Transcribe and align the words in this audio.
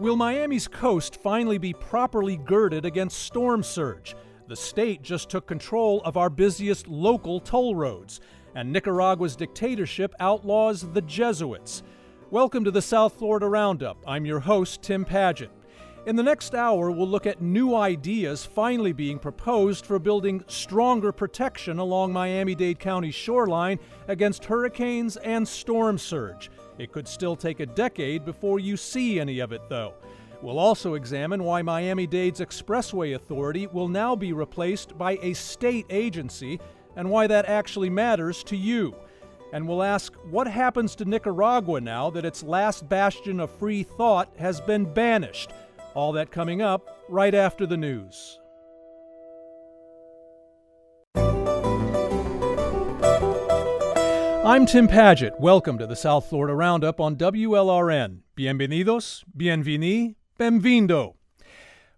Will 0.00 0.16
Miami's 0.16 0.66
coast 0.66 1.20
finally 1.22 1.58
be 1.58 1.74
properly 1.74 2.38
girded 2.38 2.86
against 2.86 3.18
storm 3.18 3.62
surge? 3.62 4.16
The 4.48 4.56
state 4.56 5.02
just 5.02 5.28
took 5.28 5.46
control 5.46 6.00
of 6.06 6.16
our 6.16 6.30
busiest 6.30 6.88
local 6.88 7.38
toll 7.38 7.74
roads, 7.74 8.22
and 8.54 8.72
Nicaragua's 8.72 9.36
dictatorship 9.36 10.14
outlaws 10.18 10.90
the 10.90 11.02
Jesuits. 11.02 11.82
Welcome 12.30 12.64
to 12.64 12.70
the 12.70 12.80
South 12.80 13.18
Florida 13.18 13.46
Roundup. 13.46 13.98
I'm 14.06 14.24
your 14.24 14.40
host, 14.40 14.80
Tim 14.80 15.04
Padgett. 15.04 15.50
In 16.06 16.16
the 16.16 16.22
next 16.22 16.54
hour, 16.54 16.90
we'll 16.90 17.06
look 17.06 17.26
at 17.26 17.42
new 17.42 17.74
ideas 17.74 18.46
finally 18.46 18.94
being 18.94 19.18
proposed 19.18 19.84
for 19.84 19.98
building 19.98 20.42
stronger 20.46 21.12
protection 21.12 21.78
along 21.78 22.14
Miami 22.14 22.54
Dade 22.54 22.78
County's 22.78 23.14
shoreline 23.14 23.78
against 24.08 24.46
hurricanes 24.46 25.18
and 25.18 25.46
storm 25.46 25.98
surge. 25.98 26.50
It 26.80 26.92
could 26.92 27.06
still 27.06 27.36
take 27.36 27.60
a 27.60 27.66
decade 27.66 28.24
before 28.24 28.58
you 28.58 28.74
see 28.74 29.20
any 29.20 29.40
of 29.40 29.52
it, 29.52 29.60
though. 29.68 29.92
We'll 30.40 30.58
also 30.58 30.94
examine 30.94 31.44
why 31.44 31.60
Miami 31.60 32.06
Dade's 32.06 32.40
Expressway 32.40 33.14
Authority 33.14 33.66
will 33.66 33.86
now 33.86 34.16
be 34.16 34.32
replaced 34.32 34.96
by 34.96 35.18
a 35.20 35.34
state 35.34 35.84
agency 35.90 36.58
and 36.96 37.10
why 37.10 37.26
that 37.26 37.44
actually 37.44 37.90
matters 37.90 38.42
to 38.44 38.56
you. 38.56 38.96
And 39.52 39.68
we'll 39.68 39.82
ask 39.82 40.14
what 40.30 40.46
happens 40.46 40.96
to 40.96 41.04
Nicaragua 41.04 41.82
now 41.82 42.08
that 42.08 42.24
its 42.24 42.42
last 42.42 42.88
bastion 42.88 43.40
of 43.40 43.50
free 43.58 43.82
thought 43.82 44.32
has 44.38 44.62
been 44.62 44.90
banished. 44.90 45.50
All 45.92 46.12
that 46.12 46.30
coming 46.30 46.62
up 46.62 47.04
right 47.10 47.34
after 47.34 47.66
the 47.66 47.76
news. 47.76 48.39
I'm 54.50 54.66
Tim 54.66 54.88
Padgett. 54.88 55.38
Welcome 55.38 55.78
to 55.78 55.86
the 55.86 55.94
South 55.94 56.28
Florida 56.28 56.56
Roundup 56.56 56.98
on 56.98 57.14
WLRN. 57.14 58.22
Bienvenidos, 58.36 59.22
bienveni, 59.38 60.16
benvindo. 60.40 61.14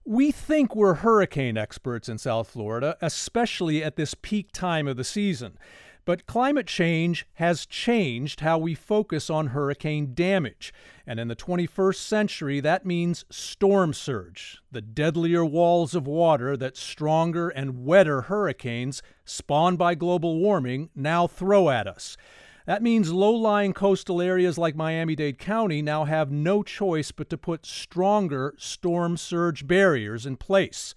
We 0.04 0.32
think 0.32 0.76
we're 0.76 0.96
hurricane 0.96 1.56
experts 1.56 2.10
in 2.10 2.18
South 2.18 2.50
Florida, 2.50 2.98
especially 3.00 3.82
at 3.82 3.96
this 3.96 4.12
peak 4.12 4.52
time 4.52 4.86
of 4.86 4.98
the 4.98 5.02
season. 5.02 5.56
But 6.04 6.26
climate 6.26 6.66
change 6.66 7.26
has 7.34 7.64
changed 7.64 8.40
how 8.40 8.58
we 8.58 8.74
focus 8.74 9.30
on 9.30 9.48
hurricane 9.48 10.12
damage. 10.12 10.74
And 11.06 11.18
in 11.18 11.28
the 11.28 11.36
21st 11.36 11.96
century, 11.96 12.60
that 12.60 12.84
means 12.84 13.24
storm 13.30 13.94
surge, 13.94 14.60
the 14.70 14.82
deadlier 14.82 15.44
walls 15.44 15.94
of 15.94 16.06
water 16.06 16.56
that 16.58 16.76
stronger 16.76 17.48
and 17.48 17.86
wetter 17.86 18.22
hurricanes 18.22 19.02
spawned 19.24 19.78
by 19.78 19.94
global 19.94 20.38
warming 20.38 20.90
now 20.94 21.26
throw 21.26 21.70
at 21.70 21.86
us. 21.86 22.18
That 22.66 22.82
means 22.82 23.12
low 23.12 23.32
lying 23.32 23.72
coastal 23.72 24.22
areas 24.22 24.56
like 24.56 24.76
Miami 24.76 25.16
Dade 25.16 25.38
County 25.38 25.82
now 25.82 26.04
have 26.04 26.30
no 26.30 26.62
choice 26.62 27.10
but 27.10 27.28
to 27.30 27.38
put 27.38 27.66
stronger 27.66 28.54
storm 28.56 29.16
surge 29.16 29.66
barriers 29.66 30.26
in 30.26 30.36
place. 30.36 30.94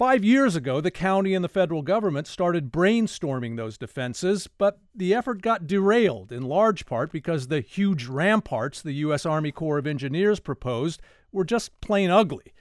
Five 0.00 0.24
years 0.24 0.56
ago, 0.56 0.80
the 0.80 0.90
county 0.90 1.34
and 1.34 1.44
the 1.44 1.48
federal 1.48 1.82
government 1.82 2.26
started 2.26 2.72
brainstorming 2.72 3.58
those 3.58 3.76
defenses, 3.76 4.46
but 4.46 4.78
the 4.94 5.12
effort 5.12 5.42
got 5.42 5.66
derailed 5.66 6.32
in 6.32 6.42
large 6.42 6.86
part 6.86 7.12
because 7.12 7.48
the 7.48 7.60
huge 7.60 8.06
ramparts 8.06 8.80
the 8.80 8.94
U.S. 8.94 9.26
Army 9.26 9.52
Corps 9.52 9.76
of 9.76 9.86
Engineers 9.86 10.40
proposed 10.40 11.02
were 11.32 11.44
just 11.44 11.78
plain 11.82 12.08
ugly. 12.08 12.54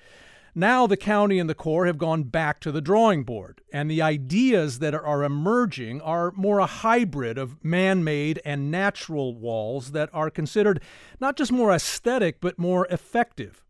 Now 0.56 0.88
the 0.88 0.98
county 0.98 1.40
and 1.40 1.50
the 1.50 1.56
Corps 1.56 1.86
have 1.86 1.98
gone 1.98 2.24
back 2.24 2.60
to 2.62 2.72
the 2.72 2.82
drawing 2.82 3.24
board, 3.24 3.62
and 3.72 3.90
the 3.90 4.02
ideas 4.02 4.80
that 4.80 4.94
are 4.94 5.24
emerging 5.24 6.02
are 6.02 6.32
more 6.36 6.60
a 6.60 6.66
hybrid 6.66 7.38
of 7.38 7.64
man 7.64 8.04
made 8.04 8.42
and 8.44 8.72
natural 8.72 9.36
walls 9.36 9.92
that 9.92 10.10
are 10.14 10.30
considered 10.30 10.82
not 11.20 11.36
just 11.36 11.52
more 11.52 11.72
aesthetic, 11.72 12.42
but 12.42 12.58
more 12.58 12.88
effective. 12.88 13.64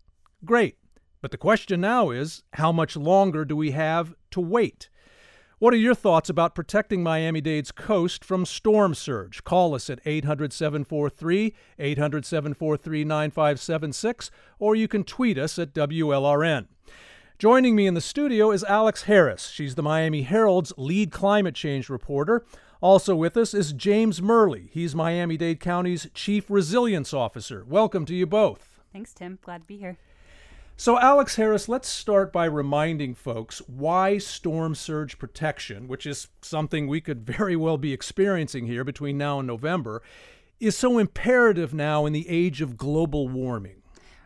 Great. 0.46 0.78
But 1.22 1.32
the 1.32 1.38
question 1.38 1.82
now 1.82 2.12
is 2.12 2.44
how 2.54 2.72
much 2.72 2.96
longer 2.96 3.44
do 3.44 3.56
we 3.56 3.72
have 3.72 4.16
to 4.32 4.40
wait? 4.40 4.90
What 5.60 5.74
are 5.74 5.78
your 5.78 5.94
thoughts 5.94 6.30
about 6.30 6.56
protecting 6.56 7.04
Miami 7.04 7.42
Dade's 7.42 7.74
coast 7.74 8.24
from 8.24 8.46
storm 8.46 8.96
surge? 8.96 9.44
Call 9.44 9.76
us 9.76 9.90
at 9.90 10.00
800 10.06 10.54
743 10.54 11.54
800 11.78 12.26
743 12.26 13.04
9576, 13.04 14.32
or 14.58 14.74
you 14.74 14.88
can 14.88 15.04
tweet 15.04 15.38
us 15.38 15.60
at 15.60 15.74
WLRN. 15.74 16.68
Joining 17.38 17.76
me 17.76 17.88
in 17.88 17.94
the 17.94 18.00
studio 18.00 18.52
is 18.52 18.64
Alex 18.64 19.04
Harris. 19.04 19.50
She's 19.50 19.76
the 19.76 19.84
Miami 19.84 20.22
Herald's 20.22 20.72
lead 20.78 21.12
climate 21.12 21.56
change 21.56 21.90
reporter. 21.90 22.46
Also 22.80 23.14
with 23.14 23.36
us 23.36 23.54
is 23.54 23.74
James 23.74 24.22
Murley. 24.22 24.70
He's 24.72 24.96
Miami 24.96 25.36
Dade 25.36 25.60
County's 25.60 26.08
Chief 26.14 26.50
Resilience 26.50 27.14
Officer. 27.14 27.66
Welcome 27.68 28.06
to 28.06 28.16
you 28.16 28.26
both. 28.26 28.80
Thanks, 28.94 29.14
Tim. 29.14 29.40
Glad 29.42 29.64
to 29.64 29.68
be 29.68 29.76
here. 29.76 29.98
So, 30.80 30.98
Alex 30.98 31.36
Harris, 31.36 31.68
let's 31.68 31.90
start 31.90 32.32
by 32.32 32.46
reminding 32.46 33.14
folks 33.14 33.62
why 33.68 34.18
storm 34.18 34.76
surge 34.76 35.20
protection, 35.20 35.90
which 35.90 36.06
is 36.06 36.30
something 36.42 36.88
we 36.88 37.02
could 37.02 37.26
very 37.26 37.58
well 37.58 37.78
be 37.78 37.92
experiencing 37.92 38.66
here 38.66 38.86
between 38.86 39.18
now 39.18 39.40
and 39.40 39.48
November, 39.48 40.02
is 40.58 40.78
so 40.78 40.98
imperative 40.98 41.74
now 41.74 42.06
in 42.06 42.14
the 42.14 42.30
age 42.30 42.62
of 42.62 42.78
global 42.78 43.28
warming. 43.28 43.79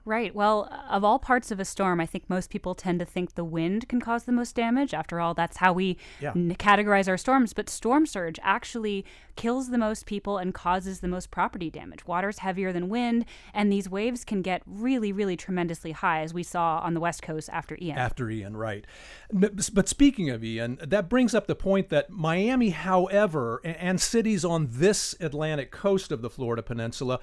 Right. 0.05 0.35
Well, 0.35 0.69
of 0.89 1.05
all 1.05 1.17
parts 1.17 1.49
of 1.49 1.61
a 1.61 1.65
storm, 1.65 2.01
I 2.01 2.05
think 2.05 2.29
most 2.29 2.49
people 2.49 2.75
tend 2.75 2.99
to 2.99 3.05
think 3.05 3.35
the 3.35 3.45
wind 3.45 3.87
can 3.87 4.01
cause 4.01 4.25
the 4.25 4.33
most 4.33 4.53
damage. 4.53 4.93
After 4.93 5.21
all, 5.21 5.33
that's 5.33 5.57
how 5.57 5.71
we 5.71 5.97
yeah. 6.19 6.33
n- 6.35 6.53
categorize 6.59 7.07
our 7.07 7.17
storms. 7.17 7.53
But 7.53 7.69
storm 7.69 8.05
surge 8.05 8.37
actually 8.43 9.05
kills 9.37 9.69
the 9.69 9.77
most 9.77 10.05
people 10.05 10.37
and 10.37 10.53
causes 10.53 10.99
the 10.99 11.07
most 11.07 11.31
property 11.31 11.69
damage. 11.69 12.05
Water's 12.05 12.39
heavier 12.39 12.73
than 12.73 12.89
wind, 12.89 13.23
and 13.53 13.71
these 13.71 13.89
waves 13.89 14.25
can 14.25 14.41
get 14.41 14.61
really, 14.65 15.13
really 15.13 15.37
tremendously 15.37 15.93
high, 15.93 16.21
as 16.21 16.33
we 16.33 16.43
saw 16.43 16.79
on 16.79 16.93
the 16.93 16.99
West 16.99 17.21
Coast 17.21 17.49
after 17.53 17.77
Ian. 17.81 17.97
After 17.97 18.29
Ian, 18.29 18.57
right. 18.57 18.85
But 19.31 19.87
speaking 19.87 20.29
of 20.29 20.43
Ian, 20.43 20.79
that 20.85 21.07
brings 21.07 21.33
up 21.33 21.47
the 21.47 21.55
point 21.55 21.87
that 21.89 22.09
Miami, 22.09 22.71
however, 22.71 23.61
and 23.63 24.01
cities 24.01 24.43
on 24.43 24.67
this 24.69 25.15
Atlantic 25.21 25.71
coast 25.71 26.11
of 26.11 26.21
the 26.21 26.29
Florida 26.29 26.61
Peninsula, 26.61 27.21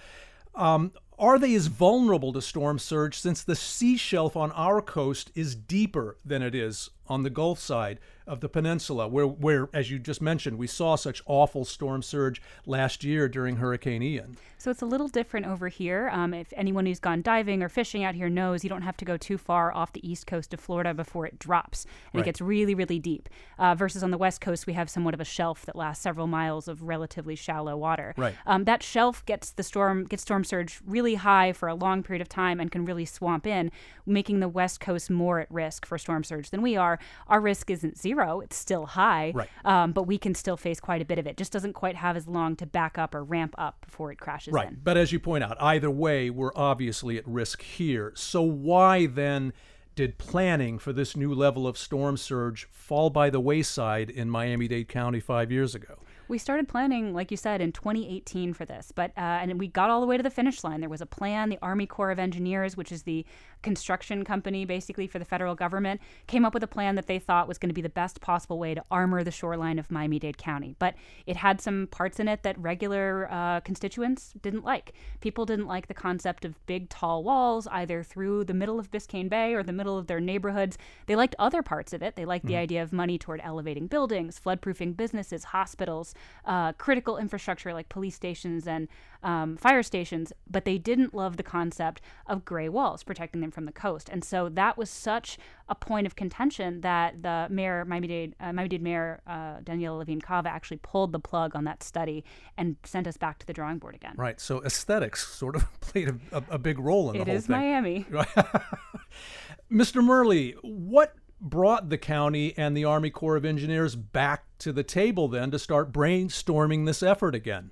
um, 0.55 0.93
are 1.21 1.39
they 1.39 1.55
as 1.55 1.67
vulnerable 1.67 2.33
to 2.33 2.41
storm 2.41 2.79
surge 2.79 3.19
since 3.19 3.45
the 3.45 3.55
sea 3.55 3.97
shelf 3.99 4.37
on 4.37 4.51
our 4.53 4.81
coast 4.81 5.31
is 5.35 5.55
deeper 5.55 6.17
than 6.25 6.43
it 6.43 6.55
is 6.55 6.89
on 7.09 7.23
the 7.23 7.31
Gulf 7.31 7.61
side? 7.61 8.01
of 8.31 8.39
the 8.39 8.49
peninsula, 8.49 9.09
where, 9.09 9.27
where, 9.27 9.69
as 9.75 9.91
you 9.91 9.99
just 9.99 10.23
mentioned, 10.23 10.57
we 10.57 10.69
saw 10.69 10.95
such 10.95 11.21
awful 11.27 11.65
storm 11.65 12.01
surge 12.01 12.41
last 12.65 13.03
year 13.03 13.29
during 13.29 13.57
Hurricane 13.57 14.05
Ian. 14.05 14.37
So 14.57 14.71
it's 14.71 14.83
a 14.83 14.87
little 14.87 15.09
different 15.09 15.47
over 15.47 15.67
here. 15.67 16.09
Um, 16.13 16.33
if 16.33 16.53
anyone 16.57 16.87
who's 16.87 17.01
gone 17.01 17.23
diving 17.23 17.61
or 17.61 17.69
fishing 17.69 18.05
out 18.05 18.15
here 18.15 18.29
knows, 18.29 18.63
you 18.63 18.71
don't 18.71 18.83
have 18.83 18.97
to 18.99 19.05
go 19.05 19.17
too 19.17 19.37
far 19.37 19.75
off 19.75 19.93
the 19.93 20.09
east 20.09 20.29
coast 20.29 20.55
of 20.55 20.61
Florida 20.61 20.95
before 20.95 21.27
it 21.27 21.41
drops, 21.41 21.87
and 22.13 22.21
right. 22.21 22.21
it 22.21 22.25
gets 22.27 22.41
really, 22.41 22.75
really 22.75 23.01
deep. 23.01 23.29
Uh, 23.59 23.75
versus 23.75 24.05
on 24.05 24.13
the 24.13 24.19
west 24.19 24.41
coast, 24.41 24.69
we 24.69 24.75
have 24.75 24.89
somewhat 24.89 25.13
of 25.13 25.21
a 25.21 25.25
shelf 25.25 25.67
that 25.67 25.75
lasts 25.75 26.05
several 26.05 26.29
miles 26.29 26.69
of 26.69 26.85
relatively 26.85 27.35
shallow 27.35 27.77
water. 27.77 28.15
Right. 28.17 28.37
Um, 28.47 28.63
that 28.65 28.81
shelf 28.81 29.27
gets 29.27 29.51
the 29.51 29.65
storm 29.65 30.05
gets 30.05 30.23
storm 30.23 30.45
surge 30.45 30.81
really 30.87 31.10
high 31.15 31.53
for 31.53 31.69
a 31.69 31.75
long 31.75 32.03
period 32.03 32.21
of 32.21 32.29
time 32.29 32.61
and 32.61 32.71
can 32.71 32.85
really 32.85 33.05
swamp 33.05 33.47
in, 33.47 33.71
making 34.07 34.41
the 34.41 34.49
west 34.49 34.81
coast 34.81 35.11
more 35.11 35.41
at 35.41 35.51
risk 35.51 35.87
for 35.87 35.99
storm 35.99 36.25
surge 36.25 36.51
than 36.51 36.63
we 36.63 36.77
are. 36.77 36.99
Our 37.27 37.41
risk 37.41 37.71
isn't 37.71 37.99
zero, 37.99 38.41
It's 38.41 38.57
still 38.57 38.87
high, 38.87 39.33
right. 39.35 39.49
um, 39.65 39.93
but 39.93 40.05
we 40.05 40.19
can 40.19 40.35
still 40.35 40.57
face 40.57 40.81
quite 40.81 41.03
a 41.03 41.05
bit 41.05 41.19
of 41.19 41.27
it. 41.27 41.37
Just 41.37 41.53
doesn't 41.53 41.75
quite 41.75 41.97
have 41.97 42.17
as 42.17 42.27
long 42.27 42.57
to 42.57 42.67
back 42.67 42.99
up 42.99 43.15
or 43.15 43.23
ramp 43.25 43.55
up 43.59 43.85
before 43.85 44.13
it 44.13 44.19
crashes 44.19 44.53
right. 44.53 44.69
in. 44.69 44.79
But 44.83 44.97
as 44.97 45.13
you 45.13 45.21
point 45.21 45.45
out, 45.45 45.61
either 45.61 45.91
way, 45.91 46.31
we're 46.31 46.53
obviously 46.55 47.17
at 47.19 47.27
risk 47.27 47.63
here. 47.63 48.13
So 48.15 48.43
why 48.43 49.07
then? 49.07 49.53
did 49.97 50.17
planning 50.17 50.79
for 50.79 50.95
this 50.95 51.15
new 51.15 51.35
level 51.35 51.67
of 51.67 51.77
storm 51.77 52.17
surge 52.17 52.67
fall 52.71 53.11
by 53.11 53.29
the 53.29 53.41
wayside 53.41 54.09
in 54.09 54.31
Miami 54.31 54.67
Dade 54.69 54.89
County 54.89 55.21
five 55.21 55.53
years 55.53 55.75
ago? 55.75 55.99
We 56.31 56.39
started 56.39 56.69
planning, 56.69 57.13
like 57.13 57.33
you 57.33 57.37
said, 57.37 57.61
in 57.61 57.73
2018 57.73 58.55
for 58.55 58.65
this, 58.65 58.93
but 58.95 59.11
uh, 59.17 59.21
and 59.43 59.59
we 59.59 59.67
got 59.67 59.91
all 59.91 60.01
the 60.01 60.07
way 60.07 60.17
to 60.17 60.23
the 60.23 60.31
finish 60.31 60.63
line. 60.63 60.79
There 60.79 60.89
was 60.89 61.01
a 61.01 61.07
plan. 61.07 61.49
The 61.49 61.59
Army 61.61 61.87
Corps 61.87 62.13
of 62.13 62.21
Engineers, 62.21 62.77
which 62.77 62.93
is 62.93 63.03
the 63.03 63.27
construction 63.63 64.25
company 64.25 64.65
basically 64.65 65.07
for 65.07 65.19
the 65.19 65.25
federal 65.25 65.55
government, 65.55 66.01
came 66.27 66.45
up 66.45 66.55
with 66.55 66.63
a 66.63 66.67
plan 66.69 66.95
that 66.95 67.07
they 67.07 67.19
thought 67.19 67.49
was 67.49 67.59
going 67.59 67.69
to 67.69 67.75
be 67.75 67.83
the 67.83 67.89
best 67.89 68.21
possible 68.21 68.59
way 68.59 68.75
to 68.75 68.85
armor 68.91 69.23
the 69.23 69.31
shoreline 69.31 69.79
of 69.79 69.91
Miami 69.91 70.19
Dade 70.19 70.39
County. 70.39 70.77
But 70.79 70.95
it 71.27 71.37
had 71.37 71.61
some 71.61 71.89
parts 71.91 72.21
in 72.21 72.29
it 72.29 72.43
that 72.43 72.59
regular 72.59 73.29
uh, 73.31 73.61
constituents 73.61 74.35
didn't 74.41 74.65
like. 74.65 74.93
People 75.21 75.47
didn't 75.47 75.67
like 75.67 75.89
the 75.89 75.95
concept 75.95 76.45
of 76.45 76.65
big, 76.67 76.89
tall 76.89 77.23
walls 77.23 77.67
either 77.69 78.03
through 78.03 78.45
the 78.45 78.55
middle 78.55 78.79
of 78.79 78.91
Biscayne 78.91 79.29
Bay 79.29 79.55
or 79.55 79.63
the 79.63 79.73
middle 79.73 79.99
of 79.99 80.07
their 80.07 80.21
neighborhoods. 80.21 80.79
They 81.07 81.17
liked 81.17 81.35
other 81.39 81.63
parts 81.63 81.93
of 81.93 82.03
it. 82.03 82.17
They 82.17 82.25
liked 82.25 82.45
mm. 82.45 82.49
the 82.49 82.55
mm-hmm. 82.55 82.63
idea 82.63 82.83
of 82.83 82.93
money 82.93 83.19
toward 83.19 83.41
elevating 83.43 83.87
buildings, 83.87 84.41
floodproofing 84.45 84.97
businesses, 84.97 85.45
hospitals, 85.45 86.15
uh, 86.45 86.73
critical 86.75 87.19
infrastructure 87.19 87.73
like 87.73 87.89
police 87.89 88.15
stations 88.15 88.67
and 88.67 88.89
um, 89.23 89.57
fire 89.57 89.83
stations, 89.83 90.33
but 90.49 90.65
they 90.65 90.79
didn't 90.79 91.15
love 91.15 91.37
the 91.37 91.43
concept 91.43 92.01
of 92.27 92.45
gray 92.45 92.69
walls 92.69 93.03
protecting 93.03 93.41
them 93.41 93.51
from 93.51 93.67
the 93.67 93.73
coast. 93.73 94.09
And 94.09 94.25
so 94.25 94.49
that 94.51 94.77
was 94.79 94.91
such 94.91 95.39
a 95.69 95.75
point 95.75 96.07
of 96.07 96.17
contention 96.17 96.81
that 96.81 97.23
the 97.23 97.47
mayor, 97.51 97.85
Miami-Dade, 97.85 98.35
uh, 98.41 98.53
Miami-Dade 98.53 98.83
Mayor 98.83 99.21
uh, 99.27 99.61
Daniela 99.63 99.99
Levine 99.99 100.21
Cava 100.21 100.49
actually 100.49 100.79
pulled 100.79 101.13
the 101.13 101.21
plug 101.21 101.55
on 101.55 101.65
that 101.65 101.83
study 101.83 102.25
and 102.57 102.77
sent 102.85 103.07
us 103.07 103.17
back 103.17 103.39
to 103.39 103.47
the 103.47 103.53
drawing 103.53 103.79
board 103.79 103.95
again. 103.95 104.15
Right. 104.17 104.41
So 104.41 104.63
aesthetics 104.65 105.27
sort 105.27 105.57
of 105.57 105.67
played 105.81 106.09
a, 106.09 106.17
a, 106.33 106.43
a 106.51 106.59
big 106.59 106.79
role 106.79 107.11
in 107.11 107.17
it 107.17 107.25
the 107.25 107.25
whole 107.25 107.27
thing. 107.27 107.35
It 107.35 107.39
is 107.39 107.49
Miami. 107.49 108.07
Mr. 109.71 110.03
Murley, 110.03 110.57
what 110.63 111.15
brought 111.41 111.89
the 111.89 111.99
county 111.99 112.55
and 112.57 112.77
the 112.77 112.85
Army 112.85 113.11
Corps 113.11 113.37
of 113.37 113.45
Engineers 113.45 113.97
back 113.97 114.45
to 114.59 114.73
the 114.73 114.83
table 114.83 115.29
then 115.29 115.51
to 115.51 115.59
start 115.59 115.93
brainstorming 115.93 116.87
this 116.87 117.03
effort 117.03 117.35
again? 117.35 117.71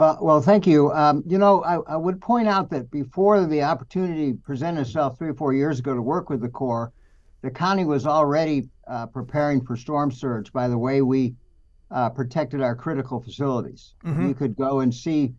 Well, 0.00 0.16
well, 0.22 0.40
thank 0.40 0.66
you. 0.66 0.90
Um, 0.92 1.22
you 1.26 1.36
know, 1.36 1.62
I, 1.62 1.92
I, 1.92 1.96
would 1.96 2.22
point 2.22 2.48
out 2.48 2.70
that 2.70 2.90
before 2.90 3.44
the 3.44 3.62
opportunity 3.62 4.32
presented 4.32 4.80
itself 4.80 5.18
three 5.18 5.28
or 5.28 5.34
four 5.34 5.52
years 5.52 5.78
ago 5.78 5.94
to 5.94 6.00
work 6.00 6.30
with 6.30 6.40
the 6.40 6.48
Corps, 6.48 6.90
the 7.42 7.50
county 7.50 7.84
was 7.84 8.06
already 8.06 8.70
uh, 8.88 9.04
preparing 9.04 9.62
for 9.62 9.76
storm 9.76 10.10
surge 10.10 10.54
by 10.54 10.68
the 10.68 10.78
way 10.78 11.02
we 11.02 11.34
uh, 11.90 12.08
protected 12.08 12.62
our 12.62 12.74
critical 12.74 13.20
facilities. 13.20 13.92
Mm-hmm. 14.02 14.28
You 14.28 14.34
could 14.34 14.56
go 14.56 14.80
and 14.80 14.94
see 14.94 15.34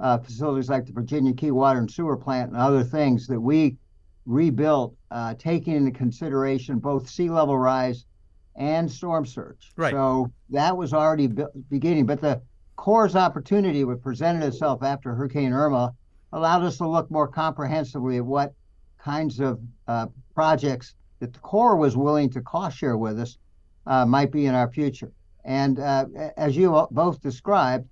uh, 0.00 0.16
facilities 0.16 0.70
like 0.70 0.86
the 0.86 0.92
Virginia 0.92 1.34
Key 1.34 1.50
Water 1.50 1.78
and 1.78 1.90
Sewer 1.90 2.16
Plant 2.16 2.52
and 2.52 2.58
other 2.58 2.84
things 2.84 3.26
that 3.26 3.38
we 3.38 3.76
rebuilt, 4.24 4.96
uh, 5.10 5.34
taking 5.34 5.74
into 5.74 5.90
consideration 5.90 6.78
both 6.78 7.06
sea 7.06 7.28
level 7.28 7.58
rise 7.58 8.06
and 8.54 8.90
storm 8.90 9.26
surge. 9.26 9.72
Right. 9.76 9.92
So 9.92 10.32
that 10.48 10.74
was 10.74 10.94
already 10.94 11.26
be- 11.26 11.44
beginning. 11.68 12.06
But 12.06 12.22
the 12.22 12.40
Corps' 12.76 13.16
opportunity, 13.16 13.84
which 13.84 14.00
presented 14.02 14.46
itself 14.46 14.82
after 14.82 15.14
Hurricane 15.14 15.52
Irma, 15.52 15.94
allowed 16.32 16.62
us 16.62 16.78
to 16.78 16.88
look 16.88 17.10
more 17.10 17.28
comprehensively 17.28 18.18
at 18.18 18.24
what 18.24 18.54
kinds 18.98 19.40
of 19.40 19.60
uh, 19.88 20.06
projects 20.34 20.94
that 21.20 21.32
the 21.32 21.38
Corps 21.40 21.76
was 21.76 21.96
willing 21.96 22.30
to 22.30 22.40
cost 22.40 22.76
share 22.76 22.96
with 22.96 23.18
us 23.18 23.38
uh, 23.86 24.04
might 24.04 24.30
be 24.30 24.46
in 24.46 24.54
our 24.54 24.70
future. 24.70 25.12
And 25.44 25.78
uh, 25.78 26.06
as 26.36 26.56
you 26.56 26.86
both 26.90 27.22
described, 27.22 27.88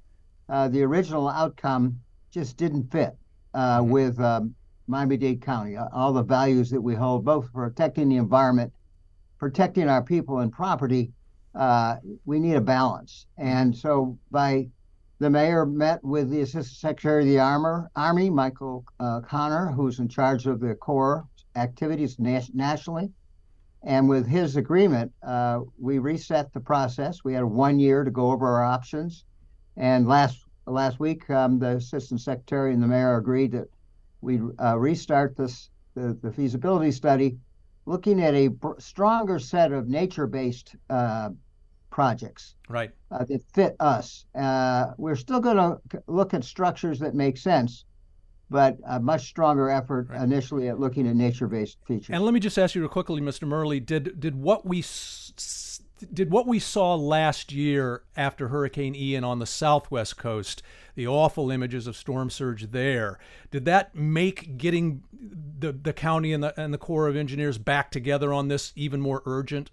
uh, 0.48 0.68
the 0.68 0.82
original 0.82 1.28
outcome 1.28 2.00
just 2.30 2.56
didn't 2.56 2.90
fit 2.90 3.16
uh, 3.54 3.78
mm-hmm. 3.78 3.90
with 3.90 4.20
um, 4.20 4.54
Miami-Dade 4.88 5.40
County. 5.40 5.76
Uh, 5.76 5.86
all 5.92 6.12
the 6.12 6.22
values 6.22 6.70
that 6.70 6.80
we 6.80 6.94
hold, 6.94 7.24
both 7.24 7.52
protecting 7.52 8.08
the 8.08 8.16
environment, 8.16 8.72
protecting 9.38 9.88
our 9.88 10.02
people 10.02 10.40
and 10.40 10.52
property, 10.52 11.12
uh, 11.54 11.96
we 12.24 12.40
need 12.40 12.56
a 12.56 12.60
balance. 12.60 13.26
And 13.38 13.74
so, 13.74 14.18
by 14.30 14.68
the 15.18 15.30
mayor 15.30 15.64
met 15.64 16.02
with 16.02 16.30
the 16.30 16.40
Assistant 16.40 16.76
Secretary 16.76 17.22
of 17.22 17.28
the 17.28 17.38
Armor, 17.38 17.90
Army, 17.94 18.30
Michael 18.30 18.84
uh, 19.00 19.20
Connor, 19.20 19.70
who's 19.72 19.98
in 19.98 20.08
charge 20.08 20.46
of 20.46 20.60
the 20.60 20.74
Corps 20.74 21.24
activities 21.56 22.18
nas- 22.18 22.52
nationally. 22.52 23.12
And 23.82 24.08
with 24.08 24.26
his 24.26 24.56
agreement, 24.56 25.12
uh, 25.22 25.60
we 25.78 25.98
reset 25.98 26.52
the 26.52 26.60
process. 26.60 27.22
We 27.22 27.34
had 27.34 27.44
one 27.44 27.78
year 27.78 28.02
to 28.02 28.10
go 28.10 28.32
over 28.32 28.46
our 28.46 28.64
options. 28.64 29.24
And 29.76 30.08
last 30.08 30.44
last 30.66 30.98
week, 30.98 31.28
um, 31.28 31.58
the 31.58 31.76
assistant 31.76 32.22
secretary 32.22 32.72
and 32.72 32.82
the 32.82 32.86
mayor 32.86 33.16
agreed 33.16 33.52
that 33.52 33.68
we 34.22 34.40
uh, 34.58 34.78
restart 34.78 35.36
this 35.36 35.68
the, 35.94 36.18
the, 36.22 36.32
feasibility 36.32 36.90
study, 36.90 37.36
looking 37.86 38.20
at 38.22 38.34
a 38.34 38.50
stronger 38.78 39.38
set 39.38 39.70
of 39.70 39.88
nature-based 39.88 40.74
uh, 40.90 41.30
projects 41.94 42.56
right 42.68 42.90
uh, 43.12 43.24
that 43.24 43.40
fit 43.54 43.76
us. 43.78 44.26
Uh, 44.34 44.86
we're 44.98 45.14
still 45.14 45.38
going 45.38 45.56
to 45.56 45.78
look 46.08 46.34
at 46.34 46.42
structures 46.42 46.98
that 46.98 47.14
make 47.14 47.36
sense, 47.36 47.84
but 48.50 48.76
a 48.88 48.98
much 48.98 49.28
stronger 49.28 49.70
effort 49.70 50.08
right. 50.10 50.20
initially 50.20 50.68
at 50.68 50.80
looking 50.80 51.06
at 51.06 51.14
nature-based 51.14 51.78
features. 51.86 52.10
And 52.10 52.24
let 52.24 52.34
me 52.34 52.40
just 52.40 52.58
ask 52.58 52.74
you 52.74 52.80
real 52.80 52.88
quickly, 52.88 53.20
Mr. 53.20 53.46
Murley, 53.46 53.78
did 53.78 54.18
did 54.18 54.34
what 54.34 54.66
we 54.66 54.80
s- 54.80 55.82
did 56.12 56.32
what 56.32 56.48
we 56.48 56.58
saw 56.58 56.96
last 56.96 57.52
year 57.52 58.02
after 58.16 58.48
Hurricane 58.48 58.96
Ian 58.96 59.22
on 59.22 59.38
the 59.38 59.46
southwest 59.46 60.16
coast, 60.16 60.64
the 60.96 61.06
awful 61.06 61.52
images 61.52 61.86
of 61.86 61.96
storm 61.96 62.28
surge 62.28 62.72
there, 62.72 63.20
did 63.52 63.66
that 63.66 63.94
make 63.94 64.58
getting 64.58 65.04
the 65.12 65.70
the 65.70 65.92
county 65.92 66.32
and 66.32 66.42
the 66.42 66.60
and 66.60 66.74
the 66.74 66.78
Corps 66.78 67.06
of 67.06 67.14
Engineers 67.14 67.56
back 67.56 67.92
together 67.92 68.32
on 68.32 68.48
this 68.48 68.72
even 68.74 69.00
more 69.00 69.22
urgent? 69.26 69.70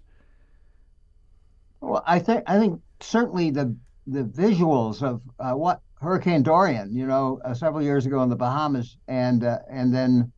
Well, 1.82 2.02
I 2.06 2.20
think 2.20 2.44
I 2.46 2.58
think 2.58 2.80
certainly 3.00 3.50
the 3.50 3.76
the 4.06 4.22
visuals 4.22 5.02
of 5.02 5.22
uh, 5.38 5.52
what 5.52 5.80
Hurricane 6.00 6.42
Dorian, 6.42 6.94
you 6.94 7.06
know, 7.06 7.40
uh, 7.44 7.54
several 7.54 7.82
years 7.82 8.06
ago 8.06 8.22
in 8.22 8.28
the 8.28 8.36
Bahamas, 8.36 8.96
and 9.08 9.44
uh, 9.44 9.58
and 9.68 9.92
then 9.92 10.32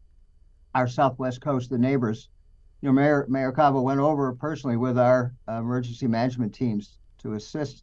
our 0.74 0.88
southwest 0.88 1.40
coast, 1.40 1.70
the 1.70 1.78
neighbors 1.78 2.28
you 2.84 2.88
know, 2.88 2.92
Mayor 2.92 3.26
Mayor 3.30 3.50
Cava 3.50 3.80
went 3.80 4.00
over 4.00 4.32
personally 4.34 4.76
with 4.76 4.98
our 4.98 5.34
uh, 5.48 5.58
emergency 5.58 6.06
management 6.06 6.54
teams 6.54 6.98
to 7.18 7.32
assist 7.32 7.82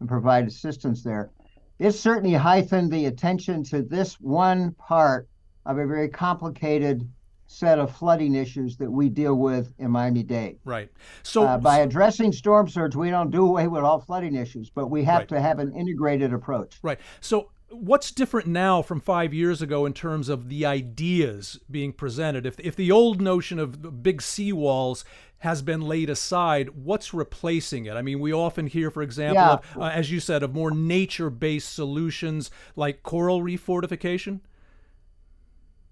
and 0.00 0.08
provide 0.08 0.46
assistance 0.46 1.02
there. 1.02 1.30
It 1.78 1.92
certainly 1.92 2.34
heightened 2.34 2.92
the 2.92 3.06
attention 3.06 3.64
to 3.64 3.80
this 3.80 4.20
one 4.20 4.72
part 4.72 5.28
of 5.64 5.78
a 5.78 5.86
very 5.86 6.10
complicated 6.10 7.08
set 7.54 7.78
of 7.78 7.94
flooding 7.94 8.34
issues 8.34 8.76
that 8.76 8.90
we 8.90 9.08
deal 9.08 9.34
with 9.34 9.72
in 9.78 9.90
Miami-Dade. 9.90 10.58
Right. 10.64 10.90
So 11.22 11.44
uh, 11.44 11.58
by 11.58 11.78
addressing 11.78 12.32
storm 12.32 12.68
surge, 12.68 12.96
we 12.96 13.10
don't 13.10 13.30
do 13.30 13.46
away 13.46 13.68
with 13.68 13.82
all 13.82 14.00
flooding 14.00 14.34
issues, 14.34 14.70
but 14.70 14.90
we 14.90 15.04
have 15.04 15.20
right. 15.20 15.28
to 15.28 15.40
have 15.40 15.58
an 15.58 15.72
integrated 15.74 16.32
approach. 16.32 16.78
Right. 16.82 16.98
So 17.20 17.50
what's 17.70 18.10
different 18.10 18.46
now 18.46 18.82
from 18.82 19.00
five 19.00 19.34
years 19.34 19.62
ago 19.62 19.86
in 19.86 19.92
terms 19.92 20.28
of 20.28 20.48
the 20.48 20.66
ideas 20.66 21.60
being 21.70 21.92
presented? 21.92 22.46
If, 22.46 22.60
if 22.60 22.76
the 22.76 22.92
old 22.92 23.20
notion 23.20 23.58
of 23.58 24.02
big 24.02 24.20
seawalls 24.20 25.04
has 25.38 25.60
been 25.60 25.82
laid 25.82 26.08
aside, 26.08 26.70
what's 26.70 27.12
replacing 27.12 27.86
it? 27.86 27.94
I 27.94 28.02
mean, 28.02 28.20
we 28.20 28.32
often 28.32 28.66
hear, 28.66 28.90
for 28.90 29.02
example, 29.02 29.42
yeah. 29.42 29.52
of, 29.52 29.82
uh, 29.82 29.84
as 29.86 30.10
you 30.10 30.18
said, 30.20 30.42
of 30.42 30.54
more 30.54 30.70
nature 30.70 31.30
based 31.30 31.74
solutions 31.74 32.50
like 32.76 33.02
coral 33.02 33.42
reef 33.42 33.60
fortification. 33.60 34.40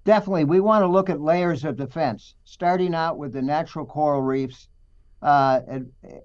Definitely. 0.04 0.44
We 0.44 0.60
want 0.60 0.82
to 0.82 0.88
look 0.88 1.10
at 1.10 1.20
layers 1.20 1.64
of 1.64 1.76
defense, 1.76 2.34
starting 2.44 2.94
out 2.94 3.18
with 3.18 3.32
the 3.32 3.42
natural 3.42 3.86
coral 3.86 4.22
reefs. 4.22 4.68
Uh, 5.20 5.60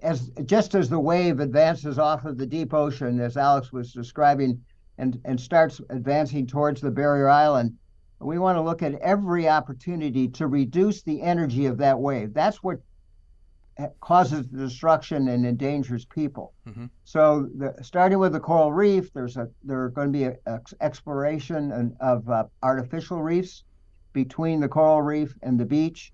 as 0.02 0.30
just 0.44 0.74
as 0.74 0.88
the 0.88 0.98
wave 0.98 1.38
advances 1.38 2.00
off 2.00 2.24
of 2.24 2.36
the 2.36 2.46
deep 2.46 2.74
ocean, 2.74 3.20
as 3.20 3.36
Alex 3.36 3.72
was 3.72 3.92
describing, 3.92 4.60
and, 4.98 5.20
and 5.24 5.40
starts 5.40 5.80
advancing 5.90 6.44
towards 6.44 6.80
the 6.80 6.90
barrier 6.90 7.28
island, 7.28 7.76
we 8.18 8.38
want 8.38 8.56
to 8.56 8.62
look 8.62 8.82
at 8.82 8.94
every 8.94 9.48
opportunity 9.48 10.26
to 10.26 10.48
reduce 10.48 11.02
the 11.02 11.22
energy 11.22 11.66
of 11.66 11.78
that 11.78 12.00
wave. 12.00 12.34
That's 12.34 12.64
what 12.64 12.80
causes 14.00 14.48
the 14.48 14.58
destruction 14.58 15.28
and 15.28 15.46
endangers 15.46 16.04
people. 16.04 16.52
Mm-hmm. 16.66 16.86
So, 17.04 17.48
the, 17.56 17.76
starting 17.82 18.18
with 18.18 18.32
the 18.32 18.40
coral 18.40 18.72
reef, 18.72 19.12
there's 19.12 19.36
a 19.36 19.48
there 19.62 19.84
are 19.84 19.90
going 19.90 20.12
to 20.12 20.18
be 20.18 20.24
a, 20.24 20.34
a 20.46 20.60
exploration 20.80 21.94
of 22.00 22.28
uh, 22.28 22.46
artificial 22.64 23.22
reefs 23.22 23.62
between 24.24 24.58
the 24.58 24.68
coral 24.68 25.00
reef 25.00 25.32
and 25.42 25.60
the 25.60 25.64
beach. 25.64 26.12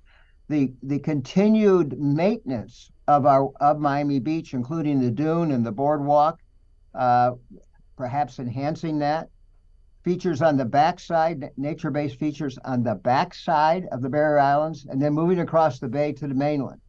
The 0.49 0.71
the 0.83 0.99
continued 0.99 1.99
maintenance 1.99 2.93
of 3.09 3.25
our 3.25 3.51
of 3.63 3.81
Miami 3.81 4.19
Beach, 4.19 4.53
including 4.53 5.01
the 5.01 5.11
dune 5.11 5.51
and 5.53 5.65
the 5.65 5.73
boardwalk, 5.73 6.39
uh, 6.95 7.31
perhaps 7.97 8.39
enhancing 8.39 8.99
that. 8.99 9.31
Features 10.03 10.43
on 10.43 10.59
the 10.59 10.67
backside, 10.67 11.51
nature 11.57 11.91
based 11.91 12.19
features 12.19 12.59
on 12.59 12.83
the 12.83 12.95
backside 12.95 13.87
of 13.91 14.03
the 14.03 14.11
Barrier 14.11 14.39
Islands, 14.39 14.85
and 14.85 15.01
then 15.01 15.15
moving 15.15 15.41
across 15.41 15.79
the 15.79 15.89
bay 15.89 16.13
to 16.13 16.29
the 16.29 16.35
mainland. 16.35 16.83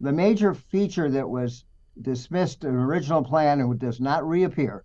The 0.00 0.12
major 0.12 0.54
feature 0.54 1.10
that 1.10 1.28
was 1.28 1.64
dismissed 2.00 2.62
in 2.62 2.76
the 2.76 2.80
original 2.80 3.24
plan 3.24 3.60
and 3.60 3.76
does 3.76 4.00
not 4.00 4.24
reappear 4.24 4.84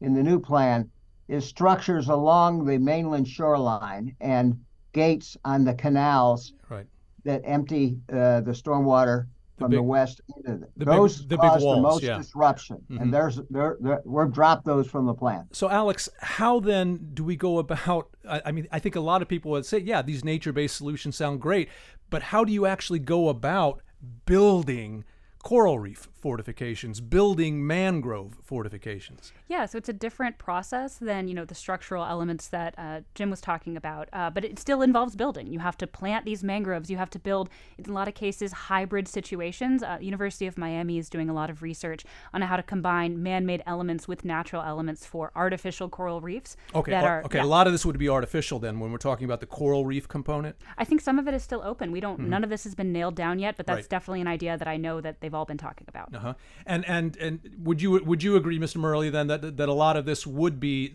in 0.00 0.14
the 0.14 0.22
new 0.22 0.38
plan 0.38 0.88
is 1.26 1.44
structures 1.44 2.06
along 2.08 2.64
the 2.64 2.78
mainland 2.78 3.26
shoreline 3.26 4.14
and 4.20 4.56
gates 4.92 5.36
on 5.44 5.64
the 5.64 5.74
canals 5.74 6.52
right. 6.68 6.86
that 7.24 7.42
empty 7.44 7.98
uh, 8.12 8.40
the 8.40 8.52
stormwater 8.52 9.26
from 9.58 9.70
big, 9.70 9.78
the 9.78 9.82
west 9.82 10.20
into 10.36 10.66
the, 10.76 10.84
those 10.84 11.18
big, 11.18 11.28
the 11.28 11.36
cause 11.36 11.62
walls, 11.62 11.76
the 11.76 11.82
most 11.82 12.02
yeah. 12.02 12.16
disruption, 12.16 12.76
mm-hmm. 12.90 13.02
and 13.02 13.12
there's 13.12 13.40
there, 13.50 13.76
there, 13.80 14.00
we've 14.04 14.32
dropped 14.32 14.64
those 14.64 14.88
from 14.88 15.06
the 15.06 15.14
plan. 15.14 15.46
So, 15.52 15.68
Alex, 15.68 16.08
how 16.20 16.60
then 16.60 17.10
do 17.12 17.22
we 17.22 17.36
go 17.36 17.58
about? 17.58 18.08
I, 18.28 18.42
I 18.46 18.52
mean, 18.52 18.66
I 18.72 18.78
think 18.78 18.96
a 18.96 19.00
lot 19.00 19.22
of 19.22 19.28
people 19.28 19.50
would 19.52 19.66
say, 19.66 19.78
yeah, 19.78 20.00
these 20.02 20.24
nature-based 20.24 20.74
solutions 20.74 21.16
sound 21.16 21.40
great, 21.40 21.68
but 22.08 22.22
how 22.22 22.42
do 22.42 22.52
you 22.52 22.64
actually 22.66 23.00
go 23.00 23.28
about 23.28 23.82
building 24.24 25.04
coral 25.42 25.78
reef 25.78 26.08
fortifications, 26.20 27.00
building 27.00 27.66
mangrove 27.66 28.38
fortifications. 28.42 29.32
Yeah, 29.48 29.66
so 29.66 29.78
it's 29.78 29.88
a 29.88 29.92
different 29.92 30.38
process 30.38 30.96
than 30.96 31.28
you 31.28 31.34
know 31.34 31.44
the 31.44 31.54
structural 31.54 32.04
elements 32.04 32.48
that 32.48 32.74
uh, 32.78 33.00
Jim 33.14 33.30
was 33.30 33.40
talking 33.40 33.76
about, 33.76 34.08
uh, 34.12 34.30
but 34.30 34.44
it 34.44 34.58
still 34.58 34.82
involves 34.82 35.16
building. 35.16 35.46
You 35.46 35.58
have 35.60 35.76
to 35.78 35.86
plant 35.86 36.24
these 36.24 36.44
mangroves. 36.44 36.90
You 36.90 36.98
have 36.98 37.10
to 37.10 37.18
build, 37.18 37.48
in 37.78 37.90
a 37.90 37.92
lot 37.92 38.08
of 38.08 38.14
cases, 38.14 38.52
hybrid 38.52 39.08
situations. 39.08 39.82
Uh, 39.82 39.98
University 40.00 40.46
of 40.46 40.58
Miami 40.58 40.98
is 40.98 41.08
doing 41.08 41.28
a 41.30 41.32
lot 41.32 41.50
of 41.50 41.62
research 41.62 42.04
on 42.34 42.42
how 42.42 42.56
to 42.56 42.62
combine 42.62 43.22
man-made 43.22 43.62
elements 43.66 44.06
with 44.06 44.24
natural 44.24 44.62
elements 44.62 45.06
for 45.06 45.32
artificial 45.34 45.88
coral 45.88 46.20
reefs. 46.20 46.56
Okay, 46.74 46.94
are, 46.94 47.22
okay. 47.24 47.38
yeah. 47.38 47.44
A 47.44 47.46
lot 47.46 47.66
of 47.66 47.72
this 47.72 47.84
would 47.86 47.98
be 47.98 48.08
artificial 48.08 48.58
then 48.58 48.78
when 48.78 48.92
we're 48.92 48.98
talking 48.98 49.24
about 49.24 49.40
the 49.40 49.46
coral 49.46 49.84
reef 49.84 50.06
component. 50.08 50.56
I 50.78 50.84
think 50.84 51.00
some 51.00 51.18
of 51.18 51.26
it 51.26 51.34
is 51.34 51.42
still 51.42 51.62
open. 51.64 51.92
We 51.92 52.00
don't. 52.00 52.20
None 52.20 52.44
of 52.44 52.50
this 52.50 52.64
has 52.64 52.74
been 52.74 52.92
nailed 52.92 53.14
down 53.14 53.38
yet, 53.38 53.56
but 53.56 53.66
that's 53.66 53.84
Right. 53.84 53.88
definitely 53.88 54.20
an 54.20 54.26
idea 54.26 54.58
that 54.58 54.68
I 54.68 54.76
know 54.76 55.00
that 55.00 55.20
they've 55.20 55.34
all 55.34 55.44
been 55.46 55.58
talking 55.58 55.86
about. 55.88 56.09
Uh-huh. 56.14 56.34
And 56.66 56.84
and 56.86 57.16
and 57.16 57.40
would 57.58 57.80
you 57.80 58.02
would 58.04 58.22
you 58.22 58.36
agree, 58.36 58.58
Mr. 58.58 58.76
Murley, 58.76 59.10
then 59.10 59.28
that 59.28 59.56
that 59.56 59.68
a 59.68 59.72
lot 59.72 59.96
of 59.96 60.04
this 60.04 60.26
would 60.26 60.58
be 60.58 60.94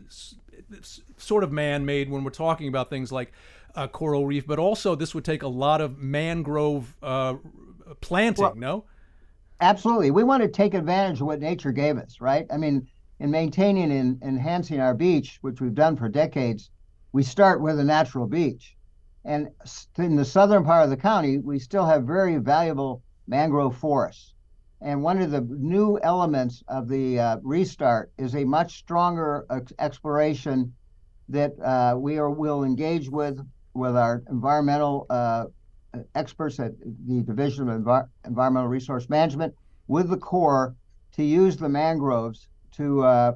sort 1.17 1.43
of 1.43 1.51
man-made 1.51 2.10
when 2.10 2.24
we're 2.24 2.31
talking 2.31 2.67
about 2.67 2.89
things 2.89 3.12
like 3.12 3.31
uh, 3.75 3.88
coral 3.88 4.25
reef, 4.25 4.48
but 4.48 4.60
also 4.60 4.95
this 4.95 5.13
would 5.13 5.25
take 5.25 5.43
a 5.43 5.48
lot 5.48 5.81
of 5.81 5.98
mangrove 5.98 6.95
uh, 7.03 7.36
planting. 8.01 8.43
Well- 8.43 8.55
no. 8.55 8.86
Absolutely. 9.62 10.12
We 10.12 10.24
want 10.24 10.43
to 10.43 10.50
take 10.50 10.74
advantage 10.74 11.22
of 11.22 11.27
what 11.27 11.39
nature 11.39 11.72
gave 11.72 11.98
us, 11.98 12.19
right? 12.19 12.45
I 12.51 12.57
mean, 12.57 12.88
in 13.19 13.31
maintaining 13.31 13.91
and 13.91 14.22
enhancing 14.22 14.81
our 14.81 14.93
beach, 14.93 15.38
which 15.41 15.62
we've 15.62 15.74
done 15.74 15.95
for 15.95 16.10
decades, 16.10 16.72
we 17.13 17.24
start 17.24 17.62
with 17.62 17.79
a 17.79 17.84
natural 17.84 18.27
beach. 18.27 18.75
And 19.24 19.48
in 19.98 20.17
the 20.17 20.25
southern 20.25 20.65
part 20.65 20.84
of 20.84 20.89
the 20.89 20.98
county, 20.98 21.38
we 21.38 21.57
still 21.57 21.86
have 21.86 22.03
very 22.03 22.36
valuable 22.36 23.01
mangrove 23.27 23.77
forests. 23.77 24.34
And 24.82 25.01
one 25.01 25.22
of 25.22 25.32
the 25.32 25.41
new 25.41 25.98
elements 26.03 26.63
of 26.67 26.88
the 26.88 27.20
uh, 27.20 27.38
restart 27.41 28.12
is 28.17 28.36
a 28.36 28.44
much 28.44 28.77
stronger 28.77 29.46
ex- 29.50 29.74
exploration 29.79 30.74
that 31.29 31.53
uh, 31.60 31.96
we 31.98 32.17
are, 32.17 32.29
will 32.29 32.63
engage 32.63 33.10
with 33.10 33.39
with 33.74 33.96
our 33.96 34.24
environmental 34.29 35.05
uh, 35.10 35.46
experts 36.15 36.60
at 36.60 36.72
the 36.79 37.22
Division 37.22 37.70
of 37.70 37.82
Envi- 37.82 38.08
Environmental 38.25 38.70
Resource 38.70 39.10
Management 39.10 39.53
with 39.88 40.10
the 40.10 40.17
Corps 40.17 40.75
to 41.13 41.24
use 41.24 41.58
the 41.58 41.70
mangroves 41.70 42.48
to 42.74 43.03
uh, 43.03 43.34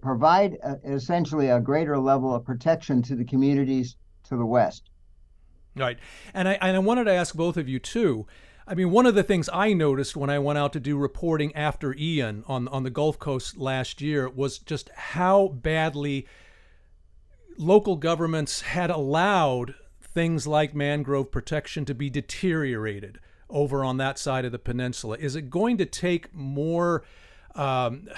provide 0.00 0.58
uh, 0.62 0.74
essentially 0.84 1.48
a 1.48 1.60
greater 1.60 1.98
level 1.98 2.34
of 2.34 2.44
protection 2.44 3.02
to 3.02 3.16
the 3.16 3.24
communities 3.24 3.96
to 4.24 4.36
the 4.36 4.46
west. 4.46 4.90
Right. 5.76 5.98
And 6.32 6.48
I, 6.48 6.52
and 6.60 6.76
I 6.76 6.78
wanted 6.80 7.04
to 7.04 7.12
ask 7.12 7.34
both 7.34 7.56
of 7.56 7.68
you, 7.68 7.78
too. 7.78 8.26
I 8.66 8.74
mean, 8.74 8.90
one 8.90 9.04
of 9.04 9.14
the 9.14 9.22
things 9.22 9.50
I 9.52 9.74
noticed 9.74 10.16
when 10.16 10.30
I 10.30 10.38
went 10.38 10.58
out 10.58 10.72
to 10.72 10.80
do 10.80 10.96
reporting 10.96 11.54
after 11.54 11.94
Ian 11.94 12.44
on, 12.46 12.66
on 12.68 12.82
the 12.82 12.90
Gulf 12.90 13.18
Coast 13.18 13.58
last 13.58 14.00
year 14.00 14.28
was 14.28 14.58
just 14.58 14.88
how 14.90 15.48
badly 15.48 16.26
local 17.58 17.96
governments 17.96 18.62
had 18.62 18.90
allowed 18.90 19.74
things 20.00 20.46
like 20.46 20.74
mangrove 20.74 21.30
protection 21.30 21.84
to 21.84 21.94
be 21.94 22.08
deteriorated 22.08 23.18
over 23.50 23.84
on 23.84 23.98
that 23.98 24.18
side 24.18 24.46
of 24.46 24.52
the 24.52 24.58
peninsula. 24.58 25.18
Is 25.20 25.36
it 25.36 25.50
going 25.50 25.76
to 25.78 25.86
take 25.86 26.34
more, 26.34 27.04
um, 27.54 28.08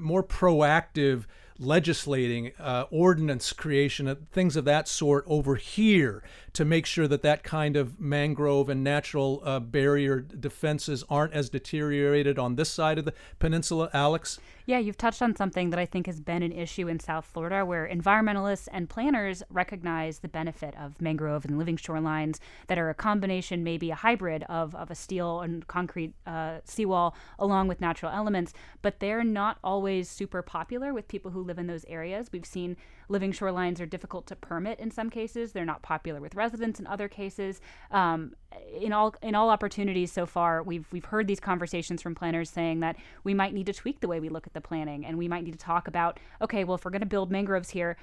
more 0.00 0.22
proactive 0.22 1.24
legislating, 1.58 2.52
uh, 2.58 2.84
ordinance 2.90 3.52
creation, 3.52 4.06
uh, 4.06 4.14
things 4.32 4.56
of 4.56 4.64
that 4.64 4.86
sort 4.86 5.24
over 5.26 5.56
here 5.56 6.22
to 6.52 6.64
make 6.64 6.86
sure 6.86 7.08
that 7.08 7.22
that 7.22 7.42
kind 7.42 7.76
of 7.76 8.00
mangrove 8.00 8.68
and 8.68 8.84
natural 8.84 9.42
uh, 9.44 9.58
barrier 9.58 10.20
defenses 10.20 11.04
aren't 11.10 11.32
as 11.32 11.50
deteriorated 11.50 12.38
on 12.38 12.56
this 12.56 12.70
side 12.70 12.98
of 12.98 13.04
the 13.04 13.14
peninsula, 13.38 13.90
Alex? 13.92 14.38
Yeah, 14.68 14.80
you've 14.80 14.98
touched 14.98 15.22
on 15.22 15.34
something 15.34 15.70
that 15.70 15.78
I 15.78 15.86
think 15.86 16.04
has 16.04 16.20
been 16.20 16.42
an 16.42 16.52
issue 16.52 16.88
in 16.88 17.00
South 17.00 17.24
Florida 17.24 17.64
where 17.64 17.88
environmentalists 17.88 18.68
and 18.70 18.86
planners 18.86 19.42
recognize 19.48 20.18
the 20.18 20.28
benefit 20.28 20.74
of 20.78 21.00
mangrove 21.00 21.46
and 21.46 21.56
living 21.56 21.78
shorelines 21.78 22.38
that 22.66 22.76
are 22.76 22.90
a 22.90 22.94
combination, 22.94 23.64
maybe 23.64 23.90
a 23.90 23.94
hybrid 23.94 24.42
of, 24.42 24.74
of 24.74 24.90
a 24.90 24.94
steel 24.94 25.40
and 25.40 25.66
concrete 25.68 26.12
uh, 26.26 26.58
seawall 26.66 27.16
along 27.38 27.68
with 27.68 27.80
natural 27.80 28.12
elements, 28.12 28.52
but 28.82 29.00
they're 29.00 29.24
not 29.24 29.56
always 29.64 30.06
super 30.06 30.42
popular 30.42 30.92
with 30.92 31.08
people 31.08 31.30
who 31.30 31.42
live 31.42 31.58
in 31.58 31.66
those 31.66 31.86
areas. 31.86 32.28
We've 32.30 32.44
seen 32.44 32.76
living 33.08 33.32
shorelines 33.32 33.80
are 33.80 33.86
difficult 33.86 34.26
to 34.26 34.36
permit 34.36 34.78
in 34.78 34.90
some 34.90 35.10
cases. 35.10 35.52
They're 35.52 35.64
not 35.64 35.82
popular 35.82 36.20
with 36.20 36.34
residents 36.34 36.78
in 36.78 36.86
other 36.86 37.08
cases. 37.08 37.60
Um, 37.90 38.34
in 38.80 38.92
all 38.92 39.14
in 39.22 39.34
all 39.34 39.50
opportunities 39.50 40.12
so 40.12 40.26
far, 40.26 40.62
we've 40.62 40.86
we've 40.92 41.04
heard 41.04 41.26
these 41.26 41.40
conversations 41.40 42.02
from 42.02 42.14
planners 42.14 42.50
saying 42.50 42.80
that 42.80 42.96
we 43.24 43.34
might 43.34 43.54
need 43.54 43.66
to 43.66 43.72
tweak 43.72 44.00
the 44.00 44.08
way 44.08 44.20
we 44.20 44.28
look 44.28 44.46
at 44.46 44.54
the 44.54 44.60
planning, 44.60 45.04
and 45.04 45.18
we 45.18 45.28
might 45.28 45.44
need 45.44 45.52
to 45.52 45.58
talk 45.58 45.88
about 45.88 46.18
okay, 46.42 46.64
well, 46.64 46.74
if 46.74 46.84
we're 46.84 46.90
going 46.90 47.00
to 47.00 47.06
build 47.06 47.30
mangroves 47.30 47.70
here, 47.70 47.96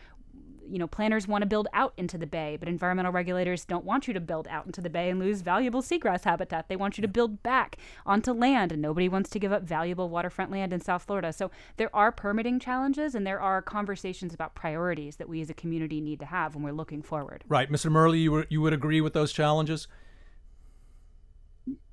you 0.69 0.79
know, 0.79 0.87
planners 0.87 1.27
want 1.27 1.41
to 1.41 1.45
build 1.45 1.67
out 1.73 1.93
into 1.97 2.17
the 2.17 2.27
bay, 2.27 2.57
but 2.59 2.67
environmental 2.67 3.11
regulators 3.11 3.65
don't 3.65 3.85
want 3.85 4.07
you 4.07 4.13
to 4.13 4.19
build 4.19 4.47
out 4.49 4.65
into 4.65 4.81
the 4.81 4.89
bay 4.89 5.09
and 5.09 5.19
lose 5.19 5.41
valuable 5.41 5.81
seagrass 5.81 6.23
habitat. 6.23 6.67
They 6.67 6.75
want 6.75 6.97
you 6.97 7.01
to 7.01 7.07
build 7.07 7.43
back 7.43 7.77
onto 8.05 8.31
land, 8.31 8.71
and 8.71 8.81
nobody 8.81 9.09
wants 9.09 9.29
to 9.31 9.39
give 9.39 9.51
up 9.51 9.63
valuable 9.63 10.09
waterfront 10.09 10.51
land 10.51 10.73
in 10.73 10.81
South 10.81 11.03
Florida. 11.03 11.31
So 11.33 11.51
there 11.77 11.95
are 11.95 12.11
permitting 12.11 12.59
challenges, 12.59 13.15
and 13.15 13.25
there 13.25 13.39
are 13.39 13.61
conversations 13.61 14.33
about 14.33 14.55
priorities 14.55 15.17
that 15.17 15.29
we 15.29 15.41
as 15.41 15.49
a 15.49 15.53
community 15.53 16.01
need 16.01 16.19
to 16.19 16.25
have 16.25 16.55
when 16.55 16.63
we're 16.63 16.71
looking 16.71 17.01
forward. 17.01 17.43
Right, 17.47 17.71
Mr. 17.71 17.91
Murley, 17.91 18.19
you, 18.19 18.31
were, 18.31 18.47
you 18.49 18.61
would 18.61 18.73
agree 18.73 19.01
with 19.01 19.13
those 19.13 19.31
challenges? 19.31 19.87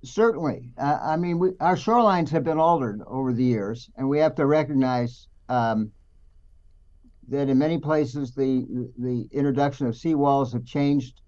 Certainly. 0.05 0.71
Uh, 0.77 0.99
I 1.03 1.17
mean, 1.17 1.39
we, 1.39 1.51
our 1.61 1.77
shorelines 1.77 2.29
have 2.31 2.45
been 2.45 2.59
altered 2.59 3.01
over 3.07 3.33
the 3.33 3.45
years, 3.45 3.89
and 3.97 4.09
we 4.09 4.19
have 4.19 4.35
to 4.37 4.47
recognize 4.47 5.29
um, 5.49 5.93
that 7.29 7.49
in 7.49 7.59
many 7.59 7.79
places 7.79 8.35
the 8.35 8.67
the 8.99 9.29
introduction 9.33 9.87
of 9.87 9.95
seawalls 9.95 10.53
have 10.53 10.65
changed 10.65 11.21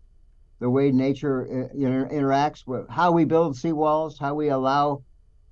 the 0.61 0.69
way 0.71 0.91
nature 0.91 1.43
uh, 1.43 1.77
inter- 1.77 2.09
interacts 2.09 2.67
with 2.67 2.89
how 2.89 3.13
we 3.13 3.25
build 3.25 3.57
seawalls, 3.57 4.19
how 4.19 4.35
we 4.35 4.49
allow 4.49 5.03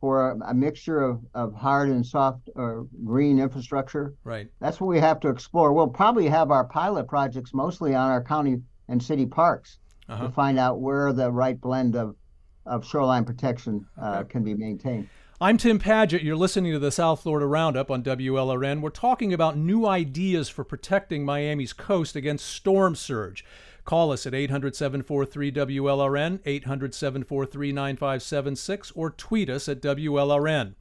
for 0.01 0.31
a, 0.33 0.51
a 0.51 0.55
mixture 0.55 1.01
of, 1.01 1.21
of 1.35 1.55
hard 1.55 1.89
and 1.89 2.05
soft 2.05 2.49
or 2.57 2.87
green 3.05 3.39
infrastructure. 3.39 4.15
Right. 4.25 4.49
That's 4.61 4.81
what 4.81 4.89
we 4.89 4.99
have 4.99 5.21
to 5.21 5.29
explore. 5.29 5.73
We'll 5.73 5.87
probably 5.89 6.27
have 6.29 6.51
our 6.51 6.65
pilot 6.65 7.07
projects 7.07 7.53
mostly 7.55 7.95
on 7.95 8.11
our 8.11 8.23
county 8.23 8.57
and 8.89 9.03
city 9.03 9.27
parks 9.27 9.79
Uh-huh. 10.09 10.27
to 10.27 10.33
find 10.33 10.59
out 10.59 10.81
where 10.81 11.13
the 11.13 11.31
right 11.31 11.61
blend 11.61 11.95
of 11.97 12.17
of 12.65 12.87
shoreline 12.87 13.25
protection 13.25 13.85
uh, 14.01 14.19
Okay. 14.21 14.29
can 14.33 14.45
be 14.45 14.55
maintained. 14.55 15.09
I'm 15.43 15.57
Tim 15.57 15.81
Padgett. 15.81 16.23
You're 16.23 16.37
listening 16.37 16.71
to 16.71 16.79
the 16.79 16.93
South 16.93 17.25
Florida 17.25 17.47
Roundup 17.47 17.91
on 17.91 18.05
WLRN. 18.05 18.81
We're 18.81 18.91
talking 18.91 19.33
about 19.35 19.57
new 19.57 19.85
ideas 19.89 20.49
for 20.49 20.63
protecting 20.63 21.25
Miami's 21.25 21.73
coast 21.73 22.15
against 22.15 22.47
storm 22.47 22.95
surge. 22.95 23.45
Call 23.85 24.13
us 24.13 24.25
at 24.25 24.35
800 24.35 24.77
743 24.77 25.51
WLRN, 25.51 26.39
800 26.47 26.95
743 26.95 27.73
9576, 27.73 28.93
or 28.93 29.11
tweet 29.11 29.51
us 29.51 29.69
at 29.69 29.83
WLRN. 29.83 30.75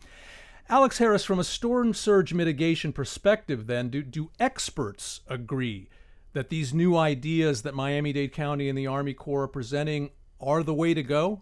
Alex 0.69 0.99
Harris, 0.99 1.25
from 1.25 1.39
a 1.39 1.43
storm 1.43 1.91
surge 1.95 2.31
mitigation 2.31 2.93
perspective, 2.93 3.65
then, 3.65 3.89
do, 3.89 4.03
do 4.03 4.29
experts 4.39 5.21
agree 5.27 5.89
that 6.33 6.49
these 6.49 6.71
new 6.71 6.95
ideas 6.95 7.63
that 7.63 7.73
Miami 7.73 8.13
Dade 8.13 8.31
County 8.31 8.69
and 8.69 8.77
the 8.77 8.85
Army 8.85 9.15
Corps 9.15 9.45
are 9.45 9.47
presenting 9.47 10.11
are 10.39 10.61
the 10.61 10.75
way 10.75 10.93
to 10.93 11.01
go? 11.01 11.41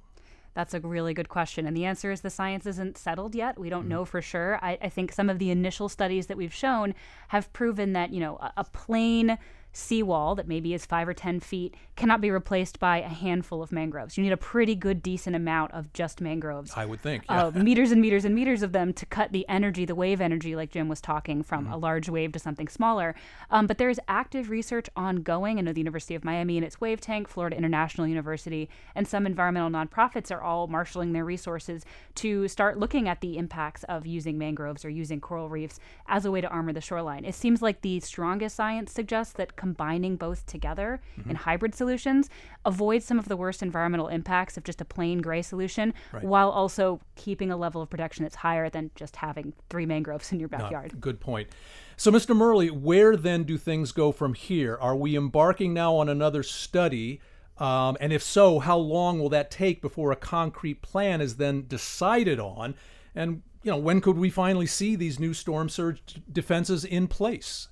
That's 0.54 0.74
a 0.74 0.80
really 0.80 1.14
good 1.14 1.30
question. 1.30 1.66
And 1.66 1.76
the 1.76 1.86
answer 1.86 2.12
is 2.12 2.22
the 2.22 2.30
science 2.30 2.66
isn't 2.66 2.98
settled 2.98 3.36
yet. 3.36 3.60
We 3.60 3.70
don't 3.70 3.82
mm-hmm. 3.82 3.90
know 3.90 4.06
for 4.06 4.22
sure. 4.22 4.60
I, 4.62 4.78
I 4.82 4.90
think 4.90 5.12
some 5.12 5.30
of 5.30 5.40
the 5.40 5.52
initial 5.52 5.90
studies 5.90 6.28
that 6.28 6.38
we've 6.38 6.54
shown 6.54 6.96
have 7.30 7.52
proven 7.54 7.94
that, 7.94 8.12
you 8.12 8.20
know, 8.20 8.38
a, 8.38 8.54
a 8.58 8.64
plain 8.64 9.38
seawall 9.80 10.36
that 10.36 10.48
maybe 10.48 10.74
is 10.74 10.86
five 10.86 11.08
or 11.08 11.14
10 11.14 11.40
feet 11.40 11.76
cannot 11.96 12.22
be 12.22 12.32
replaced 12.32 12.80
by 12.80 12.98
a 12.98 13.08
handful 13.08 13.62
of 13.62 13.72
mangroves. 13.72 14.18
You 14.18 14.24
need 14.24 14.32
a 14.32 14.38
pretty 14.38 14.76
good, 14.76 15.02
decent 15.02 15.36
amount 15.36 15.74
of 15.74 15.92
just 15.94 16.22
mangroves. 16.22 16.72
I 16.76 16.86
would 16.86 17.02
think. 17.02 17.24
Yeah. 17.30 17.48
Uh, 17.48 17.52
meters 17.56 17.92
and 17.92 18.02
meters 18.02 18.26
and 18.26 18.34
meters 18.36 18.62
of 18.64 18.72
them 18.72 18.94
to 18.94 19.06
cut 19.06 19.32
the 19.32 19.48
energy, 19.50 19.86
the 19.86 19.96
wave 19.96 20.22
energy, 20.22 20.56
like 20.56 20.72
Jim 20.72 20.88
was 20.88 21.02
talking, 21.02 21.44
from 21.44 21.60
Mm-hmm. 21.66 21.74
a 21.74 21.78
large 21.78 22.08
wave 22.10 22.32
to 22.32 22.40
something 22.40 22.68
smaller. 22.70 23.14
Um, 23.52 23.68
but 23.68 23.78
there 23.78 23.90
is 23.90 24.00
active 24.08 24.50
research 24.50 24.90
ongoing. 24.96 25.58
I 25.58 25.62
know 25.62 25.74
the 25.74 25.82
University 25.82 26.16
of 26.16 26.24
Miami 26.24 26.58
and 26.58 26.66
its 26.66 26.80
wave 26.80 27.02
tank, 27.02 27.28
Florida 27.28 27.58
International 27.58 28.08
University, 28.08 28.70
and 28.96 29.06
some 29.08 29.26
environmental 29.26 29.70
nonprofits 29.70 30.32
are 30.32 30.42
all 30.42 30.68
marshaling 30.68 31.12
their 31.14 31.26
resources 31.26 31.84
to 32.16 32.48
start 32.48 32.80
looking 32.80 33.10
at 33.10 33.20
the 33.22 33.38
impacts 33.38 33.84
of 33.86 34.06
using 34.06 34.38
mangroves 34.38 34.86
or 34.86 34.90
using 34.90 35.20
coral 35.20 35.50
reefs 35.50 35.80
as 36.08 36.24
a 36.26 36.32
way 36.32 36.40
to 36.42 36.48
armor 36.48 36.72
the 36.72 36.80
shoreline. 36.82 37.26
It 37.26 37.36
seems 37.36 37.62
like 37.62 37.82
the 37.82 38.00
strongest 38.00 38.56
science 38.56 38.92
suggests 38.94 39.34
that 39.34 39.56
combining 39.70 40.16
both 40.16 40.46
together 40.48 41.00
Mm-hmm. 41.20 41.30
in 41.30 41.36
hybrid 41.36 41.76
solutions 41.76 42.30
avoids 42.66 43.06
some 43.06 43.20
of 43.20 43.28
the 43.28 43.38
worst 43.38 43.62
environmental 43.62 44.08
impacts 44.08 44.58
of 44.58 44.64
just 44.64 44.82
a 44.82 44.86
plain 44.86 45.20
gray 45.20 45.42
solution 45.44 45.94
Right. 46.12 46.24
while 46.24 46.50
also 46.50 47.00
keeping 47.16 47.52
a 47.52 47.58
level 47.58 47.82
of 47.82 47.90
protection 47.90 48.24
that's 48.24 48.36
higher 48.38 48.70
than 48.70 48.90
just 48.96 49.18
having 49.18 49.54
three 49.70 49.86
mangroves 49.86 50.32
in 50.32 50.40
your 50.40 50.50
No, 50.52 50.58
backyard. 50.58 51.00
good 51.00 51.20
point. 51.20 51.50
So, 51.98 52.12
Mr. 52.12 52.36
Murley, 52.36 52.70
where 52.72 53.16
then 53.16 53.44
do 53.44 53.58
things 53.58 53.92
go 53.92 54.12
from 54.12 54.34
here? 54.34 54.78
Are 54.82 54.96
we 54.96 55.16
embarking 55.16 55.74
now 55.74 55.96
on 55.96 56.10
another 56.10 56.44
study 56.44 57.22
Um, 57.58 57.98
and 58.00 58.14
if 58.14 58.24
so, 58.24 58.60
how 58.60 58.78
long 58.78 59.20
will 59.20 59.28
that 59.30 59.52
take 59.52 59.82
before 59.82 60.14
a 60.14 60.16
concrete 60.16 60.82
plan 60.82 61.20
is 61.20 61.36
then 61.36 61.66
decided 61.68 62.40
on? 62.40 62.74
And 63.14 63.42
you 63.64 63.72
know, 63.72 63.78
when 63.78 64.00
could 64.00 64.18
we 64.18 64.30
finally 64.30 64.66
see 64.66 64.96
these 64.96 65.20
new 65.20 65.34
storm 65.34 65.68
surge 65.68 66.22
defenses 66.32 66.86
in 66.86 67.08
place? 67.08 67.68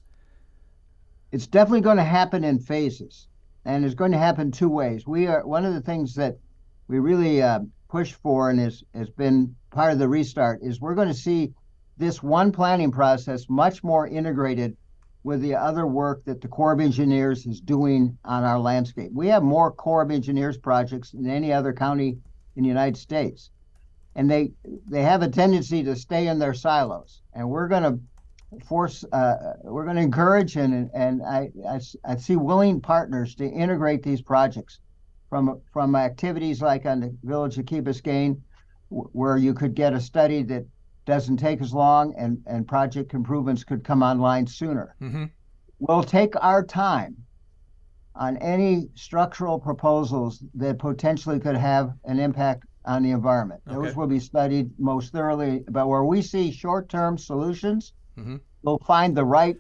It's 1.31 1.47
definitely 1.47 1.81
going 1.81 1.97
to 1.97 2.03
happen 2.03 2.43
in 2.43 2.59
phases, 2.59 3.27
and 3.65 3.83
it's 3.83 3.95
going 3.95 4.13
to 4.13 4.17
happen 4.17 4.51
two 4.51 4.69
ways. 4.69 5.05
We 5.05 5.27
are 5.27 5.45
one 5.45 5.65
of 5.65 5.73
the 5.73 5.81
things 5.81 6.15
that 6.15 6.37
we 6.87 6.99
really 6.99 7.41
uh, 7.41 7.59
push 7.89 8.13
for 8.13 8.49
and 8.49 8.59
has 8.59 8.83
has 8.93 9.09
been 9.09 9.55
part 9.71 9.93
of 9.93 9.99
the 9.99 10.07
restart 10.07 10.61
is 10.61 10.79
we're 10.79 10.95
going 10.95 11.07
to 11.07 11.13
see 11.13 11.53
this 11.97 12.23
one 12.23 12.51
planning 12.51 12.91
process 12.91 13.49
much 13.49 13.83
more 13.83 14.07
integrated 14.07 14.77
with 15.23 15.41
the 15.41 15.55
other 15.55 15.85
work 15.85 16.23
that 16.23 16.39
the 16.39 16.47
Corps 16.47 16.71
of 16.71 16.79
Engineers 16.79 17.45
is 17.45 17.59
doing 17.59 18.17
on 18.23 18.43
our 18.43 18.59
landscape. 18.59 19.11
We 19.13 19.27
have 19.27 19.43
more 19.43 19.71
Corps 19.71 20.03
of 20.03 20.11
Engineers 20.11 20.57
projects 20.57 21.11
than 21.11 21.29
any 21.29 21.51
other 21.51 21.73
county 21.73 22.17
in 22.55 22.63
the 22.63 22.69
United 22.69 22.97
States. 22.97 23.49
And 24.15 24.31
they 24.31 24.51
they 24.87 25.03
have 25.03 25.21
a 25.21 25.29
tendency 25.29 25.83
to 25.83 25.95
stay 25.95 26.27
in 26.27 26.39
their 26.39 26.53
silos. 26.53 27.21
And 27.33 27.49
we're 27.49 27.67
going 27.67 27.83
to 27.83 27.99
force 28.65 29.03
uh, 29.11 29.53
we're 29.63 29.83
going 29.83 29.97
to 29.97 30.01
encourage 30.01 30.55
and 30.55 30.89
and 30.93 31.21
I, 31.21 31.49
I, 31.69 31.79
I 32.05 32.15
see 32.15 32.35
willing 32.37 32.79
partners 32.79 33.35
to 33.35 33.45
integrate 33.45 34.03
these 34.03 34.21
projects 34.21 34.79
from 35.29 35.61
from 35.73 35.95
activities 35.95 36.61
like 36.61 36.85
on 36.85 37.01
the 37.01 37.15
village 37.23 37.57
of 37.57 37.65
Key 37.65 37.81
Biscayne, 37.81 38.39
where 38.89 39.37
you 39.37 39.53
could 39.53 39.75
get 39.75 39.93
a 39.93 39.99
study 39.99 40.43
that 40.43 40.65
doesn't 41.05 41.37
take 41.37 41.61
as 41.61 41.73
long 41.73 42.13
and, 42.17 42.41
and 42.47 42.67
project 42.67 43.13
improvements 43.13 43.63
could 43.63 43.83
come 43.83 44.03
online 44.03 44.45
sooner. 44.45 44.95
Mm-hmm. 45.01 45.25
We'll 45.79 46.03
take 46.03 46.33
our 46.41 46.63
time 46.63 47.15
on 48.15 48.37
any 48.37 48.89
structural 48.95 49.59
proposals 49.59 50.43
that 50.55 50.79
potentially 50.79 51.39
could 51.39 51.55
have 51.55 51.93
an 52.05 52.19
impact 52.19 52.65
on 52.85 53.03
the 53.03 53.11
environment. 53.11 53.61
Okay. 53.67 53.75
Those 53.75 53.95
will 53.95 54.07
be 54.07 54.19
studied 54.19 54.71
most 54.79 55.11
thoroughly. 55.11 55.63
But 55.69 55.87
where 55.87 56.03
we 56.03 56.21
see 56.21 56.51
short 56.51 56.89
term 56.89 57.17
solutions, 57.17 57.93
mm-hmm. 58.17 58.37
we'll 58.63 58.79
find 58.79 59.15
the 59.15 59.25
right 59.25 59.57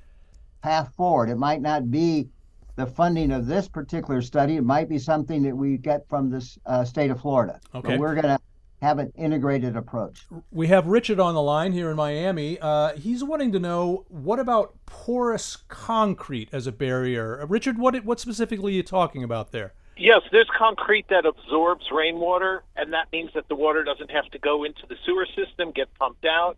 path 0.61 0.93
forward. 0.95 1.29
It 1.29 1.37
might 1.37 1.61
not 1.61 1.91
be 1.91 2.29
the 2.75 2.85
funding 2.85 3.31
of 3.31 3.47
this 3.47 3.67
particular 3.67 4.21
study, 4.21 4.55
it 4.55 4.63
might 4.63 4.87
be 4.87 4.99
something 4.99 5.41
that 5.43 5.55
we 5.55 5.77
get 5.77 6.07
from 6.07 6.29
the 6.29 6.57
uh, 6.65 6.83
state 6.83 7.09
of 7.09 7.19
Florida. 7.19 7.59
Okay. 7.73 7.89
But 7.89 7.99
we're 7.99 8.13
going 8.13 8.25
to 8.25 8.39
have 8.81 8.99
an 8.99 9.11
integrated 9.17 9.75
approach. 9.75 10.27
We 10.51 10.67
have 10.67 10.85
Richard 10.85 11.19
on 11.19 11.33
the 11.33 11.41
line 11.41 11.73
here 11.73 11.89
in 11.89 11.95
Miami. 11.95 12.59
Uh, 12.59 12.93
he's 12.95 13.23
wanting 13.23 13.51
to 13.53 13.59
know 13.59 14.05
what 14.09 14.39
about 14.39 14.75
porous 14.85 15.55
concrete 15.67 16.49
as 16.51 16.67
a 16.67 16.71
barrier. 16.71 17.41
Uh, 17.41 17.47
Richard, 17.47 17.79
what 17.79 18.03
what 18.05 18.19
specifically 18.19 18.73
are 18.73 18.75
you 18.75 18.83
talking 18.83 19.23
about 19.23 19.51
there? 19.51 19.73
Yes, 19.97 20.21
there's 20.31 20.49
concrete 20.55 21.07
that 21.09 21.25
absorbs 21.25 21.85
rainwater, 21.91 22.63
and 22.75 22.93
that 22.93 23.07
means 23.11 23.31
that 23.33 23.47
the 23.47 23.55
water 23.55 23.83
doesn't 23.83 24.11
have 24.11 24.29
to 24.29 24.37
go 24.37 24.63
into 24.63 24.85
the 24.87 24.95
sewer 25.03 25.25
system, 25.35 25.71
get 25.71 25.91
pumped 25.95 26.25
out. 26.25 26.57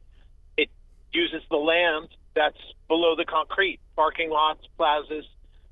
Uses 1.11 1.41
the 1.49 1.57
land 1.57 2.09
that's 2.35 2.57
below 2.87 3.15
the 3.15 3.25
concrete, 3.25 3.79
parking 3.95 4.29
lots, 4.29 4.65
plazas. 4.77 5.25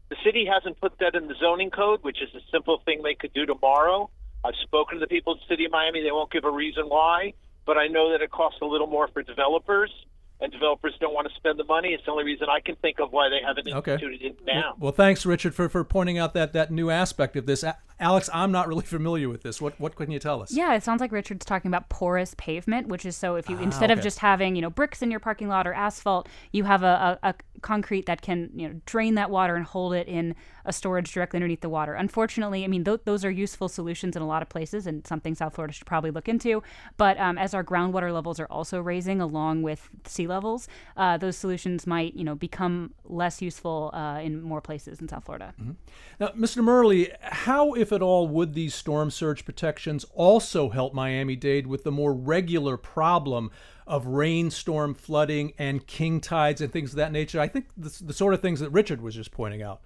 The 0.09 0.15
city 0.23 0.45
hasn't 0.45 0.79
put 0.79 0.97
that 0.99 1.15
in 1.15 1.27
the 1.27 1.35
zoning 1.39 1.69
code, 1.69 2.03
which 2.03 2.21
is 2.21 2.29
a 2.33 2.39
simple 2.51 2.81
thing 2.85 3.01
they 3.03 3.15
could 3.15 3.33
do 3.33 3.45
tomorrow 3.45 4.09
I've 4.43 4.55
spoken 4.63 4.95
to 4.95 4.99
the 4.99 5.07
people 5.07 5.33
in 5.33 5.39
the 5.39 5.53
city 5.53 5.65
of 5.65 5.71
Miami. 5.71 6.01
They 6.03 6.11
won't 6.11 6.31
give 6.31 6.45
a 6.45 6.51
reason 6.51 6.85
why, 6.85 7.33
but 7.65 7.77
I 7.77 7.87
know 7.87 8.11
that 8.11 8.21
it 8.21 8.31
costs 8.31 8.59
a 8.61 8.65
little 8.65 8.87
more 8.87 9.07
for 9.09 9.23
developers, 9.23 9.91
and 10.39 10.51
developers 10.51 10.93
don't 10.99 11.13
want 11.13 11.27
to 11.27 11.33
spend 11.35 11.59
the 11.59 11.63
money. 11.63 11.89
It's 11.89 12.05
the 12.05 12.11
only 12.11 12.23
reason 12.23 12.47
I 12.49 12.59
can 12.59 12.75
think 12.75 12.99
of 12.99 13.11
why 13.11 13.29
they 13.29 13.45
haven't 13.45 13.67
instituted 13.67 14.15
okay. 14.15 14.25
it 14.25 14.39
now. 14.45 14.61
Well, 14.61 14.75
well, 14.79 14.91
thanks, 14.91 15.25
Richard, 15.25 15.55
for, 15.55 15.67
for 15.67 15.83
pointing 15.83 16.17
out 16.17 16.33
that, 16.35 16.53
that 16.53 16.71
new 16.71 16.89
aspect 16.89 17.35
of 17.35 17.45
this. 17.45 17.63
Alex, 17.99 18.29
I'm 18.33 18.51
not 18.51 18.67
really 18.67 18.85
familiar 18.85 19.29
with 19.29 19.43
this. 19.43 19.61
What 19.61 19.79
what 19.79 19.95
can 19.95 20.11
you 20.11 20.19
tell 20.19 20.41
us? 20.41 20.51
Yeah, 20.51 20.75
it 20.75 20.83
sounds 20.83 21.01
like 21.01 21.11
Richard's 21.11 21.45
talking 21.45 21.69
about 21.69 21.89
porous 21.89 22.35
pavement, 22.37 22.87
which 22.87 23.05
is 23.05 23.15
so 23.15 23.35
if 23.35 23.49
you 23.49 23.57
ah, 23.57 23.63
instead 23.63 23.91
okay. 23.91 23.99
of 23.99 24.03
just 24.03 24.19
having 24.19 24.55
you 24.55 24.61
know 24.61 24.69
bricks 24.69 25.01
in 25.01 25.11
your 25.11 25.19
parking 25.19 25.47
lot 25.47 25.65
or 25.65 25.73
asphalt, 25.73 26.27
you 26.51 26.63
have 26.65 26.83
a, 26.83 27.19
a, 27.23 27.29
a 27.29 27.35
concrete 27.61 28.05
that 28.05 28.21
can 28.21 28.49
you 28.53 28.67
know 28.67 28.81
drain 28.85 29.15
that 29.15 29.29
water 29.29 29.55
and 29.55 29.65
hold 29.65 29.93
it 29.93 30.07
in 30.07 30.35
a 30.65 30.73
storage 30.73 31.11
directly 31.11 31.37
underneath 31.37 31.61
the 31.61 31.69
water. 31.69 31.93
Unfortunately, 31.93 32.63
I 32.63 32.67
mean 32.67 32.83
th- 32.83 33.01
those 33.05 33.25
are 33.25 33.31
useful 33.31 33.69
solutions 33.69 34.15
in 34.15 34.21
a 34.21 34.27
lot 34.27 34.41
of 34.41 34.49
places 34.49 34.85
and 34.85 35.05
something 35.07 35.33
South 35.33 35.55
Florida 35.55 35.73
should 35.73 35.87
probably 35.87 36.11
look 36.11 36.27
into. 36.27 36.61
But 36.97 37.19
um, 37.19 37.37
as 37.37 37.53
our 37.53 37.63
groundwater 37.63 38.13
levels 38.13 38.39
are 38.39 38.47
also 38.47 38.79
raising 38.79 39.21
along 39.21 39.63
with 39.63 39.89
sea 40.05 40.27
levels, 40.27 40.67
uh, 40.97 41.17
those 41.17 41.37
solutions 41.37 41.87
might 41.87 42.13
you 42.15 42.23
know 42.23 42.35
become 42.35 42.93
less 43.05 43.41
useful 43.41 43.91
uh, 43.93 44.19
in 44.19 44.41
more 44.41 44.61
places 44.61 44.99
in 45.01 45.07
South 45.07 45.25
Florida. 45.25 45.53
Mm-hmm. 45.59 45.71
Now, 46.19 46.27
Mr. 46.29 46.63
Murley, 46.63 47.11
how 47.21 47.73
if 47.73 47.86
at 47.91 48.01
all 48.01 48.27
would 48.27 48.53
these 48.53 48.73
storm 48.73 49.11
surge 49.11 49.45
protections 49.45 50.05
also 50.13 50.69
help 50.69 50.93
Miami-Dade 50.93 51.67
with 51.67 51.83
the 51.83 51.91
more 51.91 52.13
regular 52.13 52.77
problem 52.77 53.51
of 53.85 54.05
rainstorm 54.07 54.93
flooding 54.93 55.53
and 55.57 55.87
king 55.87 56.19
tides 56.19 56.61
and 56.61 56.71
things 56.71 56.91
of 56.91 56.97
that 56.97 57.11
nature. 57.11 57.39
I 57.39 57.47
think 57.47 57.67
the, 57.77 57.95
the 58.03 58.13
sort 58.13 58.33
of 58.33 58.41
things 58.41 58.59
that 58.59 58.69
Richard 58.69 59.01
was 59.01 59.15
just 59.15 59.31
pointing 59.31 59.61
out. 59.61 59.81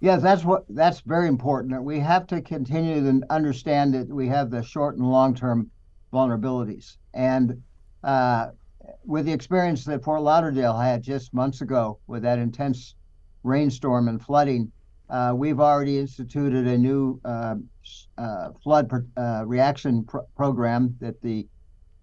Yes, 0.00 0.22
that's 0.22 0.44
what 0.44 0.64
that's 0.68 1.00
very 1.00 1.26
important. 1.26 1.82
We 1.82 1.98
have 2.00 2.26
to 2.28 2.42
continue 2.42 3.00
to 3.02 3.26
understand 3.30 3.94
that 3.94 4.08
we 4.08 4.28
have 4.28 4.50
the 4.50 4.62
short 4.62 4.96
and 4.96 5.10
long 5.10 5.34
term 5.34 5.70
vulnerabilities. 6.12 6.96
And 7.14 7.62
uh, 8.04 8.48
with 9.04 9.24
the 9.26 9.32
experience 9.32 9.84
that 9.84 10.04
Fort 10.04 10.22
Lauderdale 10.22 10.76
had 10.76 11.02
just 11.02 11.32
months 11.32 11.60
ago 11.60 11.98
with 12.06 12.22
that 12.22 12.38
intense 12.38 12.94
rainstorm 13.42 14.08
and 14.08 14.22
flooding, 14.22 14.70
uh, 15.08 15.32
we've 15.34 15.60
already 15.60 15.98
instituted 15.98 16.66
a 16.66 16.78
new 16.78 17.20
uh, 17.24 17.56
uh 18.18 18.50
flood 18.62 18.90
uh, 19.16 19.44
reaction 19.46 20.04
pr- 20.04 20.18
program 20.36 20.96
that 21.00 21.20
the 21.22 21.46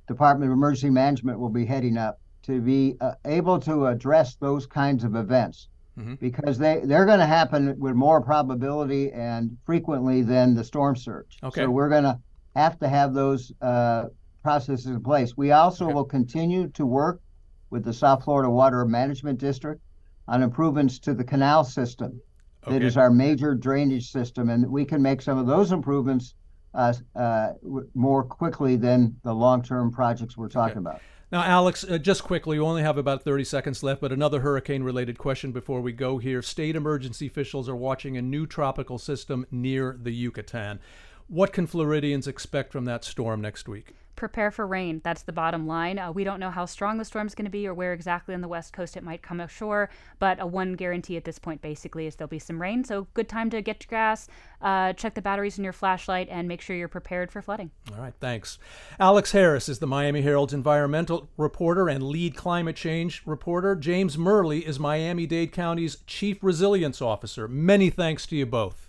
Department 0.08 0.52
of 0.52 0.58
Emergency 0.58 0.90
Management 0.90 1.40
will 1.40 1.50
be 1.50 1.66
heading 1.66 1.98
up 1.98 2.20
to 2.44 2.62
be 2.62 2.96
uh, 3.02 3.14
able 3.26 3.60
to 3.60 3.88
address 3.88 4.36
those 4.36 4.66
kinds 4.66 5.04
of 5.04 5.16
events 5.16 5.70
mm-hmm. 5.98 6.16
because 6.16 6.58
they, 6.58 6.82
they're 6.84 7.06
going 7.06 7.20
to 7.20 7.26
happen 7.26 7.78
with 7.80 7.96
more 7.96 8.22
probability 8.22 9.12
and 9.12 9.58
frequently 9.66 10.22
than 10.22 10.54
the 10.54 10.64
storm 10.64 10.96
surge. 10.96 11.38
Okay. 11.44 11.64
So 11.64 11.70
we're 11.70 11.90
going 11.90 12.04
to 12.04 12.20
have 12.56 12.78
to 12.80 12.88
have 12.88 13.14
those 13.14 13.52
uh, 13.62 14.06
processes 14.44 14.88
in 14.88 15.02
place. 15.02 15.36
We 15.38 15.52
also 15.52 15.86
okay. 15.86 15.94
will 15.94 16.06
continue 16.06 16.68
to 16.70 16.86
work 16.86 17.22
with 17.70 17.84
the 17.84 17.94
South 17.94 18.24
Florida 18.24 18.50
Water 18.50 18.86
Management 18.86 19.40
District 19.40 19.82
on 20.28 20.44
improvements 20.44 21.00
to 21.00 21.14
the 21.14 21.24
canal 21.24 21.64
system. 21.64 22.22
Okay. 22.64 22.80
That 22.80 22.86
is 22.86 22.98
our 22.98 23.10
major 23.10 23.56
drainage 23.56 24.10
system, 24.12 24.50
and 24.50 24.70
we 24.70 24.86
can 24.86 25.02
make 25.02 25.22
some 25.22 25.38
of 25.38 25.48
those 25.48 25.72
improvements 25.72 26.36
uh, 26.74 26.94
uh, 27.16 27.54
more 27.94 28.24
quickly 28.24 28.76
than 28.78 29.16
the 29.24 29.34
long-term 29.34 29.92
projects 29.92 30.38
we're 30.38 30.50
talking 30.50 30.78
okay. 30.78 30.80
about. 30.80 31.02
Now, 31.32 31.44
Alex, 31.44 31.84
uh, 31.84 31.98
just 31.98 32.24
quickly, 32.24 32.60
we 32.60 32.64
only 32.64 32.84
have 32.84 32.98
about 32.98 33.24
30 33.24 33.44
seconds 33.44 33.82
left, 33.82 34.02
but 34.02 34.12
another 34.12 34.42
hurricane 34.42 34.84
related 34.84 35.18
question 35.18 35.52
before 35.52 35.82
we 35.82 35.92
go 35.92 36.20
here. 36.20 36.42
State 36.42 36.76
emergency 36.76 37.28
officials 37.28 37.68
are 37.68 37.76
watching 37.76 38.16
a 38.16 38.22
new 38.22 38.46
tropical 38.46 39.00
system 39.00 39.46
near 39.50 39.98
the 40.00 40.12
Yucatan. 40.12 40.80
What 41.28 41.54
can 41.54 41.68
Floridians 41.68 42.28
expect 42.28 42.72
from 42.72 42.86
that 42.86 43.04
storm 43.04 43.42
next 43.42 43.68
week? 43.68 43.94
prepare 44.16 44.52
for 44.52 44.66
rain. 44.66 45.02
That's 45.04 45.24
the 45.24 45.32
bottom 45.32 45.68
line. 45.68 46.00
Uh, 46.00 46.12
we 46.12 46.24
don't 46.24 46.40
know 46.40 46.50
how 46.50 46.66
strong 46.66 46.98
the 46.98 47.06
storm's 47.06 47.36
going 47.36 47.46
to 47.46 47.52
be 47.52 47.68
or 47.68 47.74
where 47.74 47.94
exactly 47.94 48.34
on 48.34 48.42
the 48.42 48.48
west 48.48 48.74
coast 48.74 48.96
it 48.96 49.04
might 49.04 49.22
come 49.22 49.40
ashore, 49.40 49.90
but 50.20 50.40
a 50.40 50.48
one 50.48 50.74
guarantee 50.74 51.18
at 51.18 51.26
this 51.26 51.40
point 51.40 51.62
basically 51.62 52.06
is 52.06 52.16
there'll 52.16 52.30
be 52.30 52.40
some 52.40 52.62
rain. 52.62 52.84
So 52.84 53.08
good 53.14 53.28
time 53.28 53.50
to 53.50 53.62
get 53.62 53.80
to 53.82 53.88
grass, 53.88 54.28
uh, 54.62 54.94
check 54.94 55.16
the 55.16 55.22
batteries 55.22 55.58
in 55.58 55.64
your 55.64 55.74
flashlight, 55.74 56.28
and 56.30 56.48
make 56.48 56.62
sure 56.62 56.76
you're 56.76 56.88
prepared 56.88 57.32
for 57.32 57.42
flooding. 57.42 57.72
All 57.92 58.02
right, 58.02 58.14
thanks. 58.20 58.60
Alex 59.00 59.32
Harris 59.32 59.68
is 59.68 59.80
the 59.80 59.88
Miami 59.88 60.22
Herald's 60.22 60.54
environmental 60.54 61.30
reporter 61.38 61.90
and 61.90 62.04
lead 62.04 62.36
climate 62.36 62.76
change 62.76 63.24
reporter. 63.26 63.76
James 63.76 64.18
Murley 64.18 64.66
is 64.66 64.80
Miami 64.80 65.26
Dade 65.26 65.52
County's 65.52 65.98
chief 66.08 66.38
resilience 66.42 67.02
officer. 67.02 67.48
Many 67.48 67.90
thanks 67.90 68.26
to 68.28 68.36
you 68.36 68.46
both. 68.46 68.83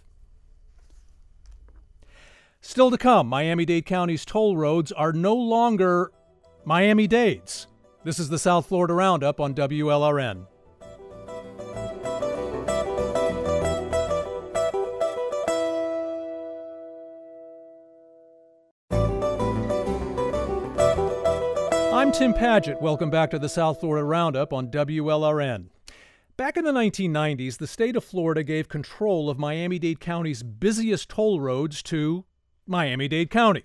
Still 2.67 2.91
to 2.91 2.97
come, 2.97 3.27
Miami 3.27 3.67
Dade 3.67 3.85
County's 3.85 4.25
toll 4.25 4.57
roads 4.57 4.91
are 4.91 5.13
no 5.13 5.35
longer 5.35 6.11
Miami 6.65 7.07
Dade's. 7.07 7.67
This 8.05 8.19
is 8.19 8.31
the 8.31 8.39
South 8.39 8.65
Florida 8.65 8.95
Roundup 8.95 9.39
on 9.39 9.55
WLRN. 9.55 10.47
I'm 21.93 22.13
Tim 22.13 22.33
Padgett. 22.33 22.81
Welcome 22.81 23.11
back 23.11 23.31
to 23.33 23.39
the 23.39 23.51
South 23.51 23.81
Florida 23.81 24.07
Roundup 24.07 24.55
on 24.55 24.69
WLRN. 24.69 25.67
Back 26.39 26.57
in 26.57 26.65
the 26.65 26.73
1990s, 26.73 27.59
the 27.59 27.67
state 27.67 27.95
of 27.95 28.05
Florida 28.05 28.43
gave 28.43 28.71
control 28.71 29.29
of 29.29 29.39
Miami 29.39 29.79
Dade 29.79 30.01
County's 30.01 30.43
busiest 30.43 31.11
toll 31.11 31.43
roads 31.43 31.83
to 31.83 32.25
Miami 32.67 33.09
Dade 33.09 33.31
County. 33.31 33.65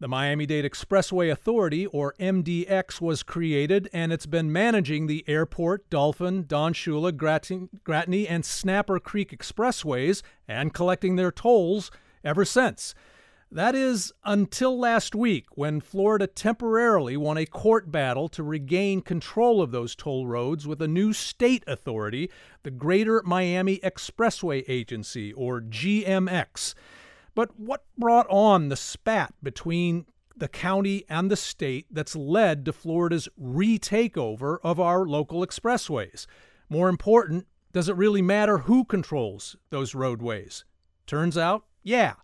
The 0.00 0.08
Miami 0.08 0.46
Dade 0.46 0.64
Expressway 0.64 1.30
Authority, 1.30 1.84
or 1.84 2.14
MDX, 2.18 3.02
was 3.02 3.22
created 3.22 3.90
and 3.92 4.12
it's 4.12 4.24
been 4.24 4.50
managing 4.50 5.06
the 5.06 5.24
Airport, 5.26 5.90
Dolphin, 5.90 6.46
Don 6.46 6.72
Shula, 6.72 7.12
Gratigny, 7.12 8.26
and 8.26 8.44
Snapper 8.44 8.98
Creek 8.98 9.30
expressways 9.30 10.22
and 10.48 10.72
collecting 10.72 11.16
their 11.16 11.30
tolls 11.30 11.90
ever 12.24 12.46
since. 12.46 12.94
That 13.52 13.74
is 13.74 14.12
until 14.24 14.78
last 14.78 15.14
week 15.14 15.46
when 15.56 15.80
Florida 15.80 16.28
temporarily 16.28 17.16
won 17.16 17.36
a 17.36 17.44
court 17.44 17.90
battle 17.90 18.28
to 18.30 18.44
regain 18.44 19.02
control 19.02 19.60
of 19.60 19.72
those 19.72 19.96
toll 19.96 20.26
roads 20.26 20.68
with 20.68 20.80
a 20.80 20.88
new 20.88 21.12
state 21.12 21.64
authority, 21.66 22.30
the 22.62 22.70
Greater 22.70 23.22
Miami 23.26 23.78
Expressway 23.78 24.64
Agency, 24.68 25.32
or 25.32 25.60
GMX. 25.60 26.74
But 27.34 27.58
what 27.58 27.84
brought 27.96 28.26
on 28.28 28.68
the 28.68 28.76
spat 28.76 29.34
between 29.42 30.06
the 30.36 30.48
county 30.48 31.04
and 31.08 31.30
the 31.30 31.36
state 31.36 31.86
that's 31.90 32.16
led 32.16 32.64
to 32.64 32.72
Florida's 32.72 33.28
retakeover 33.40 34.58
of 34.62 34.80
our 34.80 35.06
local 35.06 35.40
expressways? 35.46 36.26
More 36.68 36.88
important, 36.88 37.46
does 37.72 37.88
it 37.88 37.96
really 37.96 38.22
matter 38.22 38.58
who 38.58 38.84
controls 38.84 39.56
those 39.70 39.94
roadways? 39.94 40.64
Turns 41.06 41.36
out, 41.36 41.64
yeah. 41.82 42.14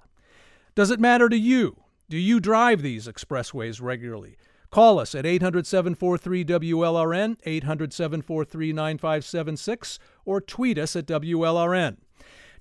Does 0.75 0.91
it 0.91 1.01
matter 1.01 1.29
to 1.29 1.39
you? 1.39 1.85
Do 2.09 2.19
you 2.19 2.39
drive 2.41 2.83
these 2.83 3.09
expressways 3.09 3.83
regularly? 3.83 4.37
Call 4.71 4.99
us 4.99 5.15
at 5.15 5.27
800 5.27 5.67
743 5.67 6.45
WLRN, 6.45 7.37
800 7.45 7.93
743 7.93 8.73
9576, 8.73 9.99
or 10.25 10.41
tweet 10.41 10.79
us 10.79 10.95
at 10.97 11.07
WLRN. 11.07 11.97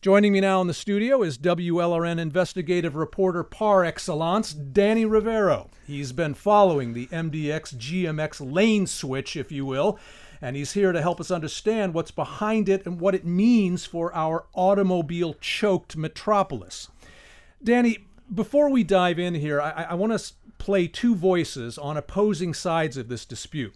Joining 0.05 0.33
me 0.33 0.39
now 0.39 0.61
in 0.61 0.67
the 0.67 0.73
studio 0.75 1.23
is 1.23 1.35
WLRN 1.39 2.19
investigative 2.19 2.95
reporter 2.95 3.41
par 3.43 3.83
excellence, 3.83 4.53
Danny 4.53 5.03
Rivero. 5.03 5.71
He's 5.87 6.11
been 6.11 6.35
following 6.35 6.93
the 6.93 7.07
MDX 7.07 7.73
GMX 7.73 8.53
lane 8.53 8.85
switch, 8.85 9.35
if 9.35 9.51
you 9.51 9.65
will, 9.65 9.97
and 10.43 10.55
he's 10.55 10.73
here 10.73 10.91
to 10.91 11.01
help 11.01 11.19
us 11.19 11.31
understand 11.31 11.95
what's 11.95 12.11
behind 12.11 12.69
it 12.69 12.85
and 12.85 12.99
what 12.99 13.15
it 13.15 13.25
means 13.25 13.87
for 13.87 14.15
our 14.15 14.45
automobile 14.53 15.33
choked 15.41 15.97
metropolis. 15.97 16.89
Danny, 17.63 18.05
before 18.31 18.69
we 18.69 18.83
dive 18.83 19.17
in 19.17 19.33
here, 19.33 19.59
I, 19.59 19.87
I 19.89 19.93
want 19.95 20.15
to 20.15 20.33
play 20.59 20.85
two 20.85 21.15
voices 21.15 21.79
on 21.79 21.97
opposing 21.97 22.53
sides 22.53 22.95
of 22.95 23.07
this 23.07 23.25
dispute. 23.25 23.73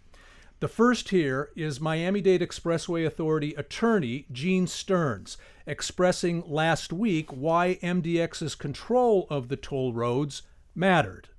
The 0.59 0.67
first 0.67 1.09
here 1.09 1.51
is 1.55 1.79
Miami 1.79 2.19
Dade 2.19 2.41
Expressway 2.41 3.05
Authority 3.05 3.53
attorney 3.55 4.25
Gene 4.29 4.67
Stearns 4.67 5.37
expressing 5.69 6.43
last 6.47 6.91
week 6.91 7.31
why 7.31 7.77
MDX's 7.83 8.55
control 8.55 9.27
of 9.29 9.47
the 9.47 9.55
toll 9.55 9.93
roads 9.93 10.41
mattered. 10.73 11.29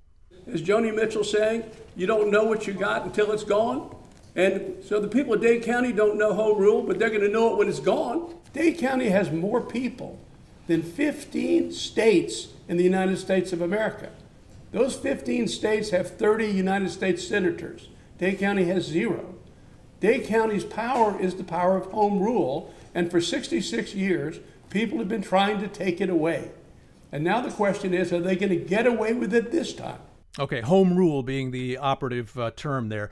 As 0.47 0.61
Joni 0.61 0.95
Mitchell 0.95 1.23
saying, 1.23 1.63
you 1.95 2.07
don't 2.07 2.31
know 2.31 2.45
what 2.45 2.65
you 2.65 2.73
got 2.73 3.03
until 3.03 3.31
it's 3.31 3.43
gone. 3.43 3.95
And 4.35 4.81
so 4.83 5.01
the 5.01 5.09
people 5.09 5.33
of 5.33 5.41
Dade 5.41 5.63
County 5.63 5.91
don't 5.91 6.17
know 6.17 6.33
home 6.33 6.57
rule, 6.57 6.81
but 6.81 6.97
they're 6.97 7.09
going 7.09 7.21
to 7.21 7.29
know 7.29 7.51
it 7.51 7.57
when 7.57 7.67
it's 7.67 7.81
gone. 7.81 8.33
Dade 8.53 8.77
County 8.77 9.09
has 9.09 9.31
more 9.31 9.59
people 9.59 10.17
than 10.67 10.81
15 10.81 11.73
states 11.73 12.47
in 12.69 12.77
the 12.77 12.83
United 12.83 13.17
States 13.17 13.51
of 13.51 13.61
America. 13.61 14.09
Those 14.71 14.95
15 14.95 15.49
states 15.49 15.89
have 15.89 16.17
30 16.17 16.45
United 16.47 16.89
States 16.91 17.27
senators. 17.27 17.89
Dade 18.17 18.39
County 18.39 18.63
has 18.65 18.85
zero. 18.85 19.35
Dade 19.99 20.25
County's 20.25 20.63
power 20.63 21.19
is 21.19 21.35
the 21.35 21.43
power 21.43 21.77
of 21.77 21.87
home 21.87 22.19
rule, 22.19 22.73
and 22.93 23.09
for 23.09 23.21
66 23.21 23.95
years, 23.95 24.39
people 24.69 24.97
have 24.99 25.07
been 25.07 25.21
trying 25.21 25.59
to 25.59 25.67
take 25.67 26.01
it 26.01 26.09
away. 26.09 26.51
And 27.11 27.23
now 27.23 27.41
the 27.41 27.51
question 27.51 27.93
is 27.93 28.13
are 28.13 28.19
they 28.19 28.35
going 28.35 28.49
to 28.49 28.55
get 28.55 28.87
away 28.87 29.13
with 29.13 29.33
it 29.33 29.51
this 29.51 29.73
time? 29.73 29.99
Okay, 30.39 30.61
home 30.61 30.95
rule 30.95 31.23
being 31.23 31.51
the 31.51 31.77
operative 31.77 32.37
uh, 32.37 32.51
term 32.55 32.89
there. 32.89 33.11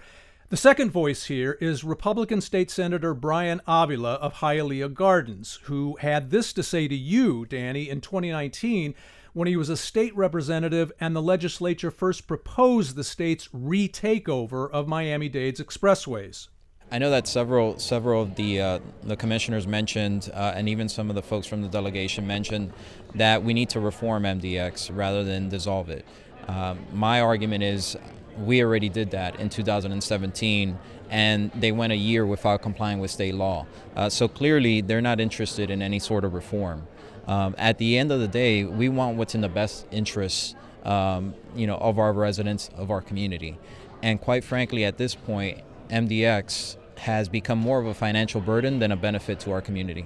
The 0.50 0.58
second 0.58 0.90
voice 0.92 1.26
here 1.26 1.58
is 1.62 1.84
Republican 1.84 2.42
State 2.42 2.72
Senator 2.72 3.14
Bryan 3.14 3.62
Avila 3.68 4.16
of 4.16 4.36
Hialeah 4.36 4.94
Gardens, 4.94 5.60
who 5.64 5.98
had 5.98 6.32
this 6.32 6.54
to 6.54 6.64
say 6.64 6.88
to 6.88 6.96
you, 6.96 7.46
Danny, 7.46 7.90
in 7.90 8.02
2019 8.02 8.96
when 9.34 9.48
he 9.48 9.56
was 9.56 9.70
a 9.70 9.78
state 9.78 10.16
representative 10.16 10.92
and 11.00 11.16
the 11.16 11.22
legislature 11.22 11.92
first 11.92 12.28
proposed 12.28 12.96
the 12.96 13.04
state's 13.04 13.48
retakeover 13.50 14.70
of 14.72 14.88
Miami 14.88 15.30
Dade's 15.30 15.62
expressways. 15.62 16.48
I 16.92 16.98
know 16.98 17.12
that 17.12 17.28
several 17.28 17.78
several 17.78 18.24
of 18.24 18.36
the 18.36 18.62
uh, 18.62 18.80
the 19.04 19.16
commissioners 19.16 19.68
mentioned, 19.68 20.32
uh, 20.34 20.54
and 20.56 20.68
even 20.68 20.90
some 20.90 21.10
of 21.10 21.16
the 21.16 21.22
folks 21.22 21.46
from 21.46 21.62
the 21.62 21.68
delegation 21.68 22.26
mentioned 22.26 22.74
that 23.14 23.44
we 23.44 23.54
need 23.54 23.70
to 23.70 23.80
reform 23.80 24.24
MDX 24.24 24.96
rather 24.96 25.24
than 25.24 25.50
dissolve 25.50 25.90
it. 25.90 26.04
Um, 26.48 26.80
my 26.92 27.22
argument 27.22 27.64
is 27.64 27.96
we 28.40 28.64
already 28.64 28.90
did 28.90 29.12
that 29.12 29.40
in 29.40 29.50
2017, 29.50 30.80
and 31.12 31.52
they 31.52 31.72
went 31.72 31.94
a 31.94 31.96
year 31.96 32.26
without 32.26 32.64
complying 32.64 33.00
with 33.00 33.12
state 33.12 33.36
law. 33.36 33.68
Uh, 33.96 34.10
so 34.10 34.28
clearly, 34.28 34.82
they're 34.82 35.02
not 35.02 35.20
interested 35.20 35.70
in 35.70 35.84
any 35.84 36.00
sort 36.00 36.24
of 36.24 36.34
reform. 36.34 36.88
Um, 37.28 37.54
at 37.60 37.78
the 37.78 38.00
end 38.00 38.12
of 38.12 38.20
the 38.20 38.28
day, 38.28 38.64
we 38.64 38.90
want 38.90 39.16
what's 39.16 39.36
in 39.36 39.42
the 39.42 39.50
best 39.50 39.86
interests, 39.92 40.56
um, 40.84 41.36
you 41.56 41.68
know, 41.68 41.78
of 41.78 42.00
our 42.00 42.14
residents, 42.14 42.72
of 42.76 42.90
our 42.90 43.02
community. 43.02 43.60
And 44.02 44.20
quite 44.20 44.44
frankly, 44.44 44.86
at 44.86 44.98
this 44.98 45.14
point, 45.14 45.62
MDX 45.90 46.78
has 47.00 47.30
become 47.30 47.58
more 47.60 47.80
of 47.80 47.88
a 47.88 47.94
financial 47.94 48.42
burden 48.42 48.80
than 48.80 48.92
a 48.92 48.96
benefit 48.96 49.40
to 49.42 49.52
our 49.52 49.62
community. 49.62 50.06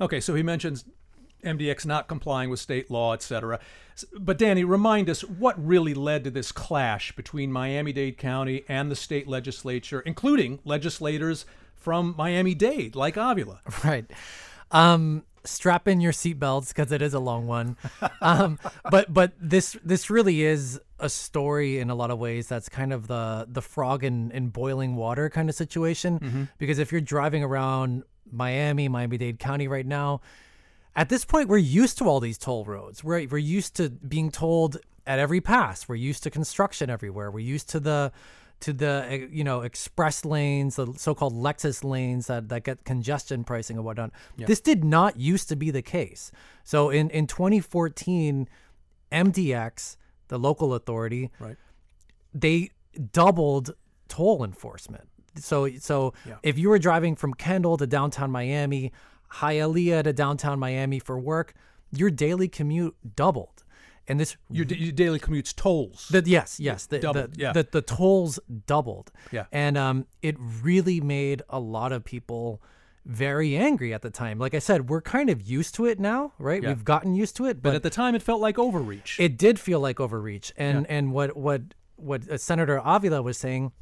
Okay, 0.00 0.20
so 0.20 0.34
he 0.34 0.42
mentions 0.42 0.84
MDX 1.44 1.86
not 1.86 2.08
complying 2.08 2.50
with 2.50 2.60
state 2.60 2.90
law, 2.90 3.12
et 3.12 3.22
cetera. 3.22 3.60
But 4.18 4.38
Danny, 4.38 4.64
remind 4.64 5.10
us 5.10 5.22
what 5.22 5.64
really 5.64 5.94
led 5.94 6.24
to 6.24 6.30
this 6.30 6.52
clash 6.52 7.12
between 7.12 7.52
Miami 7.52 7.92
Dade 7.92 8.16
County 8.16 8.64
and 8.68 8.90
the 8.90 8.96
state 8.96 9.28
legislature, 9.28 10.00
including 10.00 10.60
legislators 10.64 11.44
from 11.74 12.14
Miami 12.16 12.54
Dade, 12.54 12.94
like 12.94 13.16
Avila. 13.16 13.60
Right. 13.84 14.10
Um, 14.70 15.24
strap 15.44 15.88
in 15.88 16.00
your 16.00 16.12
seatbelts 16.12 16.68
because 16.68 16.92
it 16.92 17.02
is 17.02 17.12
a 17.14 17.18
long 17.18 17.46
one. 17.46 17.76
um, 18.20 18.58
but 18.90 19.12
but 19.12 19.32
this 19.40 19.76
this 19.84 20.08
really 20.08 20.42
is 20.42 20.80
a 21.02 21.08
story 21.08 21.78
in 21.78 21.90
a 21.90 21.94
lot 21.94 22.10
of 22.10 22.18
ways 22.18 22.48
that's 22.48 22.68
kind 22.68 22.92
of 22.92 23.08
the 23.08 23.46
the 23.50 23.60
frog 23.60 24.04
in, 24.04 24.30
in 24.30 24.48
boiling 24.48 24.96
water 24.96 25.28
kind 25.28 25.48
of 25.48 25.54
situation. 25.54 26.18
Mm-hmm. 26.18 26.44
Because 26.58 26.78
if 26.78 26.92
you're 26.92 27.00
driving 27.00 27.44
around 27.44 28.04
Miami, 28.30 28.88
Miami 28.88 29.18
Dade 29.18 29.38
County 29.38 29.68
right 29.68 29.86
now, 29.86 30.20
at 30.94 31.08
this 31.08 31.24
point, 31.24 31.48
we're 31.48 31.58
used 31.58 31.98
to 31.98 32.04
all 32.04 32.20
these 32.20 32.38
toll 32.38 32.64
roads. 32.64 33.02
We're, 33.02 33.26
we're 33.26 33.38
used 33.38 33.76
to 33.76 33.90
being 33.90 34.30
tolled 34.30 34.78
at 35.06 35.18
every 35.18 35.40
pass. 35.40 35.88
We're 35.88 35.96
used 35.96 36.22
to 36.24 36.30
construction 36.30 36.90
everywhere. 36.90 37.30
We're 37.30 37.40
used 37.40 37.68
to 37.70 37.80
the 37.80 38.12
to 38.60 38.72
the 38.72 39.06
eh, 39.08 39.26
you 39.30 39.42
know 39.42 39.62
express 39.62 40.24
lanes, 40.24 40.76
the 40.76 40.92
so-called 40.96 41.34
Lexus 41.34 41.82
lanes 41.82 42.28
that, 42.28 42.48
that 42.48 42.64
get 42.64 42.84
congestion 42.84 43.42
pricing 43.44 43.76
and 43.76 43.84
whatnot. 43.84 44.12
Yeah. 44.36 44.46
This 44.46 44.60
did 44.60 44.84
not 44.84 45.18
used 45.18 45.48
to 45.48 45.56
be 45.56 45.70
the 45.70 45.82
case. 45.82 46.30
So 46.62 46.90
in 46.90 47.10
in 47.10 47.26
2014, 47.26 48.48
MDX, 49.10 49.96
the 50.32 50.38
local 50.38 50.72
authority, 50.72 51.30
right. 51.38 51.56
they 52.32 52.70
doubled 53.12 53.74
toll 54.08 54.42
enforcement. 54.42 55.06
So 55.36 55.68
so 55.78 56.14
yeah. 56.26 56.36
if 56.42 56.58
you 56.58 56.70
were 56.70 56.78
driving 56.78 57.16
from 57.16 57.34
Kendall 57.34 57.76
to 57.76 57.86
downtown 57.86 58.30
Miami 58.30 58.92
Hialeah 59.34 60.04
to 60.04 60.12
downtown 60.14 60.58
Miami 60.58 60.98
for 60.98 61.18
work, 61.18 61.52
your 61.90 62.10
daily 62.10 62.48
commute 62.48 62.96
doubled. 63.14 63.62
And 64.08 64.18
this 64.18 64.38
your, 64.50 64.64
your 64.64 64.92
daily 64.92 65.20
commutes 65.20 65.54
tolls. 65.54 66.08
The, 66.10 66.22
yes, 66.24 66.58
yes, 66.58 66.86
the, 66.86 66.98
doubled, 66.98 67.34
the, 67.34 67.40
yeah. 67.40 67.52
the, 67.52 67.68
the 67.70 67.82
tolls 67.82 68.40
doubled. 68.66 69.12
Yeah, 69.30 69.44
and 69.52 69.76
um, 69.76 70.06
it 70.22 70.36
really 70.38 71.02
made 71.02 71.42
a 71.50 71.60
lot 71.60 71.92
of 71.92 72.04
people 72.04 72.62
very 73.04 73.56
angry 73.56 73.92
at 73.92 74.02
the 74.02 74.10
time. 74.10 74.38
Like 74.38 74.54
I 74.54 74.58
said, 74.58 74.88
we're 74.88 75.02
kind 75.02 75.28
of 75.30 75.42
used 75.42 75.74
to 75.76 75.86
it 75.86 75.98
now, 75.98 76.32
right? 76.38 76.62
Yeah. 76.62 76.70
We've 76.70 76.84
gotten 76.84 77.14
used 77.14 77.36
to 77.36 77.46
it, 77.46 77.62
but, 77.62 77.70
but, 77.70 77.74
at 77.74 77.82
the 77.82 77.90
time, 77.90 78.14
it 78.14 78.22
felt 78.22 78.40
like 78.40 78.58
overreach. 78.58 79.18
It 79.18 79.36
did 79.36 79.58
feel 79.58 79.80
like 79.80 80.00
overreach, 80.00 80.52
and 80.56 80.86
yeah. 80.88 80.96
and 80.96 81.12
what 81.12 81.36
what 81.36 81.62
what 81.96 82.28
uh, 82.28 82.38
Senator 82.38 82.80
Avila 82.84 83.22
was 83.22 83.38
saying 83.38 83.72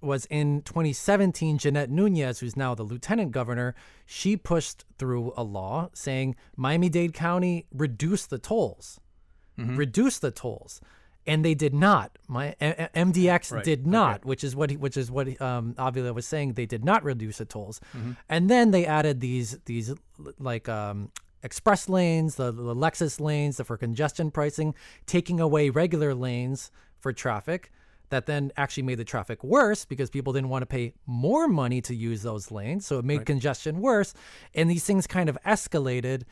was 0.00 0.24
in 0.26 0.62
2017, 0.62 1.58
Jeanette 1.58 1.90
Nunez, 1.90 2.40
who's 2.40 2.56
now 2.56 2.74
the 2.74 2.82
lieutenant 2.82 3.32
governor, 3.32 3.74
she 4.06 4.36
pushed 4.36 4.84
through 4.98 5.32
a 5.36 5.42
law 5.42 5.90
saying 5.92 6.36
Miami 6.56 6.88
Dade 6.88 7.12
County 7.12 7.66
reduce 7.70 8.26
the 8.26 8.38
tolls, 8.38 8.98
mm-hmm. 9.58 9.76
reduce 9.76 10.18
the 10.18 10.30
tolls, 10.30 10.80
and 11.30 11.44
they 11.44 11.54
did 11.54 11.72
not. 11.72 12.18
My 12.26 12.56
MDX 12.60 13.52
right. 13.52 13.64
did 13.64 13.86
not, 13.86 14.16
okay. 14.16 14.28
which 14.28 14.42
is 14.42 14.56
what 14.56 14.70
he, 14.70 14.76
which 14.76 14.96
is 14.96 15.12
what 15.12 15.40
um, 15.40 15.76
Avila 15.78 16.12
was 16.12 16.26
saying. 16.26 16.54
They 16.54 16.66
did 16.66 16.84
not 16.84 17.04
reduce 17.04 17.38
the 17.38 17.44
tolls, 17.44 17.80
mm-hmm. 17.96 18.12
and 18.28 18.50
then 18.50 18.72
they 18.72 18.84
added 18.84 19.20
these 19.20 19.56
these 19.66 19.94
like 20.40 20.68
um, 20.68 21.12
express 21.44 21.88
lanes, 21.88 22.34
the, 22.34 22.50
the 22.50 22.74
Lexus 22.74 23.20
lanes 23.20 23.58
the 23.58 23.64
for 23.64 23.76
congestion 23.76 24.32
pricing, 24.32 24.74
taking 25.06 25.38
away 25.38 25.70
regular 25.70 26.16
lanes 26.16 26.72
for 26.98 27.12
traffic 27.12 27.70
that 28.08 28.26
then 28.26 28.50
actually 28.56 28.82
made 28.82 28.96
the 28.96 29.04
traffic 29.04 29.44
worse 29.44 29.84
because 29.84 30.10
people 30.10 30.32
didn't 30.32 30.48
want 30.48 30.62
to 30.62 30.66
pay 30.66 30.94
more 31.06 31.46
money 31.46 31.80
to 31.80 31.94
use 31.94 32.22
those 32.22 32.50
lanes. 32.50 32.84
So 32.84 32.98
it 32.98 33.04
made 33.04 33.18
right. 33.18 33.26
congestion 33.26 33.80
worse. 33.80 34.14
And 34.52 34.68
these 34.68 34.84
things 34.84 35.06
kind 35.06 35.28
of 35.28 35.38
escalated. 35.46 36.24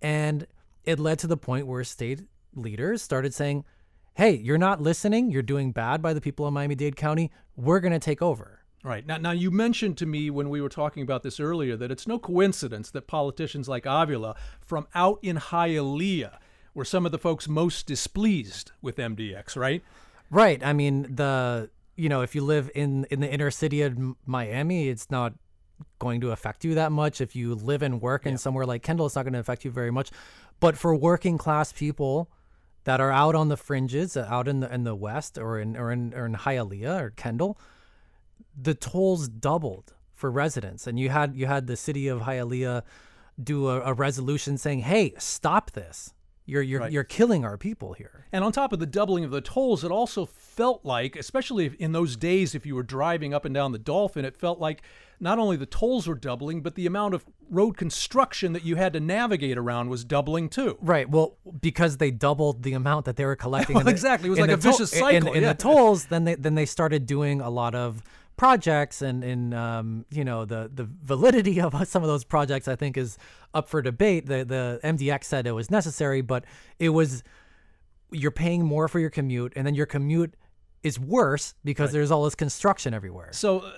And 0.00 0.46
it 0.84 1.00
led 1.00 1.18
to 1.18 1.26
the 1.26 1.36
point 1.36 1.66
where 1.66 1.82
state 1.82 2.22
leaders 2.54 3.02
started 3.02 3.34
saying, 3.34 3.64
hey, 4.14 4.32
you're 4.32 4.58
not 4.58 4.80
listening. 4.80 5.30
You're 5.30 5.42
doing 5.42 5.72
bad 5.72 6.00
by 6.00 6.14
the 6.14 6.20
people 6.20 6.46
of 6.46 6.52
Miami 6.52 6.74
Dade 6.74 6.96
County. 6.96 7.30
We're 7.56 7.80
going 7.80 7.92
to 7.92 7.98
take 7.98 8.22
over. 8.22 8.60
Right. 8.84 9.06
Now, 9.06 9.16
now, 9.16 9.30
you 9.30 9.50
mentioned 9.50 9.96
to 9.98 10.06
me 10.06 10.28
when 10.28 10.50
we 10.50 10.60
were 10.60 10.68
talking 10.68 11.02
about 11.02 11.22
this 11.22 11.40
earlier 11.40 11.74
that 11.76 11.90
it's 11.90 12.06
no 12.06 12.18
coincidence 12.18 12.90
that 12.90 13.06
politicians 13.06 13.66
like 13.68 13.86
Avila 13.86 14.36
from 14.60 14.86
out 14.94 15.18
in 15.22 15.36
Hialeah 15.36 16.38
were 16.74 16.84
some 16.84 17.06
of 17.06 17.12
the 17.12 17.18
folks 17.18 17.48
most 17.48 17.86
displeased 17.86 18.72
with 18.82 18.96
MDX, 18.96 19.56
right? 19.56 19.82
Right. 20.30 20.62
I 20.62 20.74
mean, 20.74 21.14
the 21.14 21.70
you 21.96 22.08
know, 22.08 22.20
if 22.20 22.34
you 22.34 22.42
live 22.42 22.70
in 22.74 23.06
in 23.10 23.20
the 23.20 23.32
inner 23.32 23.50
city 23.50 23.82
of 23.82 23.96
Miami, 24.26 24.88
it's 24.88 25.10
not 25.10 25.32
going 25.98 26.20
to 26.20 26.32
affect 26.32 26.64
you 26.64 26.74
that 26.74 26.92
much. 26.92 27.20
If 27.20 27.34
you 27.34 27.54
live 27.54 27.82
and 27.82 28.02
work 28.02 28.26
in 28.26 28.36
somewhere 28.36 28.66
like 28.66 28.82
Kendall, 28.82 29.06
it's 29.06 29.16
not 29.16 29.22
going 29.22 29.32
to 29.32 29.38
affect 29.38 29.64
you 29.64 29.70
very 29.70 29.90
much. 29.90 30.10
But 30.60 30.76
for 30.76 30.94
working 30.94 31.38
class 31.38 31.72
people 31.72 32.28
that 32.84 33.00
are 33.00 33.10
out 33.10 33.34
on 33.34 33.48
the 33.48 33.56
fringes, 33.56 34.16
uh, 34.16 34.26
out 34.28 34.48
in 34.48 34.60
the 34.60 34.72
in 34.72 34.84
the 34.84 34.94
west 34.94 35.38
or 35.38 35.58
in 35.58 35.76
or 35.76 35.90
in 35.90 36.14
or 36.14 36.26
in 36.26 36.34
Hialeah 36.34 37.00
or 37.00 37.10
Kendall, 37.10 37.58
the 38.56 38.74
tolls 38.74 39.28
doubled 39.28 39.94
for 40.14 40.30
residents, 40.30 40.86
and 40.86 40.98
you 40.98 41.10
had 41.10 41.34
you 41.34 41.46
had 41.46 41.66
the 41.66 41.76
city 41.76 42.08
of 42.08 42.20
Hialeah 42.20 42.82
do 43.42 43.68
a, 43.68 43.80
a 43.80 43.92
resolution 43.92 44.58
saying, 44.58 44.80
"Hey, 44.80 45.14
stop 45.18 45.72
this! 45.72 46.14
You're 46.46 46.62
you're 46.62 46.80
Right. 46.80 46.92
you're 46.92 47.04
killing 47.04 47.44
our 47.44 47.56
people 47.56 47.94
here." 47.94 48.26
And 48.32 48.44
on 48.44 48.52
top 48.52 48.72
of 48.72 48.78
the 48.78 48.86
doubling 48.86 49.24
of 49.24 49.30
the 49.30 49.40
tolls, 49.40 49.82
it 49.84 49.90
also 49.90 50.26
felt 50.26 50.84
like, 50.84 51.16
especially 51.16 51.74
in 51.78 51.92
those 51.92 52.16
days, 52.16 52.54
if 52.54 52.66
you 52.66 52.74
were 52.74 52.82
driving 52.82 53.32
up 53.32 53.44
and 53.44 53.54
down 53.54 53.72
the 53.72 53.78
Dolphin, 53.78 54.24
it 54.24 54.36
felt 54.36 54.58
like 54.58 54.82
not 55.20 55.38
only 55.38 55.56
the 55.56 55.64
tolls 55.66 56.06
were 56.06 56.14
doubling, 56.16 56.60
but 56.60 56.74
the 56.74 56.84
amount 56.86 57.14
of 57.14 57.24
road 57.48 57.76
construction 57.76 58.52
that 58.52 58.64
you 58.64 58.76
had 58.76 58.92
to 58.92 59.00
navigate 59.00 59.56
around 59.56 59.88
was 59.88 60.04
doubling 60.04 60.48
too. 60.50 60.76
Right. 60.82 61.08
Well, 61.08 61.36
because 61.60 61.96
they 61.98 62.10
doubled 62.10 62.62
the 62.62 62.72
amount 62.74 63.04
that 63.06 63.16
they 63.16 63.24
were 63.24 63.36
collecting. 63.36 63.74
in 63.74 63.76
Well, 63.76 63.84
the- 63.84 63.90
exactly. 63.92 64.26
It 64.26 64.30
was 64.30 64.40
like 64.40 64.50
a 64.50 64.56
vicious 64.56 64.92
in- 64.92 64.98
cycle, 64.98 65.32
In, 65.32 65.42
yeah. 65.42 65.52
the 65.52 65.58
tolls, 65.58 66.06
then 66.06 66.24
they 66.24 66.34
then 66.34 66.54
they 66.56 66.66
started 66.66 67.06
doing 67.06 67.40
a 67.40 67.48
lot 67.50 67.74
of 67.74 68.02
projects, 68.36 69.02
and 69.02 69.22
in 69.24 69.54
um, 69.54 70.04
you 70.10 70.24
know 70.24 70.44
the 70.44 70.70
the 70.72 70.84
validity 70.84 71.60
of 71.60 71.74
some 71.88 72.02
of 72.02 72.08
those 72.08 72.24
projects, 72.24 72.68
I 72.68 72.76
think, 72.76 72.96
is 72.96 73.18
up 73.52 73.68
for 73.68 73.82
debate. 73.82 74.26
The 74.26 74.44
the 74.44 74.80
MDX 74.84 75.24
said 75.24 75.46
it 75.46 75.52
was 75.52 75.70
necessary, 75.70 76.20
but 76.20 76.44
it 76.78 76.90
was 76.90 77.22
you're 78.10 78.30
paying 78.30 78.64
more 78.64 78.88
for 78.88 79.00
your 79.00 79.10
commute, 79.10 79.52
and 79.56 79.66
then 79.66 79.74
your 79.74 79.86
commute 79.86 80.34
is 80.82 81.00
worse 81.00 81.54
because 81.64 81.92
there's 81.92 82.10
all 82.10 82.24
this 82.24 82.34
construction 82.34 82.92
everywhere. 82.92 83.30
So, 83.32 83.60
uh, 83.60 83.72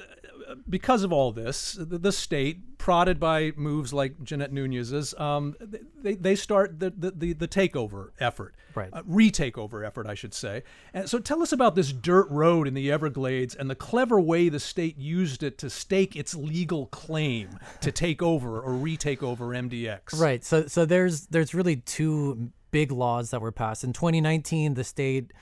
because 0.69 1.03
of 1.03 1.13
all 1.13 1.33
this, 1.33 1.73
the, 1.73 1.99
the 1.99 2.13
state, 2.13 2.79
prodded 2.79 3.19
by 3.19 3.53
moves 3.57 3.93
like 3.93 4.23
Jeanette 4.23 4.53
Nunez's, 4.53 5.15
um, 5.19 5.57
they, 6.01 6.15
they 6.15 6.37
start 6.37 6.79
the, 6.79 6.91
the, 6.91 7.33
the, 7.33 7.49
takeover 7.49 8.11
effort, 8.21 8.55
Right. 8.75 8.91
uh, 8.93 9.03
retakeover 9.03 9.85
effort, 9.85 10.07
I 10.07 10.15
should 10.15 10.35
say. 10.35 10.63
And 10.95 11.09
so, 11.09 11.19
tell 11.19 11.43
us 11.43 11.53
about 11.53 11.75
this 11.75 11.91
dirt 11.93 12.29
road 12.31 12.69
in 12.69 12.75
the 12.75 12.93
Everglades 12.93 13.55
and 13.55 13.69
the 13.71 13.75
clever 13.75 14.21
way 14.21 14.49
the 14.49 14.61
state 14.61 14.99
used 14.99 15.43
it 15.43 15.59
to 15.59 15.71
stake 15.71 16.15
its 16.17 16.35
legal 16.35 16.87
claim 16.87 17.59
to 17.81 17.91
take 17.93 18.23
over 18.23 18.61
or 18.61 18.73
retake 18.73 19.23
over 19.23 19.47
MDX. 19.49 20.19
Right. 20.21 20.45
So 20.45 20.67
so 20.67 20.85
there's 20.85 21.27
there's 21.29 21.55
really 21.55 21.77
two 21.77 22.51
big 22.71 22.93
laws 22.93 23.31
that 23.31 23.41
were 23.41 23.53
passed. 23.53 23.85
In 23.85 23.93
2019, 23.93 24.75
the 24.75 24.85
state 24.85 25.33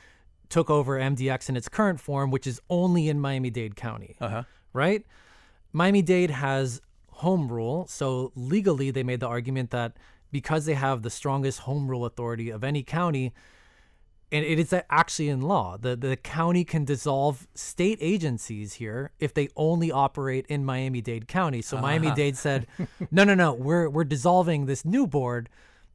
took 0.48 0.70
over 0.70 0.98
MDX 0.98 1.48
in 1.48 1.56
its 1.56 1.68
current 1.68 2.00
form, 2.00 2.30
which 2.30 2.46
is 2.46 2.60
only 2.70 3.08
in 3.08 3.18
Miami-Dade 3.18 3.76
County. 3.76 4.16
Uh 4.20 4.42
Right? 4.74 5.06
Miami-Dade 5.72 6.30
has 6.30 6.82
home 7.10 7.50
rule, 7.50 7.86
so 7.88 8.32
legally 8.36 8.90
they 8.90 9.02
made 9.02 9.20
the 9.20 9.26
argument 9.26 9.70
that 9.70 9.96
because 10.30 10.66
they 10.66 10.74
have 10.74 11.02
the 11.02 11.10
strongest 11.10 11.60
home 11.60 11.88
rule 11.88 12.04
authority 12.04 12.50
of 12.50 12.64
any 12.64 12.82
county, 12.82 13.32
and 14.32 14.44
it 14.44 14.58
is 14.58 14.74
actually 14.90 15.28
in 15.28 15.40
law. 15.40 15.76
The 15.76 15.94
the 15.94 16.16
county 16.16 16.64
can 16.64 16.84
dissolve 16.84 17.46
state 17.54 17.98
agencies 18.00 18.74
here 18.74 19.12
if 19.20 19.32
they 19.32 19.48
only 19.56 19.92
operate 19.92 20.44
in 20.48 20.64
Miami-Dade 20.64 21.28
County. 21.28 21.62
So 21.62 21.80
Miami-Dade 21.80 22.34
uh-huh. 22.34 22.40
said, 22.40 22.66
"No, 23.12 23.22
no, 23.22 23.34
no. 23.34 23.52
We're 23.52 23.88
we're 23.88 24.04
dissolving 24.04 24.66
this 24.66 24.84
new 24.84 25.06
board 25.06 25.48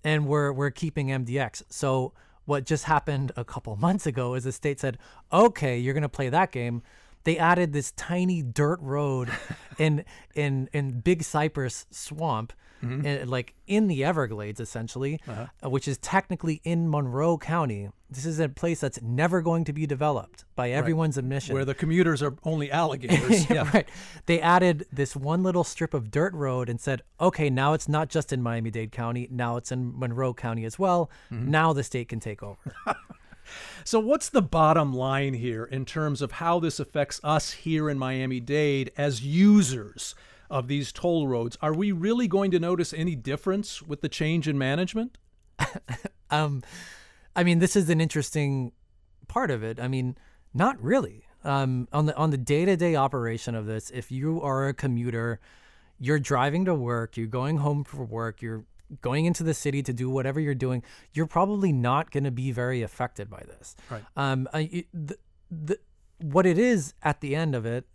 and 0.05 0.25
we're 0.25 0.53
we're 0.53 0.71
keeping 0.71 1.07
MDX." 1.07 1.63
So 1.69 2.13
what 2.45 2.65
just 2.65 2.85
happened 2.85 3.33
a 3.35 3.43
couple 3.43 3.75
months 3.75 4.07
ago 4.07 4.35
is 4.35 4.45
the 4.45 4.53
state 4.53 4.79
said, 4.79 4.97
"Okay, 5.33 5.77
you're 5.77 5.93
going 5.93 6.01
to 6.03 6.09
play 6.09 6.29
that 6.29 6.53
game." 6.53 6.81
They 7.29 7.37
added 7.37 7.73
this 7.73 7.91
tiny 7.91 8.41
dirt 8.41 8.79
road 8.81 9.29
in 9.77 10.03
in 10.33 10.67
in 10.73 11.01
Big 11.01 11.21
Cypress 11.21 11.85
Swamp, 11.91 12.53
eh, 12.81 13.23
like 13.23 13.53
in 13.67 13.85
the 13.85 14.03
Everglades, 14.03 14.59
essentially, 14.59 15.19
uh, 15.27 15.69
which 15.69 15.87
is 15.87 15.99
technically 15.99 16.59
in 16.63 16.89
Monroe 16.89 17.37
County. 17.37 17.89
This 18.09 18.25
is 18.25 18.39
a 18.39 18.49
place 18.49 18.79
that's 18.79 18.99
never 19.03 19.43
going 19.43 19.63
to 19.65 19.73
be 19.73 19.85
developed 19.85 20.45
by 20.55 20.71
everyone's 20.71 21.19
admission. 21.19 21.53
Where 21.53 21.65
the 21.65 21.75
commuters 21.75 22.23
are 22.23 22.35
only 22.43 22.71
alligators. 22.71 23.47
yeah. 23.51 23.69
right. 23.75 23.87
They 24.25 24.41
added 24.41 24.87
this 24.91 25.15
one 25.15 25.43
little 25.43 25.63
strip 25.63 25.93
of 25.93 26.09
dirt 26.09 26.33
road 26.33 26.67
and 26.67 26.81
said, 26.81 27.03
okay, 27.21 27.51
now 27.51 27.73
it's 27.73 27.87
not 27.87 28.09
just 28.09 28.33
in 28.33 28.41
Miami 28.41 28.71
Dade 28.71 28.91
County, 28.91 29.27
now 29.29 29.55
it's 29.55 29.71
in 29.71 29.93
Monroe 29.99 30.33
County 30.33 30.65
as 30.65 30.79
well. 30.79 31.11
Mm-hmm. 31.31 31.51
Now 31.51 31.73
the 31.73 31.83
state 31.83 32.07
can 32.09 32.19
take 32.19 32.41
over. 32.41 32.73
So, 33.83 33.99
what's 33.99 34.29
the 34.29 34.41
bottom 34.41 34.93
line 34.93 35.33
here 35.33 35.65
in 35.65 35.85
terms 35.85 36.21
of 36.21 36.33
how 36.33 36.59
this 36.59 36.79
affects 36.79 37.19
us 37.23 37.51
here 37.51 37.89
in 37.89 37.97
Miami 37.97 38.39
Dade 38.39 38.91
as 38.97 39.21
users 39.23 40.15
of 40.49 40.67
these 40.67 40.91
toll 40.91 41.27
roads? 41.27 41.57
Are 41.61 41.73
we 41.73 41.91
really 41.91 42.27
going 42.27 42.51
to 42.51 42.59
notice 42.59 42.93
any 42.93 43.15
difference 43.15 43.81
with 43.81 44.01
the 44.01 44.09
change 44.09 44.47
in 44.47 44.57
management? 44.57 45.17
Um, 46.31 46.61
I 47.35 47.43
mean, 47.43 47.59
this 47.59 47.75
is 47.75 47.89
an 47.89 47.99
interesting 47.99 48.71
part 49.27 49.51
of 49.51 49.63
it. 49.63 49.79
I 49.79 49.87
mean, 49.87 50.17
not 50.53 50.81
really. 50.81 51.25
Um, 51.43 51.87
on 51.93 52.05
the 52.05 52.15
on 52.17 52.31
the 52.31 52.37
day 52.37 52.65
to 52.65 52.75
day 52.75 52.95
operation 52.95 53.55
of 53.55 53.65
this, 53.65 53.89
if 53.91 54.11
you 54.11 54.41
are 54.41 54.67
a 54.67 54.73
commuter, 54.73 55.39
you're 55.97 56.19
driving 56.19 56.65
to 56.65 56.75
work, 56.75 57.15
you're 57.15 57.27
going 57.27 57.57
home 57.57 57.83
for 57.83 58.03
work, 58.03 58.41
you're 58.41 58.65
going 59.01 59.25
into 59.25 59.43
the 59.43 59.53
city 59.53 59.83
to 59.83 59.93
do 59.93 60.09
whatever 60.09 60.39
you're 60.39 60.55
doing, 60.55 60.83
you're 61.13 61.27
probably 61.27 61.71
not 61.71 62.11
going 62.11 62.23
to 62.23 62.31
be 62.31 62.51
very 62.51 62.81
affected 62.81 63.29
by 63.29 63.43
this. 63.47 63.75
Right. 63.89 64.03
Um, 64.15 64.47
I, 64.53 64.85
the, 64.93 65.17
the, 65.49 65.79
what 66.17 66.45
it 66.45 66.57
is 66.57 66.93
at 67.01 67.21
the 67.21 67.35
end 67.35 67.55
of 67.55 67.65
it, 67.65 67.85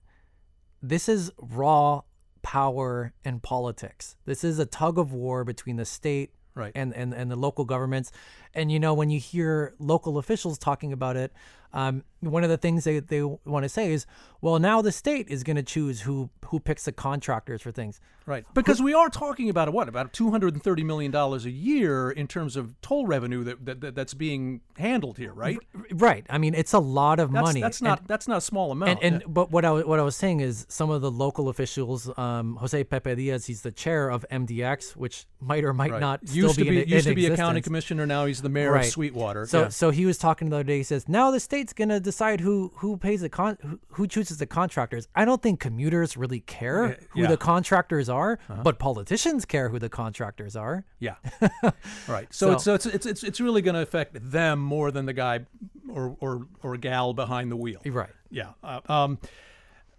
this 0.83 1.09
is 1.09 1.31
raw 1.39 2.03
power 2.43 3.13
and 3.25 3.43
politics. 3.43 4.17
This 4.27 4.45
is 4.45 4.59
a 4.59 4.67
tug 4.67 4.99
of 4.99 5.13
war 5.13 5.45
between 5.45 5.77
the 5.77 5.85
state 5.85 6.33
Right. 6.57 6.71
and, 6.77 6.95
and, 6.95 7.13
and 7.13 7.33
the 7.33 7.37
local 7.37 7.65
governments. 7.65 8.13
And, 8.55 8.71
you 8.71 8.79
know, 8.81 8.95
when 8.95 9.11
you 9.11 9.19
hear 9.21 9.75
local 9.79 10.19
officials 10.19 10.59
talking 10.59 10.93
about 10.93 11.17
it, 11.17 11.33
um, 11.73 12.05
one 12.21 12.45
of 12.45 12.51
the 12.51 12.57
things 12.57 12.85
they, 12.85 13.01
they 13.01 13.21
want 13.23 13.65
to 13.65 13.69
say 13.69 13.93
is, 13.93 14.07
well, 14.41 14.61
now 14.61 14.81
the 14.81 14.93
state 14.93 15.27
is 15.29 15.43
going 15.43 15.57
to 15.57 15.63
choose 15.63 16.03
who, 16.03 16.31
who 16.47 16.61
picks 16.61 16.85
the 16.85 16.93
contractors 16.93 17.63
for 17.63 17.73
things. 17.73 18.01
Right. 18.27 18.47
Because 18.55 18.81
we 18.81 18.95
are 18.95 19.11
talking 19.11 19.51
about 19.51 19.71
what? 19.73 19.89
About 19.89 20.13
$230 20.13 20.85
million 20.85 21.15
a 21.15 21.37
year 21.51 22.11
in 22.13 22.27
terms 22.29 22.57
of 22.57 22.81
toll 22.81 23.07
revenue 23.07 23.43
that, 23.45 23.67
that, 23.67 23.81
that 23.81 23.95
that's 23.97 24.15
being 24.15 24.61
handled 24.79 25.19
here, 25.19 25.33
right? 25.35 25.59
Right. 25.93 26.25
I 26.31 26.39
mean, 26.39 26.55
it's 26.55 26.73
a 26.73 26.79
lot 26.79 27.19
of 27.19 27.33
That's, 27.33 27.45
money. 27.45 27.61
that's 27.61 27.81
And- 27.81 27.89
not 27.89 28.07
that's 28.07 28.29
not 28.29 28.39
a 28.39 28.41
small 28.41 28.71
amount. 28.71 29.01
And, 29.03 29.23
and 29.25 29.35
but 29.35 29.51
what 29.51 29.65
I 29.65 29.73
what 29.83 29.99
I 29.99 30.03
was 30.05 30.17
saying 30.17 30.41
is 30.41 30.65
some 30.71 30.89
of 30.91 31.03
the 31.03 31.11
local 31.11 31.49
officials, 31.51 32.09
um, 32.17 32.57
Jose 32.57 32.83
Pepe 32.85 33.15
Diaz, 33.17 33.47
he's 33.47 33.61
the 33.63 33.73
chair 33.73 34.09
of 34.11 34.25
MDX, 34.31 34.97
which 34.97 35.27
might 35.41 35.65
or 35.65 35.75
might 35.75 35.91
Right. 35.91 36.01
not 36.01 36.27
still 36.27 36.45
used 36.45 36.57
be 36.57 36.65
to 36.65 36.71
be 36.71 36.91
used 36.95 37.07
to 37.09 37.15
be 37.15 37.27
a 37.27 37.37
county 37.37 37.61
commissioner. 37.61 38.07
Now 38.07 38.25
he's 38.27 38.41
the 38.45 38.49
mayor 38.49 38.71
Right. 38.73 38.85
of 38.85 38.91
Sweetwater. 38.93 39.47
So 39.47 39.63
Yeah. 39.63 39.69
so 39.71 39.91
he 39.91 40.07
was 40.07 40.17
talking 40.19 40.49
the 40.51 40.57
other 40.57 40.63
day. 40.65 40.77
He 40.77 40.83
says 40.85 41.09
now 41.09 41.33
the 41.33 41.41
state's 41.41 41.73
gonna 41.73 41.99
decide 41.99 42.41
who 42.41 42.71
who 42.77 42.97
pays 42.97 43.21
the 43.23 43.29
con 43.29 43.59
who, 43.63 43.81
who 43.89 44.07
chooses 44.07 44.39
the 44.39 44.47
contractors. 44.47 45.09
I 45.17 45.25
don't 45.25 45.43
think 45.43 45.59
commuters 45.59 46.17
really 46.17 46.41
care 46.41 46.87
Yeah, 46.87 46.95
who 47.11 47.19
yeah. 47.21 47.25
Uh-huh. 47.25 47.33
the 47.33 47.37
contractors 47.39 48.09
are, 48.09 48.39
but 48.63 48.79
politicians 48.79 49.45
care 49.45 49.69
who 49.71 49.81
the 49.81 49.89
contractors 49.89 50.55
are. 50.55 50.85
Yeah. 51.01 51.17
right. 52.09 52.33
So, 52.33 52.47
So- 52.47 52.53
it's, 52.53 52.65
so 52.65 52.75
it's 52.75 52.87
it's 52.87 53.07
it's 53.07 53.25
it's 53.25 53.41
really 53.41 53.63
going 53.63 53.75
to 53.75 53.81
affect 53.83 54.31
them 54.31 54.61
more 54.61 54.91
than 54.91 55.07
the 55.07 55.13
guy 55.13 55.41
or 55.89 56.17
or 56.21 56.47
or 56.63 56.77
gal 56.77 57.13
behind 57.15 57.51
the 57.51 57.57
wheel. 57.57 57.81
Right. 57.87 58.11
Yeah. 58.31 58.51
Uh, 58.63 58.81
um, 58.89 59.19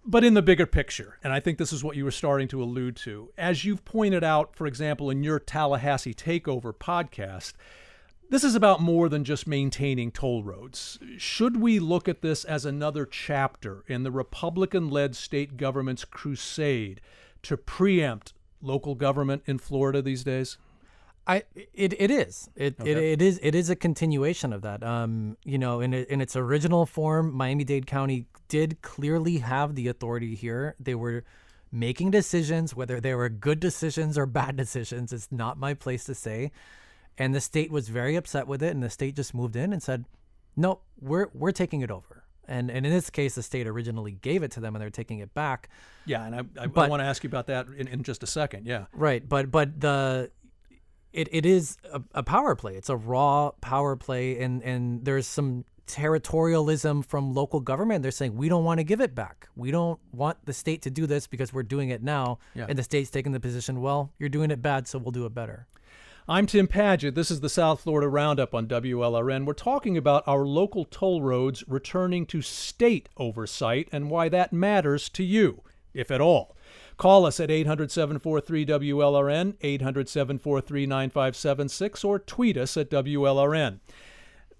but 0.08 0.24
in 0.24 0.36
the 0.36 0.44
bigger 0.44 0.68
picture, 0.68 1.18
and 1.24 1.34
I 1.34 1.40
think 1.40 1.58
this 1.58 1.74
is 1.74 1.84
what 1.84 1.96
you 1.96 2.04
were 2.04 2.12
starting 2.12 2.48
to 2.50 2.62
allude 2.62 2.96
to, 2.98 3.32
as 3.40 3.66
you've 3.66 3.84
pointed 3.86 4.24
out, 4.24 4.56
for 4.56 4.68
example, 4.68 5.10
in 5.10 5.24
your 5.24 5.40
Tallahassee 5.40 6.14
Takeover 6.14 6.74
podcast, 6.76 7.54
this 8.30 8.44
is 8.44 8.56
about 8.56 8.82
more 8.82 9.10
than 9.10 9.24
just 9.24 9.48
maintaining 9.48 10.12
toll 10.12 10.44
roads. 10.44 11.00
Should 11.18 11.58
we 11.58 11.80
look 11.80 12.08
at 12.08 12.22
this 12.22 12.44
as 12.44 12.66
another 12.66 13.06
chapter 13.06 13.84
in 13.88 14.04
the 14.04 14.12
Republican 14.12 14.90
led 14.90 15.16
state 15.16 15.58
government's 15.58 16.06
crusade 16.06 17.02
to 17.44 17.58
preempt 17.58 18.34
local 18.62 18.96
government 18.96 19.44
in 19.46 19.60
Florida 19.60 20.02
these 20.02 20.24
days? 20.24 20.58
I 21.28 21.44
it, 21.74 22.00
it 22.00 22.12
is 22.12 22.50
it, 22.56 22.76
it 22.80 22.98
it 22.98 23.22
is 23.22 23.40
it 23.42 23.56
is 23.56 23.70
a 23.70 23.76
continuation 23.76 24.54
of 24.54 24.62
that. 24.62 24.84
Um, 24.84 25.38
you 25.44 25.58
know, 25.58 25.82
in 25.82 25.94
in 25.94 26.22
its 26.22 26.36
original 26.36 26.86
form, 26.86 27.34
Miami 27.34 27.64
Dade 27.64 27.88
County 27.88 28.28
did 28.48 28.82
clearly 28.82 29.40
have 29.40 29.76
the 29.76 29.88
authority 29.88 30.36
here. 30.36 30.76
They 30.80 30.94
were 30.94 31.24
making 31.72 32.12
decisions, 32.12 32.76
whether 32.76 33.02
they 33.02 33.16
were 33.16 33.28
good 33.28 33.60
decisions 33.60 34.18
or 34.18 34.28
bad 34.28 34.56
decisions. 34.64 35.12
It's 35.12 35.32
not 35.32 35.58
my 35.58 35.74
place 35.74 36.04
to 36.06 36.16
say. 36.16 36.52
And 37.18 37.34
the 37.34 37.42
state 37.42 37.72
was 37.72 37.88
very 37.90 38.16
upset 38.16 38.48
with 38.48 38.62
it, 38.62 38.72
and 38.74 38.84
the 38.84 38.90
state 38.90 39.16
just 39.16 39.34
moved 39.34 39.56
in 39.56 39.72
and 39.72 39.82
said, 39.82 40.06
no, 40.56 40.80
we're 41.00 41.28
we're 41.34 41.52
taking 41.52 41.82
it 41.82 41.92
over. 41.92 42.24
And 42.48 42.70
and 42.70 42.86
in 42.86 42.92
this 42.92 43.10
case, 43.10 43.36
the 43.36 43.44
state 43.44 43.68
originally 43.68 44.12
gave 44.14 44.44
it 44.44 44.52
to 44.52 44.60
them, 44.60 44.76
and 44.76 44.82
they're 44.82 44.90
taking 44.90 45.20
it 45.20 45.34
back. 45.34 45.70
Yeah, 46.06 46.26
and 46.26 46.36
I, 46.36 46.40
I, 46.62 46.64
I 46.64 46.88
want 46.88 47.00
to 47.02 47.06
ask 47.06 47.24
you 47.24 47.28
about 47.30 47.48
that 47.48 47.68
in, 47.70 47.88
in 47.88 48.04
just 48.04 48.22
a 48.24 48.28
second. 48.28 48.66
Yeah. 48.68 48.86
Right, 48.94 49.28
but 49.28 49.50
but 49.52 49.80
the 49.80 50.30
it, 51.12 51.30
it 51.32 51.46
is 51.46 51.78
a, 51.92 52.02
a 52.14 52.24
power 52.24 52.56
play. 52.56 52.76
It's 52.76 52.90
a 52.90 52.96
raw 52.96 53.52
power 53.62 53.96
play, 53.96 54.40
and 54.40 54.62
and 54.64 55.04
there's 55.06 55.26
some 55.26 55.66
territorialism 55.88 57.06
from 57.06 57.34
local 57.34 57.60
government. 57.60 58.02
They're 58.02 58.12
saying 58.12 58.36
we 58.36 58.50
don't 58.50 58.64
want 58.64 58.80
to 58.80 58.84
give 58.84 59.02
it 59.02 59.16
back. 59.16 59.48
We 59.56 59.72
don't 59.72 60.00
want 60.12 60.38
the 60.46 60.54
state 60.54 60.82
to 60.84 60.90
do 60.90 61.06
this 61.08 61.28
because 61.28 61.54
we're 61.54 61.64
doing 61.64 61.90
it 61.90 62.02
now, 62.04 62.40
Yeah. 62.54 62.66
and 62.70 62.78
the 62.78 62.84
state's 62.84 63.10
taking 63.10 63.32
the 63.32 63.40
position. 63.40 63.82
Well, 63.82 64.12
you're 64.20 64.30
doing 64.30 64.52
it 64.52 64.62
bad, 64.62 64.88
so 64.88 64.98
we'll 65.00 65.12
do 65.12 65.26
it 65.26 65.34
better. 65.34 65.68
I'm 66.28 66.48
Tim 66.48 66.68
Padgett. 66.68 67.14
This 67.14 67.30
is 67.30 67.42
the 67.42 67.50
South 67.50 67.82
Florida 67.82 68.08
Roundup 68.08 68.56
on 68.56 68.66
WLRN. 68.66 69.46
We're 69.46 69.54
talking 69.54 69.96
about 69.96 70.24
our 70.26 70.44
local 70.44 70.84
toll 70.84 71.22
roads 71.22 71.64
returning 71.68 72.26
to 72.26 72.42
state 72.42 73.10
oversight 73.16 73.88
and 73.92 74.10
why 74.10 74.30
that 74.30 74.52
matters 74.52 75.08
to 75.10 75.24
you, 75.24 75.62
if 75.94 76.10
at 76.10 76.22
all. 76.22 76.58
Call 76.98 77.28
us 77.28 77.40
at 77.40 77.52
800 77.52 77.92
743 77.92 78.66
WLRN, 78.66 79.54
800 79.62 80.10
743 80.10 80.88
9576, 80.88 82.04
or 82.04 82.18
tweet 82.18 82.58
us 82.58 82.76
at 82.76 82.90
WLRN. 82.90 83.80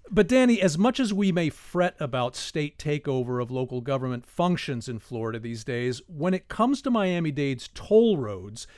But 0.08 0.28
Danny, 0.28 0.62
as 0.62 0.78
much 0.78 1.00
as 1.00 1.12
we 1.12 1.32
may 1.32 1.50
fret 1.50 1.96
about 1.98 2.36
state 2.36 2.78
takeover 2.78 3.42
of 3.42 3.50
local 3.50 3.80
government 3.80 4.24
functions 4.24 4.88
in 4.88 5.00
Florida 5.00 5.40
these 5.40 5.64
days, 5.64 6.00
when 6.06 6.32
it 6.32 6.46
comes 6.46 6.80
to 6.82 6.92
Miami 6.92 7.32
Dade's 7.32 7.68
toll 7.74 8.18
roads, 8.18 8.68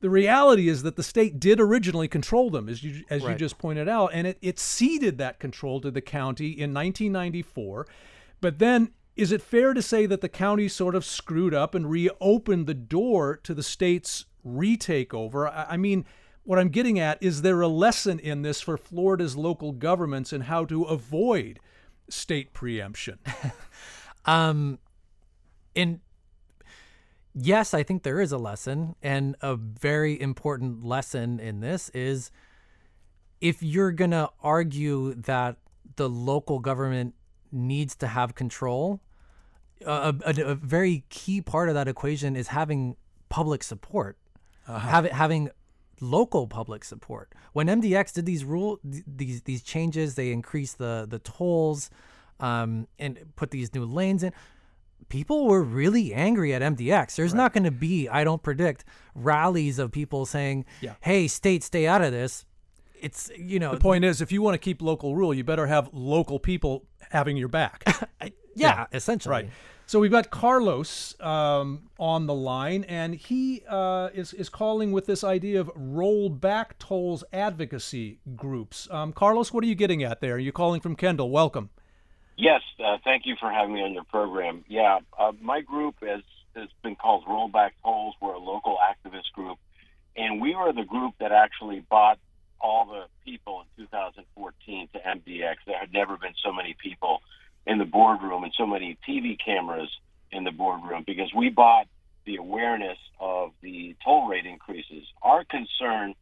the 0.00 0.10
reality 0.10 0.68
is 0.68 0.82
that 0.82 0.96
the 0.96 1.02
state 1.02 1.40
did 1.40 1.60
originally 1.60 2.08
control 2.08 2.50
them, 2.50 2.68
as 2.68 2.82
you 2.82 3.04
as 3.10 3.22
you 3.22 3.34
just 3.34 3.58
pointed 3.58 3.88
out, 3.88 4.10
and 4.12 4.26
it, 4.26 4.38
it 4.40 4.58
ceded 4.58 5.18
that 5.18 5.40
control 5.40 5.80
to 5.80 5.90
the 5.90 6.00
county 6.00 6.48
in 6.48 6.72
1994. 6.72 7.86
But 8.40 8.58
then, 8.58 8.90
is 9.16 9.32
it 9.32 9.42
fair 9.42 9.74
to 9.74 9.82
say 9.82 10.06
that 10.06 10.20
the 10.20 10.28
county 10.28 10.68
sort 10.68 10.94
of 10.94 11.04
screwed 11.04 11.54
up 11.54 11.74
and 11.74 11.90
reopened 11.90 12.66
the 12.66 12.74
door 12.74 13.36
to 13.42 13.54
the 13.54 13.62
state's 13.62 14.26
retakeover? 14.46 15.50
I, 15.50 15.66
I 15.70 15.76
mean, 15.76 16.04
what 16.44 16.58
I'm 16.58 16.68
getting 16.68 16.98
at 16.98 17.22
is 17.22 17.42
there 17.42 17.60
a 17.60 17.68
lesson 17.68 18.18
in 18.18 18.42
this 18.42 18.60
for 18.60 18.76
Florida's 18.76 19.36
local 19.36 19.72
governments 19.72 20.32
and 20.32 20.44
how 20.44 20.64
to 20.66 20.84
avoid 20.84 21.58
state 22.08 22.52
preemption? 22.52 23.18
Um, 24.24 24.78
in 25.74 26.00
yes, 27.40 27.74
I 27.74 27.82
think 27.82 28.02
there 28.02 28.20
is 28.20 28.32
a 28.32 28.38
lesson, 28.38 28.94
and 29.02 29.36
a 29.40 29.56
very 29.56 30.20
important 30.20 30.84
lesson 30.84 31.40
in 31.40 31.60
this 31.60 31.88
is 31.90 32.30
if 33.40 33.62
you're 33.62 33.92
gonna 33.92 34.30
argue 34.42 35.14
that 35.14 35.56
the 35.96 36.08
local 36.08 36.58
government 36.58 37.14
needs 37.52 37.94
to 37.96 38.06
have 38.06 38.34
control, 38.34 39.00
a, 39.86 40.14
a, 40.24 40.42
a 40.42 40.54
very 40.54 41.04
key 41.08 41.40
part 41.40 41.68
of 41.68 41.74
that 41.74 41.88
equation 41.88 42.36
is 42.36 42.48
having 42.48 42.96
public 43.28 43.62
support, 43.62 44.16
having 44.66 45.12
having 45.12 45.50
local 46.00 46.46
public 46.46 46.84
support. 46.84 47.32
When 47.52 47.66
MDX 47.68 48.12
did 48.14 48.26
these 48.26 48.44
rule 48.44 48.80
these 48.82 49.42
these 49.42 49.62
changes, 49.62 50.14
they 50.14 50.32
increased 50.32 50.78
the 50.78 51.06
the 51.08 51.18
tolls 51.18 51.90
um, 52.40 52.88
and 52.98 53.18
put 53.36 53.50
these 53.50 53.74
new 53.74 53.84
lanes 53.84 54.22
in. 54.22 54.32
People 55.08 55.46
were 55.46 55.62
really 55.62 56.12
angry 56.12 56.52
at 56.52 56.62
MDX. 56.62 57.16
There's 57.16 57.34
not 57.34 57.52
going 57.52 57.64
to 57.64 57.70
be, 57.70 58.08
I 58.08 58.24
don't 58.24 58.42
predict, 58.42 58.84
rallies 59.14 59.78
of 59.78 59.90
people 59.90 60.26
saying, 60.26 60.64
Yeah. 60.80 60.94
"Hey, 61.00 61.28
state, 61.28 61.62
stay 61.64 61.86
out 61.86 62.02
of 62.02 62.12
this." 62.12 62.44
It's 63.00 63.30
you 63.38 63.58
know, 63.58 63.72
The 63.72 63.80
point 63.80 64.04
is, 64.04 64.20
if 64.20 64.32
you 64.32 64.42
want 64.42 64.54
to 64.54 64.58
keep 64.58 64.82
local 64.82 65.14
rule, 65.14 65.32
you 65.32 65.44
better 65.44 65.66
have 65.66 65.88
local 65.92 66.38
people 66.38 66.84
having 67.10 67.36
your 67.36 67.48
back. 67.48 67.84
yeah, 68.54 68.86
essentially. 68.92 69.32
Right. 69.32 69.50
So 69.86 70.00
we've 70.00 70.10
got 70.10 70.30
Carlos 70.30 71.18
um, 71.18 71.88
on 71.98 72.26
the 72.26 72.34
line, 72.34 72.84
and 72.84 73.14
he 73.14 73.62
uh, 73.66 74.10
is 74.12 74.34
is 74.34 74.50
calling 74.50 74.92
with 74.92 75.06
this 75.06 75.24
idea 75.24 75.60
of 75.60 75.70
roll 75.74 76.28
back 76.28 76.78
tolls 76.78 77.24
advocacy 77.32 78.18
groups. 78.36 78.86
Um, 78.90 79.14
Carlos, 79.14 79.50
what 79.50 79.64
are 79.64 79.66
you 79.66 79.74
getting 79.74 80.02
at 80.02 80.20
there? 80.20 80.38
You're 80.38 80.52
calling 80.52 80.82
from 80.82 80.94
Kendall. 80.94 81.30
Welcome. 81.30 81.70
Yes, 82.38 82.62
uh, 82.78 82.98
thank 83.02 83.26
you 83.26 83.34
for 83.40 83.50
having 83.50 83.74
me 83.74 83.82
on 83.82 83.92
your 83.94 84.04
program. 84.04 84.64
Yeah, 84.68 85.00
uh, 85.18 85.32
my 85.42 85.60
group 85.60 85.96
has, 86.02 86.22
has 86.54 86.68
been 86.84 86.94
called 86.94 87.24
Rollback 87.26 87.70
Tolls. 87.82 88.14
We're 88.20 88.34
a 88.34 88.38
local 88.38 88.78
activist 88.78 89.32
group, 89.34 89.58
and 90.16 90.40
we 90.40 90.54
were 90.54 90.72
the 90.72 90.84
group 90.84 91.14
that 91.18 91.32
actually 91.32 91.80
bought 91.90 92.20
all 92.60 92.86
the 92.86 93.06
people 93.24 93.64
in 93.76 93.84
2014 93.86 94.88
to 94.92 94.98
MDX. 95.00 95.56
There 95.66 95.76
had 95.76 95.92
never 95.92 96.16
been 96.16 96.34
so 96.44 96.52
many 96.52 96.76
people 96.80 97.22
in 97.66 97.78
the 97.78 97.84
boardroom 97.84 98.44
and 98.44 98.52
so 98.56 98.66
many 98.66 98.96
TV 99.08 99.36
cameras 99.44 99.90
in 100.30 100.44
the 100.44 100.52
boardroom 100.52 101.02
because 101.04 101.34
we 101.34 101.48
bought 101.50 101.88
the 102.24 102.36
awareness 102.36 102.98
of 103.18 103.50
the 103.62 103.96
toll 104.04 104.28
rate 104.28 104.46
increases. 104.46 105.02
Our 105.22 105.42
concern 105.42 106.14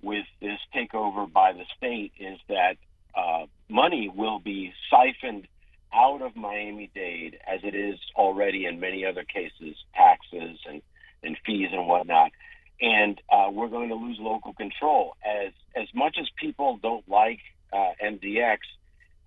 with 0.00 0.24
this 0.40 0.60
takeover 0.74 1.30
by 1.30 1.52
the 1.52 1.64
state 1.76 2.12
is 2.18 2.38
that 2.48 2.76
uh, 3.14 3.44
money 3.68 4.08
will 4.08 4.38
be 4.38 4.72
siphoned 4.90 5.46
out 5.92 6.22
of 6.22 6.36
Miami 6.36 6.90
Dade 6.94 7.38
as 7.46 7.60
it 7.62 7.74
is 7.74 7.98
already 8.16 8.66
in 8.66 8.80
many 8.80 9.04
other 9.04 9.24
cases, 9.24 9.76
taxes 9.94 10.58
and, 10.68 10.82
and 11.22 11.36
fees 11.44 11.68
and 11.72 11.86
whatnot. 11.86 12.32
And 12.80 13.20
uh, 13.32 13.50
we're 13.50 13.68
going 13.68 13.88
to 13.88 13.96
lose 13.96 14.18
local 14.20 14.52
control. 14.52 15.16
As 15.26 15.52
as 15.74 15.88
much 15.94 16.16
as 16.20 16.26
people 16.40 16.78
don't 16.80 17.08
like 17.08 17.40
uh, 17.72 17.90
MDX, 18.04 18.58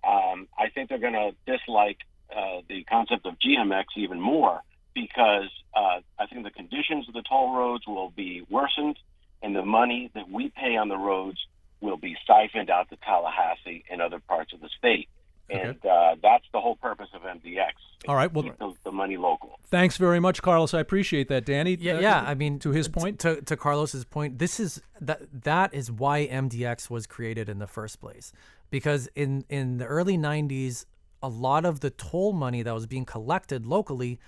um, 0.06 0.48
I 0.58 0.70
think 0.74 0.88
they're 0.88 0.98
going 0.98 1.12
to 1.12 1.32
dislike 1.46 1.98
uh, 2.34 2.62
the 2.68 2.84
concept 2.84 3.26
of 3.26 3.34
GMX 3.34 3.84
even 3.96 4.20
more 4.20 4.60
because 4.94 5.50
uh, 5.74 6.00
I 6.18 6.26
think 6.26 6.44
the 6.44 6.50
conditions 6.50 7.08
of 7.08 7.14
the 7.14 7.22
toll 7.28 7.54
roads 7.54 7.86
will 7.86 8.10
be 8.10 8.42
worsened, 8.48 8.98
and 9.42 9.54
the 9.54 9.64
money 9.64 10.10
that 10.14 10.30
we 10.30 10.48
pay 10.48 10.76
on 10.76 10.88
the 10.88 10.96
roads 10.96 11.38
will 11.80 11.96
be 11.96 12.16
siphoned 12.26 12.70
out 12.70 12.88
to 12.90 12.96
Tallahassee 12.96 13.84
and 13.90 14.00
other 14.00 14.20
parts 14.20 14.52
of 14.52 14.60
the 14.60 14.68
state. 14.78 15.08
And 15.52 15.86
uh, 15.86 16.16
that's 16.22 16.44
the 16.52 16.60
whole 16.60 16.76
purpose 16.76 17.08
of 17.14 17.22
MDX. 17.22 17.72
All 18.08 18.16
right, 18.16 18.32
well- 18.32 18.44
keep 18.44 18.58
the, 18.58 18.72
the 18.84 18.92
money 18.92 19.16
local. 19.16 19.58
Thanks 19.66 19.96
very 19.96 20.18
much, 20.20 20.42
Carlos. 20.42 20.74
I 20.74 20.80
appreciate 20.80 21.28
that, 21.28 21.44
Danny. 21.46 21.76
Yeah, 21.80 21.94
Uh, 21.96 22.00
yeah. 22.00 22.24
I 22.26 22.34
mean, 22.34 22.58
to 22.60 22.70
his 22.70 22.88
point. 22.88 23.18
to 23.20 23.40
to 23.42 23.56
Carlos's 23.56 24.04
point, 24.04 24.38
this 24.38 24.58
is 24.60 24.82
that 25.00 25.20
that 25.44 25.72
is 25.74 25.90
why 25.90 26.26
MDX 26.26 26.90
was 26.90 27.06
created 27.06 27.48
in 27.48 27.58
the 27.58 27.66
first 27.66 28.00
place, 28.00 28.32
because 28.70 29.08
in 29.14 29.44
in 29.48 29.78
the 29.78 29.86
early 29.86 30.18
'90s, 30.18 30.84
a 31.22 31.28
lot 31.28 31.64
of 31.64 31.80
the 31.80 31.90
toll 31.90 32.32
money 32.32 32.62
that 32.62 32.74
was 32.74 32.86
being 32.86 33.04
collected 33.04 33.64
locally 33.66 34.18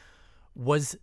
was 0.55 0.97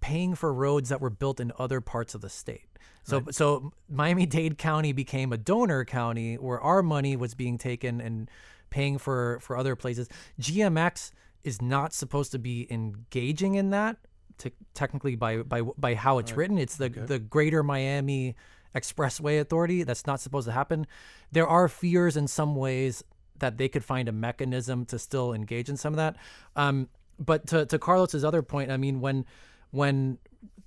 paying 0.00 0.34
for 0.34 0.52
roads 0.52 0.88
that 0.88 1.00
were 1.00 1.10
built 1.10 1.38
in 1.40 1.52
other 1.58 1.80
parts 1.80 2.14
of 2.14 2.20
the 2.20 2.28
state. 2.28 2.66
So 3.04 3.22
so 3.30 3.72
Miami-Dade 3.88 4.56
County 4.58 4.92
became 4.92 5.32
a 5.32 5.36
donor 5.36 5.84
county 5.84 6.36
where 6.36 6.60
our 6.60 6.82
money 6.82 7.16
was 7.16 7.34
being 7.34 7.58
taken 7.58 8.00
and 8.00 8.30
paying 8.74 8.98
for 8.98 9.38
for 9.40 9.56
other 9.56 9.76
places. 9.76 10.08
GMX 10.40 11.12
is 11.44 11.62
not 11.62 11.92
supposed 11.92 12.32
to 12.32 12.38
be 12.38 12.66
engaging 12.70 13.54
in 13.54 13.70
that 13.70 13.96
te- 14.36 14.52
technically 14.74 15.14
by 15.14 15.38
by 15.38 15.62
by 15.62 15.94
how 15.94 16.18
it's 16.18 16.32
written. 16.32 16.58
It's 16.58 16.76
the 16.76 16.88
the 16.88 17.18
Greater 17.18 17.62
Miami 17.62 18.34
Expressway 18.74 19.40
Authority. 19.40 19.84
That's 19.84 20.06
not 20.06 20.20
supposed 20.20 20.46
to 20.48 20.52
happen. 20.52 20.86
There 21.30 21.46
are 21.46 21.68
fears 21.68 22.16
in 22.16 22.26
some 22.26 22.56
ways 22.56 23.04
that 23.38 23.58
they 23.58 23.68
could 23.68 23.84
find 23.84 24.08
a 24.08 24.12
mechanism 24.12 24.84
to 24.86 24.98
still 24.98 25.32
engage 25.32 25.68
in 25.68 25.76
some 25.76 25.92
of 25.92 25.98
that. 25.98 26.16
Um, 26.56 26.88
but 27.18 27.46
to 27.48 27.64
to 27.66 27.78
Carlos's 27.78 28.24
other 28.24 28.42
point, 28.42 28.72
I 28.72 28.76
mean 28.76 29.00
when 29.00 29.24
when 29.70 30.18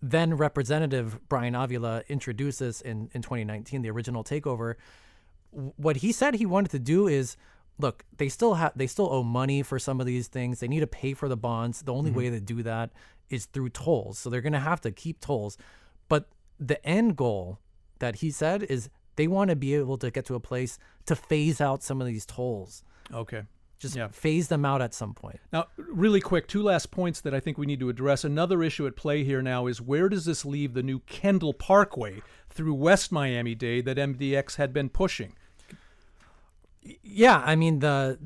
then 0.01 0.35
Representative 0.35 1.19
Bryan 1.27 1.55
Avila 1.55 2.03
introduced 2.07 2.59
this 2.59 2.79
in 2.79 3.09
in 3.13 3.21
2019, 3.21 3.81
the 3.81 3.91
original 3.91 4.23
takeover, 4.23 4.75
what 5.51 5.97
he 5.97 6.11
said 6.11 6.35
he 6.35 6.45
wanted 6.45 6.71
to 6.71 6.79
do 6.79 7.07
is 7.07 7.35
look 7.79 8.03
they 8.17 8.29
still 8.29 8.55
have 8.55 8.71
they 8.75 8.87
still 8.87 9.11
owe 9.11 9.23
money 9.23 9.61
for 9.61 9.77
some 9.79 9.99
of 9.99 10.05
these 10.05 10.27
things 10.27 10.59
they 10.59 10.67
need 10.67 10.79
to 10.79 10.87
pay 10.87 11.13
for 11.13 11.27
the 11.27 11.37
bonds 11.37 11.81
the 11.83 11.93
only 11.93 12.09
mm-hmm. 12.09 12.19
way 12.19 12.29
to 12.29 12.39
do 12.39 12.63
that 12.63 12.91
is 13.29 13.45
through 13.45 13.69
tolls 13.69 14.17
so 14.17 14.29
they're 14.29 14.41
going 14.41 14.53
to 14.53 14.59
have 14.59 14.81
to 14.81 14.91
keep 14.91 15.19
tolls 15.19 15.57
but 16.09 16.29
the 16.59 16.83
end 16.85 17.15
goal 17.15 17.59
that 17.99 18.17
he 18.17 18.31
said 18.31 18.63
is 18.63 18.89
they 19.15 19.27
want 19.27 19.49
to 19.49 19.55
be 19.55 19.73
able 19.75 19.97
to 19.97 20.09
get 20.11 20.25
to 20.25 20.35
a 20.35 20.39
place 20.39 20.77
to 21.05 21.15
phase 21.15 21.59
out 21.61 21.83
some 21.83 22.01
of 22.01 22.07
these 22.07 22.25
tolls 22.25 22.83
Okay. 23.13 23.43
just 23.79 23.95
Yeah. 23.95 24.07
phase 24.07 24.47
them 24.47 24.65
out 24.65 24.81
at 24.81 24.93
some 24.93 25.13
point 25.13 25.39
Now, 25.53 25.67
really 25.77 26.19
quick, 26.19 26.47
two 26.47 26.63
last 26.63 26.89
points 26.91 27.21
that 27.21 27.33
I 27.33 27.39
think 27.39 27.57
we 27.57 27.65
need 27.65 27.79
to 27.79 27.89
address. 27.89 28.23
Another 28.23 28.63
issue 28.63 28.87
at 28.87 28.95
play 28.95 29.23
here 29.23 29.41
now 29.41 29.67
is 29.67 29.79
where 29.81 30.09
does 30.09 30.25
this 30.25 30.43
leave 30.45 30.73
the 30.73 30.83
new 30.83 30.99
Kendall 31.01 31.53
Parkway 31.53 32.21
through 32.49 32.73
West 32.73 33.11
Miami 33.11 33.55
Dade 33.55 33.85
that 33.85 33.97
MDX 33.97 34.55
had 34.55 34.73
been 34.73 34.89
pushing? 34.89 35.33
Yeah 37.03 37.41
i 37.45 37.55
mean 37.55 37.79
the 37.79 38.17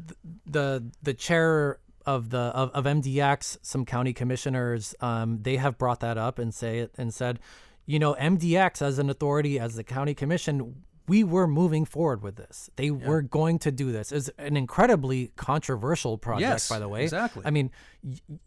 the 0.46 0.84
the 1.02 1.14
chair 1.14 1.80
of 2.06 2.30
the 2.30 2.38
of, 2.38 2.72
of 2.72 2.86
mdx 2.86 3.58
some 3.62 3.86
county 3.86 4.14
commissioners 4.14 4.96
um, 5.02 5.40
they 5.42 5.58
have 5.58 5.78
brought 5.78 6.00
that 6.00 6.18
up 6.18 6.40
and 6.40 6.54
say 6.54 6.80
it 6.80 6.94
and 6.98 7.14
said 7.14 7.40
you 7.86 8.00
know 8.00 8.16
mdx 8.16 8.82
as 8.82 9.00
an 9.00 9.10
authority 9.10 9.60
as 9.60 9.76
the 9.76 9.84
county 9.84 10.14
commission 10.14 10.84
we 11.08 11.26
were 11.26 11.48
moving 11.48 11.84
forward 11.84 12.22
with 12.22 12.38
this. 12.38 12.70
They 12.76 12.86
yeah. 12.86 13.06
were 13.08 13.22
going 13.22 13.60
to 13.60 13.72
do 13.72 13.92
this. 13.92 14.14
It's 14.14 14.30
an 14.38 14.56
incredibly 14.56 15.34
controversial 15.36 16.18
project, 16.18 16.50
yes, 16.50 16.70
by 16.70 16.80
the 16.80 16.88
way. 16.88 17.04
Exactly. 17.04 17.44
I 17.46 17.50
mean, 17.50 17.72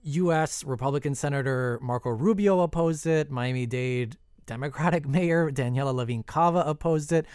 U.S. 0.02 0.64
Republican 0.64 1.14
Senator 1.14 1.78
Marco 1.82 2.08
Rubio 2.08 2.60
opposed 2.60 3.06
it. 3.06 3.30
Miami 3.30 3.66
Dade 3.66 4.16
Democratic 4.46 5.06
Mayor 5.08 5.50
Daniela 5.50 5.94
Levine 5.94 6.22
Cava 6.22 6.62
opposed 6.66 7.12
it. 7.12 7.26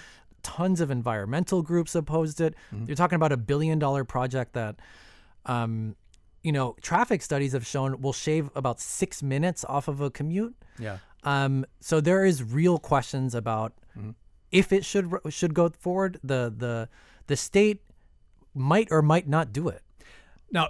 Tons 0.43 0.81
of 0.81 0.91
environmental 0.91 1.61
groups 1.61 1.95
opposed 1.95 2.41
it. 2.41 2.55
Mm-hmm. 2.73 2.85
You're 2.85 2.95
talking 2.95 3.15
about 3.15 3.31
a 3.31 3.37
billion 3.37 3.79
dollar 3.79 4.03
project 4.03 4.53
that, 4.53 4.77
um, 5.45 5.95
you 6.43 6.51
know, 6.51 6.75
traffic 6.81 7.21
studies 7.21 7.53
have 7.53 7.65
shown 7.65 8.01
will 8.01 8.13
shave 8.13 8.49
about 8.55 8.79
six 8.79 9.21
minutes 9.21 9.65
off 9.65 9.87
of 9.87 10.01
a 10.01 10.09
commute. 10.09 10.55
Yeah. 10.77 10.97
Um, 11.23 11.65
so 11.79 11.99
there 11.99 12.25
is 12.25 12.43
real 12.43 12.77
questions 12.77 13.35
about 13.35 13.73
mm-hmm. 13.97 14.11
if 14.51 14.71
it 14.71 14.85
should 14.85 15.13
should 15.29 15.53
go 15.53 15.69
forward. 15.69 16.19
The 16.23 16.53
the 16.55 16.89
the 17.27 17.35
state 17.35 17.81
might 18.53 18.87
or 18.91 19.01
might 19.01 19.27
not 19.27 19.51
do 19.51 19.67
it. 19.67 19.81
Now, 20.51 20.69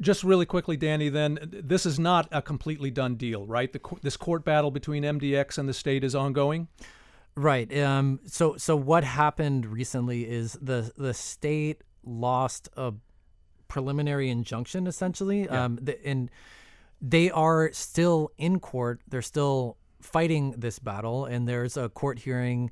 just 0.00 0.24
really 0.24 0.46
quickly, 0.46 0.76
Danny. 0.76 1.08
Then 1.08 1.38
this 1.50 1.86
is 1.86 1.98
not 1.98 2.28
a 2.30 2.42
completely 2.42 2.90
done 2.90 3.16
deal, 3.16 3.46
right? 3.46 3.72
The, 3.72 3.80
this 4.02 4.16
court 4.16 4.44
battle 4.44 4.70
between 4.70 5.02
MDX 5.02 5.58
and 5.58 5.68
the 5.68 5.74
state 5.74 6.04
is 6.04 6.14
ongoing. 6.14 6.68
Right. 7.36 7.76
Um. 7.78 8.20
So 8.26 8.56
so 8.56 8.74
what 8.76 9.04
happened 9.04 9.66
recently 9.66 10.28
is 10.28 10.54
the 10.60 10.90
the 10.96 11.12
state 11.12 11.82
lost 12.02 12.68
a 12.76 12.94
preliminary 13.68 14.30
injunction 14.30 14.86
essentially. 14.86 15.42
Yeah. 15.42 15.64
Um. 15.64 15.78
The, 15.80 16.04
and 16.06 16.30
they 17.00 17.30
are 17.30 17.70
still 17.72 18.32
in 18.38 18.58
court. 18.58 19.02
They're 19.08 19.22
still 19.22 19.76
fighting 20.00 20.54
this 20.56 20.78
battle, 20.78 21.26
and 21.26 21.46
there's 21.46 21.76
a 21.76 21.88
court 21.90 22.20
hearing 22.20 22.70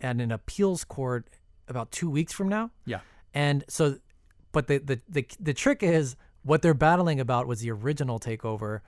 and 0.00 0.20
an 0.20 0.32
appeals 0.32 0.84
court 0.84 1.28
about 1.68 1.90
two 1.90 2.10
weeks 2.10 2.32
from 2.32 2.48
now. 2.48 2.70
Yeah. 2.86 3.00
And 3.34 3.64
so, 3.68 3.96
but 4.52 4.66
the 4.66 4.78
the 4.78 5.00
the, 5.08 5.26
the 5.38 5.54
trick 5.54 5.82
is 5.82 6.16
what 6.42 6.62
they're 6.62 6.74
battling 6.74 7.20
about 7.20 7.46
was 7.46 7.60
the 7.60 7.70
original 7.70 8.18
takeover. 8.18 8.80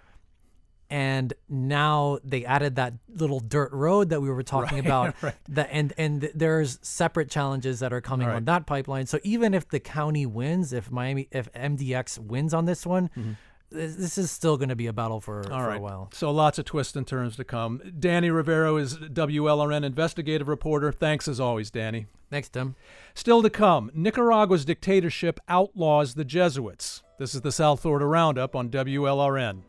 And 0.92 1.32
now 1.48 2.18
they 2.22 2.44
added 2.44 2.76
that 2.76 2.92
little 3.14 3.40
dirt 3.40 3.72
road 3.72 4.10
that 4.10 4.20
we 4.20 4.28
were 4.28 4.42
talking 4.42 4.78
right, 4.78 4.86
about. 4.86 5.22
Right. 5.22 5.34
That 5.48 5.70
and 5.72 5.94
and 5.96 6.30
there's 6.34 6.78
separate 6.82 7.30
challenges 7.30 7.80
that 7.80 7.92
are 7.92 8.02
coming 8.02 8.26
right. 8.26 8.36
on 8.36 8.44
that 8.44 8.66
pipeline. 8.66 9.06
So 9.06 9.18
even 9.22 9.54
if 9.54 9.68
the 9.68 9.80
county 9.80 10.26
wins, 10.26 10.72
if 10.72 10.90
Miami, 10.90 11.28
if 11.30 11.50
MDX 11.54 12.18
wins 12.18 12.52
on 12.52 12.66
this 12.66 12.84
one, 12.84 13.08
mm-hmm 13.08 13.32
this 13.74 14.18
is 14.18 14.30
still 14.30 14.56
going 14.56 14.68
to 14.68 14.76
be 14.76 14.86
a 14.86 14.92
battle 14.92 15.20
for, 15.20 15.38
All 15.50 15.60
for 15.60 15.68
right. 15.68 15.78
a 15.78 15.80
while. 15.80 16.10
So 16.12 16.30
lots 16.30 16.58
of 16.58 16.64
twists 16.64 16.94
and 16.96 17.06
turns 17.06 17.36
to 17.36 17.44
come. 17.44 17.80
Danny 17.98 18.30
Rivero 18.30 18.76
is 18.76 18.96
WLRN 18.96 19.84
investigative 19.84 20.48
reporter. 20.48 20.92
Thanks 20.92 21.26
as 21.26 21.40
always, 21.40 21.70
Danny. 21.70 22.06
Thanks, 22.30 22.48
Tim. 22.48 22.76
Still 23.14 23.42
to 23.42 23.50
come, 23.50 23.90
Nicaragua's 23.94 24.64
dictatorship 24.64 25.40
outlaws 25.48 26.14
the 26.14 26.24
Jesuits. 26.24 27.02
This 27.18 27.34
is 27.34 27.42
the 27.42 27.52
South 27.52 27.80
Florida 27.80 28.06
Roundup 28.06 28.56
on 28.56 28.70
WLRN. 28.70 29.62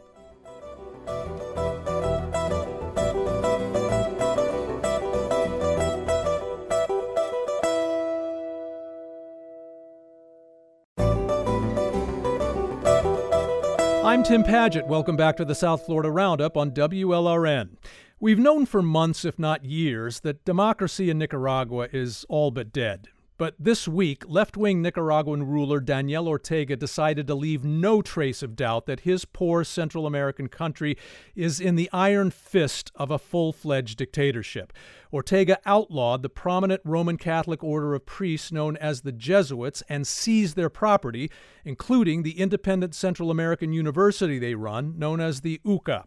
I'm 14.13 14.21
Tim 14.21 14.43
Padgett. 14.43 14.85
Welcome 14.85 15.17
back 15.17 15.37
to 15.37 15.45
the 15.45 15.55
South 15.55 15.85
Florida 15.85 16.11
Roundup 16.11 16.55
on 16.55 16.71
WLRN. 16.71 17.77
We've 18.19 18.37
known 18.37 18.65
for 18.67 18.81
months, 18.81 19.25
if 19.25 19.39
not 19.39 19.65
years, 19.65 20.19
that 20.19 20.45
democracy 20.45 21.09
in 21.09 21.17
Nicaragua 21.17 21.89
is 21.91 22.23
all 22.29 22.51
but 22.51 22.71
dead. 22.71 23.07
But 23.37 23.55
this 23.57 23.87
week, 23.87 24.23
left 24.27 24.55
wing 24.55 24.81
Nicaraguan 24.81 25.43
ruler 25.47 25.79
Daniel 25.79 26.27
Ortega 26.27 26.75
decided 26.75 27.25
to 27.27 27.35
leave 27.35 27.63
no 27.63 28.01
trace 28.01 28.43
of 28.43 28.55
doubt 28.55 28.85
that 28.85 29.01
his 29.01 29.25
poor 29.25 29.63
Central 29.63 30.05
American 30.05 30.47
country 30.47 30.97
is 31.35 31.59
in 31.59 31.75
the 31.75 31.89
iron 31.91 32.29
fist 32.29 32.91
of 32.95 33.09
a 33.09 33.17
full 33.17 33.51
fledged 33.51 33.97
dictatorship. 33.97 34.71
Ortega 35.11 35.59
outlawed 35.65 36.21
the 36.21 36.29
prominent 36.29 36.81
Roman 36.85 37.17
Catholic 37.17 37.63
order 37.63 37.95
of 37.95 38.05
priests 38.05 38.51
known 38.51 38.77
as 38.77 39.01
the 39.01 39.11
Jesuits 39.11 39.81
and 39.89 40.05
seized 40.05 40.55
their 40.55 40.69
property, 40.69 41.31
including 41.65 42.21
the 42.21 42.39
independent 42.39 42.93
Central 42.93 43.31
American 43.31 43.73
university 43.73 44.37
they 44.37 44.55
run, 44.55 44.97
known 44.97 45.19
as 45.19 45.41
the 45.41 45.59
UCA. 45.65 46.05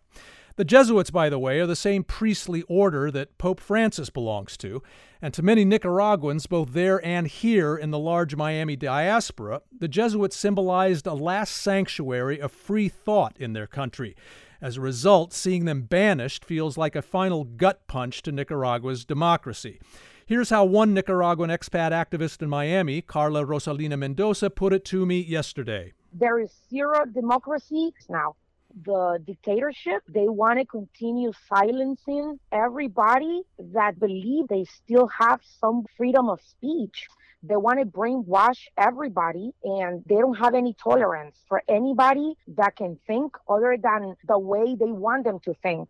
The 0.57 0.65
Jesuits, 0.65 1.11
by 1.11 1.29
the 1.29 1.39
way, 1.39 1.61
are 1.61 1.67
the 1.67 1.77
same 1.77 2.03
priestly 2.03 2.63
order 2.63 3.11
that 3.11 3.37
Pope 3.37 3.61
Francis 3.61 4.09
belongs 4.09 4.57
to, 4.57 4.83
and 5.21 5.35
to 5.35 5.43
many 5.43 5.67
Nicaraguans, 5.67 6.47
both 6.47 6.73
there 6.73 7.05
and 7.05 7.27
here 7.27 7.77
in 7.77 7.91
the 7.91 7.99
large 7.99 8.37
Miami 8.37 8.75
diaspora, 8.75 9.61
the 9.71 9.87
Jesuits 9.87 10.35
symbolized 10.35 11.07
a 11.07 11.13
last 11.13 11.55
sanctuary 11.55 12.41
of 12.41 12.53
free 12.53 12.89
thought 12.89 13.37
in 13.39 13.53
their 13.53 13.67
country. 13.67 14.17
As 14.63 14.79
a 14.79 14.81
result, 14.81 15.35
seeing 15.35 15.67
them 15.67 15.83
banished 15.83 16.43
feels 16.43 16.79
like 16.79 16.97
a 16.97 17.03
final 17.03 17.45
gut 17.45 17.87
punch 17.87 18.23
to 18.23 18.33
Nicaragua's 18.33 19.05
democracy. 19.05 19.79
Here's 20.25 20.49
how 20.49 20.65
one 20.65 20.95
Nicaraguan 20.95 21.51
expat 21.51 21.93
activist 21.93 22.41
in 22.41 22.49
Miami, 22.49 23.03
Carla 23.03 23.45
Rosalina 23.45 23.99
Mendoza, 23.99 24.49
put 24.49 24.73
it 24.73 24.87
to 24.87 25.05
me 25.05 25.21
yesterday. 25.21 25.93
There 26.15 26.41
is 26.41 26.51
zero 26.71 27.05
democracy 27.05 27.93
now 28.09 28.37
the 28.85 29.19
dictatorship. 29.25 30.03
They 30.09 30.29
want 30.29 30.59
to 30.59 30.65
continue 30.65 31.33
silencing 31.49 32.39
everybody 32.53 33.43
that 33.73 33.99
believe 33.99 34.49
they 34.49 34.65
still 34.65 35.09
have 35.09 35.41
some 35.61 35.87
freedom 35.97 36.29
of 36.29 36.41
speech. 36.43 37.07
They 37.43 37.57
want 37.57 37.79
to 37.79 37.87
brainwash 37.87 38.67
everybody 38.77 39.53
and 39.63 40.03
they 40.07 40.17
don't 40.17 40.37
have 40.37 40.55
any 40.55 40.75
tolerance 40.75 41.37
for 41.49 41.63
anybody 41.69 42.37
that 42.49 42.77
can 42.77 42.99
think 43.07 43.37
other 43.49 43.77
than 43.81 44.17
the 44.27 44.39
way 44.39 44.75
they 44.75 44.91
want 44.91 45.25
them 45.25 45.39
to 45.41 45.55
think. 45.63 45.89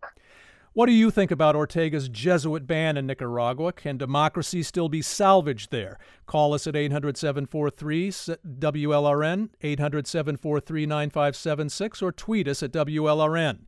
What 0.76 0.88
do 0.88 0.92
you 0.92 1.10
think 1.10 1.30
about 1.30 1.56
Ortega's 1.56 2.10
Jesuit 2.10 2.66
ban 2.66 2.98
in 2.98 3.06
Nicaragua? 3.06 3.72
Can 3.72 3.96
democracy 3.96 4.62
still 4.62 4.90
be 4.90 5.00
salvaged 5.00 5.70
there? 5.70 5.98
Call 6.26 6.52
us 6.52 6.66
at 6.66 6.76
800 6.76 7.16
743 7.16 8.10
WLRN, 8.10 9.48
800 9.62 10.06
743 10.06 10.84
9576, 10.84 12.02
or 12.02 12.12
tweet 12.12 12.46
us 12.46 12.62
at 12.62 12.72
WLRN. 12.72 13.60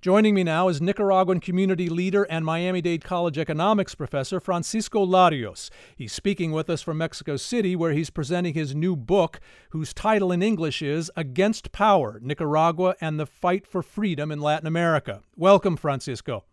Joining 0.00 0.34
me 0.34 0.42
now 0.42 0.68
is 0.68 0.80
Nicaraguan 0.80 1.38
community 1.38 1.90
leader 1.90 2.22
and 2.30 2.46
Miami 2.46 2.80
Dade 2.80 3.04
College 3.04 3.36
economics 3.36 3.94
professor 3.94 4.40
Francisco 4.40 5.04
Larios. 5.04 5.68
He's 5.94 6.14
speaking 6.14 6.50
with 6.50 6.70
us 6.70 6.80
from 6.80 6.96
Mexico 6.96 7.36
City, 7.36 7.76
where 7.76 7.92
he's 7.92 8.08
presenting 8.08 8.54
his 8.54 8.74
new 8.74 8.96
book, 8.96 9.38
whose 9.72 9.92
title 9.92 10.32
in 10.32 10.42
English 10.42 10.80
is 10.80 11.10
Against 11.14 11.72
Power 11.72 12.18
Nicaragua 12.22 12.94
and 13.02 13.20
the 13.20 13.26
Fight 13.26 13.66
for 13.66 13.82
Freedom 13.82 14.32
in 14.32 14.40
Latin 14.40 14.66
America. 14.66 15.20
Welcome, 15.36 15.76
Francisco. 15.76 16.44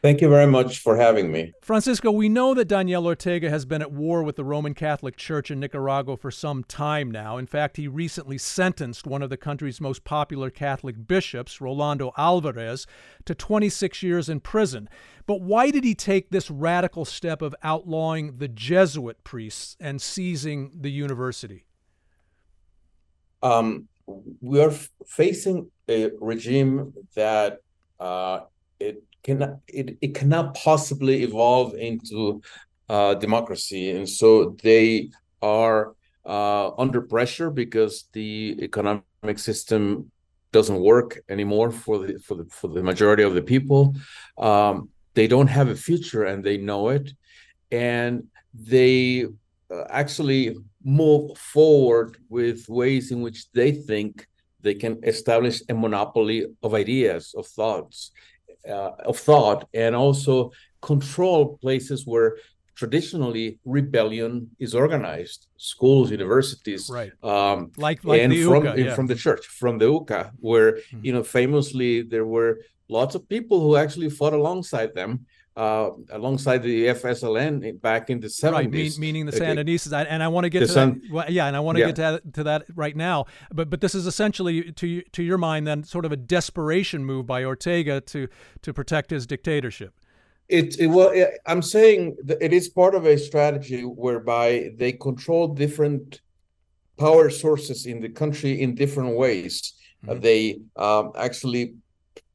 Thank 0.00 0.20
you 0.20 0.28
very 0.28 0.46
much 0.46 0.78
for 0.78 0.96
having 0.96 1.32
me. 1.32 1.52
Francisco, 1.60 2.12
we 2.12 2.28
know 2.28 2.54
that 2.54 2.66
Daniel 2.66 3.04
Ortega 3.04 3.50
has 3.50 3.64
been 3.64 3.82
at 3.82 3.90
war 3.90 4.22
with 4.22 4.36
the 4.36 4.44
Roman 4.44 4.72
Catholic 4.72 5.16
Church 5.16 5.50
in 5.50 5.58
Nicaragua 5.58 6.16
for 6.16 6.30
some 6.30 6.62
time 6.62 7.10
now. 7.10 7.36
In 7.36 7.46
fact, 7.46 7.76
he 7.78 7.88
recently 7.88 8.38
sentenced 8.38 9.08
one 9.08 9.22
of 9.22 9.30
the 9.30 9.36
country's 9.36 9.80
most 9.80 10.04
popular 10.04 10.50
Catholic 10.50 11.08
bishops, 11.08 11.60
Rolando 11.60 12.12
Alvarez, 12.16 12.86
to 13.24 13.34
26 13.34 14.00
years 14.04 14.28
in 14.28 14.38
prison. 14.38 14.88
But 15.26 15.40
why 15.40 15.72
did 15.72 15.82
he 15.82 15.96
take 15.96 16.30
this 16.30 16.48
radical 16.48 17.04
step 17.04 17.42
of 17.42 17.54
outlawing 17.64 18.38
the 18.38 18.48
Jesuit 18.48 19.24
priests 19.24 19.76
and 19.80 20.00
seizing 20.00 20.70
the 20.80 20.92
university? 20.92 21.64
Um, 23.42 23.88
we 24.40 24.60
are 24.60 24.72
facing 25.06 25.72
a 25.88 26.10
regime 26.20 26.92
that 27.16 27.62
uh, 27.98 28.40
cannot 29.28 29.54
it, 29.68 29.86
it 30.00 30.12
cannot 30.14 30.46
possibly 30.54 31.16
evolve 31.28 31.74
into 31.74 32.40
uh, 32.88 33.14
democracy, 33.26 33.90
and 33.96 34.08
so 34.08 34.28
they 34.62 35.10
are 35.42 35.94
uh, 36.24 36.68
under 36.84 37.00
pressure 37.14 37.50
because 37.50 37.94
the 38.12 38.56
economic 38.68 39.38
system 39.50 39.80
doesn't 40.56 40.80
work 40.92 41.10
anymore 41.28 41.70
for 41.70 41.96
the 42.02 42.18
for 42.26 42.34
the 42.38 42.46
for 42.58 42.68
the 42.76 42.82
majority 42.82 43.24
of 43.28 43.34
the 43.34 43.46
people. 43.54 43.82
Um, 44.38 44.74
they 45.18 45.28
don't 45.34 45.52
have 45.58 45.68
a 45.68 45.82
future, 45.88 46.24
and 46.30 46.38
they 46.42 46.56
know 46.56 46.82
it, 46.96 47.06
and 47.70 48.12
they 48.54 49.26
uh, 49.74 49.84
actually 50.02 50.56
move 51.02 51.36
forward 51.36 52.10
with 52.36 52.58
ways 52.68 53.04
in 53.14 53.18
which 53.26 53.40
they 53.52 53.72
think 53.72 54.12
they 54.60 54.74
can 54.74 54.94
establish 55.12 55.56
a 55.68 55.74
monopoly 55.74 56.38
of 56.62 56.70
ideas 56.84 57.34
of 57.40 57.46
thoughts 57.46 58.10
uh, 58.66 58.92
of 59.04 59.18
thought 59.18 59.68
and 59.74 59.94
also 59.94 60.50
control 60.80 61.58
places 61.58 62.06
where 62.06 62.36
traditionally 62.74 63.58
rebellion 63.64 64.48
is 64.60 64.74
organized 64.74 65.48
schools 65.56 66.10
universities 66.10 66.88
right 66.92 67.12
um, 67.24 67.72
like, 67.76 68.04
like 68.04 68.20
and 68.20 68.32
the 68.32 68.44
from 68.44 68.62
UCA, 68.62 68.84
yeah. 68.84 68.94
from 68.94 69.06
the 69.06 69.14
church 69.14 69.46
from 69.46 69.78
the 69.78 69.86
uca 69.86 70.32
where 70.38 70.72
mm-hmm. 70.72 71.00
you 71.02 71.12
know 71.12 71.24
famously 71.24 72.02
there 72.02 72.24
were 72.24 72.60
lots 72.88 73.14
of 73.14 73.28
people 73.28 73.60
who 73.60 73.74
actually 73.76 74.08
fought 74.08 74.32
alongside 74.32 74.94
them 74.94 75.26
uh, 75.58 75.90
alongside 76.12 76.62
the 76.62 76.86
FSLN 76.86 77.80
back 77.80 78.10
in 78.10 78.20
the 78.20 78.28
70s. 78.28 78.52
Right, 78.52 78.70
mean, 78.70 78.92
meaning 79.00 79.26
the 79.26 79.32
Sandinistas. 79.32 80.06
And 80.08 80.22
I 80.22 80.28
want 80.28 80.44
to 80.44 80.50
get 80.50 80.60
to 80.60 80.68
San- 80.68 81.00
that. 81.00 81.12
Well, 81.12 81.26
yeah, 81.28 81.46
and 81.48 81.56
I 81.56 81.60
want 81.60 81.76
to 81.76 81.80
Yeah. 81.80 81.86
get 81.86 81.96
to 81.96 82.02
that, 82.02 82.34
to 82.34 82.44
that 82.44 82.64
right 82.76 82.94
now. 82.94 83.26
But 83.52 83.68
but 83.68 83.80
this 83.80 83.92
is 83.92 84.06
essentially, 84.06 84.70
to 84.70 85.02
to 85.02 85.22
your 85.24 85.36
mind, 85.36 85.66
then 85.66 85.82
sort 85.82 86.04
of 86.04 86.12
a 86.12 86.16
desperation 86.16 87.04
move 87.04 87.26
by 87.26 87.44
Ortega 87.44 88.00
to 88.02 88.28
to 88.62 88.72
protect 88.72 89.10
his 89.10 89.26
dictatorship. 89.26 89.94
It, 90.48 90.78
it 90.78 90.86
well, 90.86 91.12
I'm 91.46 91.62
saying 91.62 92.16
that 92.24 92.38
it 92.40 92.52
is 92.52 92.68
part 92.68 92.94
of 92.94 93.04
a 93.04 93.18
strategy 93.18 93.82
whereby 93.82 94.70
they 94.76 94.92
control 94.92 95.48
different 95.48 96.20
power 96.98 97.30
sources 97.30 97.84
in 97.84 98.00
the 98.00 98.08
country 98.08 98.62
in 98.62 98.76
different 98.76 99.16
ways. 99.16 99.74
Uh, 100.06 100.14
they 100.14 100.60
um, 100.76 101.10
actually 101.16 101.74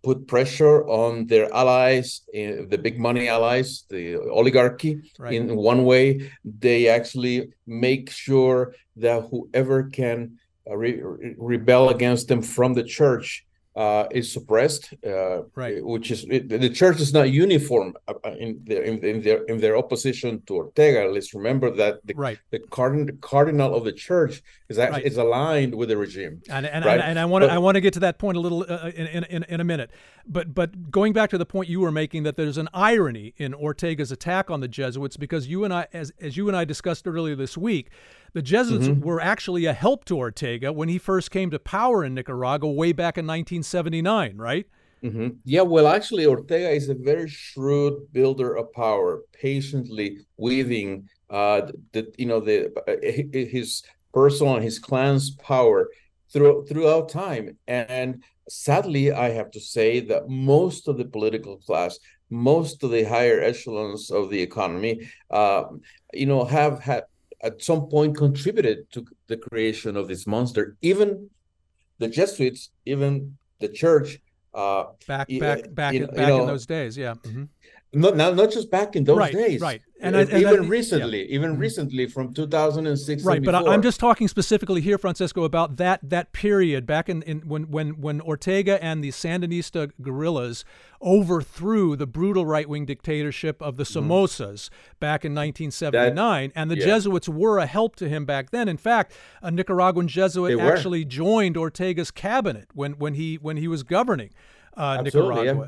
put 0.04 0.28
pressure 0.28 0.86
on 0.88 1.28
their 1.28 1.52
allies, 1.54 2.22
uh, 2.36 2.68
the 2.68 2.78
big 2.82 3.00
money 3.00 3.30
allies, 3.30 3.86
the 3.90 4.18
oligarchy. 4.18 5.02
Right. 5.18 5.34
In 5.34 5.56
one 5.56 5.86
way, 5.86 6.32
they 6.44 6.90
actually 6.90 7.54
make 7.66 8.12
sure 8.12 8.76
that 8.98 9.28
whoever 9.32 9.84
can 9.84 10.38
uh, 10.70 10.76
re- 10.76 11.02
re- 11.02 11.36
rebel 11.38 11.90
against 11.90 12.28
them 12.28 12.42
from 12.42 12.74
the 12.74 12.84
church 12.84 13.46
uh, 13.76 14.06
is 14.12 14.32
suppressed. 14.32 14.94
Uh, 15.06 15.44
Right. 15.56 15.84
Which 15.84 16.12
is 16.12 16.26
it, 16.30 16.50
the 16.50 16.70
church 16.70 17.00
is 17.00 17.12
not 17.14 17.32
uniform 17.32 17.96
uh, 18.08 18.14
in 18.38 18.62
their 18.66 18.84
in, 18.84 19.04
in 19.04 19.22
their 19.22 19.44
in 19.46 19.60
their 19.60 19.76
opposition 19.78 20.42
to 20.48 20.56
Ortega. 20.56 21.10
Let's 21.12 21.34
remember 21.34 21.70
that 21.72 22.06
the 22.06 22.14
Right. 22.16 22.40
the 22.52 22.60
cardinal 22.60 23.16
cardinal 23.22 23.74
of 23.76 23.84
the 23.84 23.92
church 23.92 24.42
is 24.70 24.78
actually 24.78 25.04
Right. 25.04 25.12
is 25.12 25.18
aligned 25.18 25.74
with 25.76 25.90
the 25.90 25.98
regime. 25.98 26.42
And 26.50 26.66
and, 26.66 26.86
right? 26.86 26.94
and, 27.00 27.04
and 27.12 27.20
I 27.20 27.26
want 27.26 27.44
to 27.46 27.52
I 27.52 27.58
want 27.58 27.76
to 27.76 27.82
get 27.82 27.94
to 27.94 28.00
that 28.02 28.20
point 28.20 28.38
a 28.38 28.42
little 28.42 28.66
uh, 28.68 28.92
in, 28.96 29.08
in 29.08 29.24
in 29.26 29.44
in 29.44 29.60
a 29.60 29.64
minute. 29.64 29.90
But 30.26 30.54
but 30.54 30.92
going 30.92 31.14
back 31.14 31.30
to 31.32 31.38
the 31.38 31.46
point 31.46 31.68
you 31.70 31.80
were 31.80 31.92
making 31.92 32.24
that 32.24 32.36
there's 32.38 32.58
an 32.58 32.70
irony 32.74 33.34
in 33.38 33.54
Ortega's 33.54 34.12
attack 34.12 34.50
on 34.52 34.60
the 34.62 34.68
Jesuits 34.68 35.18
because 35.18 35.48
you 35.48 35.64
and 35.64 35.74
I 35.74 35.88
as 35.94 36.12
as 36.22 36.38
you 36.38 36.48
and 36.48 36.56
I 36.56 36.64
discussed 36.66 37.08
earlier 37.08 37.36
this 37.36 37.58
week, 37.58 37.90
the 38.34 38.42
Jesuits 38.42 38.90
Mm-hmm. 38.90 39.02
were 39.02 39.22
actually 39.22 39.66
a 39.66 39.74
help 39.74 40.06
to 40.06 40.18
Ortega 40.18 40.74
when 40.74 40.90
he 40.90 40.98
first 40.98 41.32
came 41.32 41.52
to 41.52 41.60
power 41.60 42.04
in 42.04 42.14
Nicaragua 42.14 42.72
way 42.72 42.92
back 42.92 43.18
in 43.18 43.26
1979, 43.26 44.38
right? 44.38 44.68
hmm 45.02 45.30
Yeah, 45.44 45.62
well, 45.64 45.88
actually, 45.88 46.26
Ortega 46.26 46.70
is 46.70 46.88
a 46.90 46.96
very 46.96 47.28
shrewd 47.28 48.12
builder 48.14 48.56
of 48.56 48.72
power, 48.72 49.24
patiently 49.34 50.20
weaving 50.38 51.10
uh, 51.30 51.72
the 51.92 52.14
you 52.18 52.26
know 52.26 52.40
the 52.40 52.72
uh, 52.88 52.96
his 53.34 53.84
personal 54.14 54.56
and 54.56 54.64
his 54.64 54.80
clan's 54.80 55.32
power 55.32 55.90
through 56.32 56.66
throughout 56.68 57.10
time. 57.10 57.58
And 57.68 58.24
sadly, 58.50 59.12
I 59.12 59.30
have 59.32 59.52
to 59.52 59.60
say 59.60 60.00
that 60.02 60.30
most 60.30 60.88
of 60.88 60.98
the 60.98 61.06
political 61.06 61.58
class, 61.58 62.00
most 62.30 62.82
of 62.84 62.92
the 62.92 63.04
higher 63.04 63.42
echelons 63.42 64.10
of 64.10 64.30
the 64.30 64.42
economy, 64.42 65.10
uh, 65.32 65.64
you 66.14 66.26
know, 66.28 66.46
have 66.46 66.80
had 66.80 67.04
at 67.44 67.62
some 67.62 67.88
point 67.88 68.16
contributed 68.18 68.90
to 68.94 69.06
the 69.28 69.38
creation 69.38 69.96
of 69.98 70.08
this 70.08 70.26
monster. 70.26 70.78
Even 70.82 71.30
the 72.00 72.08
Jesuits, 72.08 72.72
even 72.86 73.38
the 73.60 73.68
church. 73.68 74.20
Uh, 74.54 74.86
Back 75.08 75.28
back 75.40 75.74
back 75.74 75.94
you 75.94 76.02
in, 76.02 76.06
know- 76.06 76.14
back 76.14 76.28
you 76.30 76.42
in 76.42 76.48
those 76.48 76.66
days, 76.66 76.96
yeah. 76.98 77.16
mhm. 77.24 77.48
Not 77.94 78.16
not 78.16 78.36
not 78.36 78.52
just 78.52 78.72
back 78.72 78.96
in 78.96 79.04
those 79.04 79.18
Right, 79.18 79.34
days, 79.34 79.62
right. 79.62 79.82
and, 80.02 80.16
And 80.16 80.30
and 80.30 80.40
even 80.42 80.60
I- 80.60 80.64
yeah. 80.64 80.70
recently, 80.70 81.32
even 81.32 81.58
recently 81.60 82.08
from 82.08 82.34
2006. 82.34 83.24
Right, 83.24 83.44
but 83.44 83.54
i'm 83.56 83.82
just 83.82 84.00
talking 84.00 84.28
specifically 84.28 84.82
here, 84.82 84.98
Francisco, 84.98 85.44
about 85.44 85.78
that 85.78 86.00
that 86.04 86.34
period 86.34 86.86
back 86.88 87.08
in, 87.08 87.22
in 87.24 87.42
when 87.42 87.64
when 87.70 88.02
when 88.02 88.20
Ortega 88.22 88.84
and 88.84 89.04
the 89.04 89.10
Sandinista 89.10 89.92
guerrillas 90.02 90.66
overthrew 91.02 91.96
the 91.96 92.08
brutal 92.08 92.46
right 92.46 92.68
wing 92.68 92.86
dictatorship 92.86 93.62
of 93.62 93.78
the 93.78 93.84
Somozas 93.84 94.70
back 95.00 95.24
in 95.24 95.36
1979, 95.36 96.52
and 96.56 96.72
the 96.72 96.78
yeah. 96.78 96.86
Jesuits 96.86 97.30
were 97.30 97.60
a 97.60 97.66
help 97.68 97.96
to 97.98 98.10
him 98.10 98.26
back 98.26 98.50
then. 98.52 98.68
In 98.68 98.78
fact, 98.78 99.14
a 99.42 99.52
Nicaraguan 99.52 100.08
Jesuit 100.08 100.60
actually 100.60 101.06
joined 101.06 101.58
Ortega's 101.58 102.10
cabinet 102.12 102.70
when 102.74 102.94
when 102.94 103.14
he 103.14 103.36
when 103.36 103.58
he 103.58 103.68
was 103.68 103.84
governing 103.84 104.32
uh, 104.76 104.98
Absolutely, 105.00 105.46
yeah. 105.46 105.68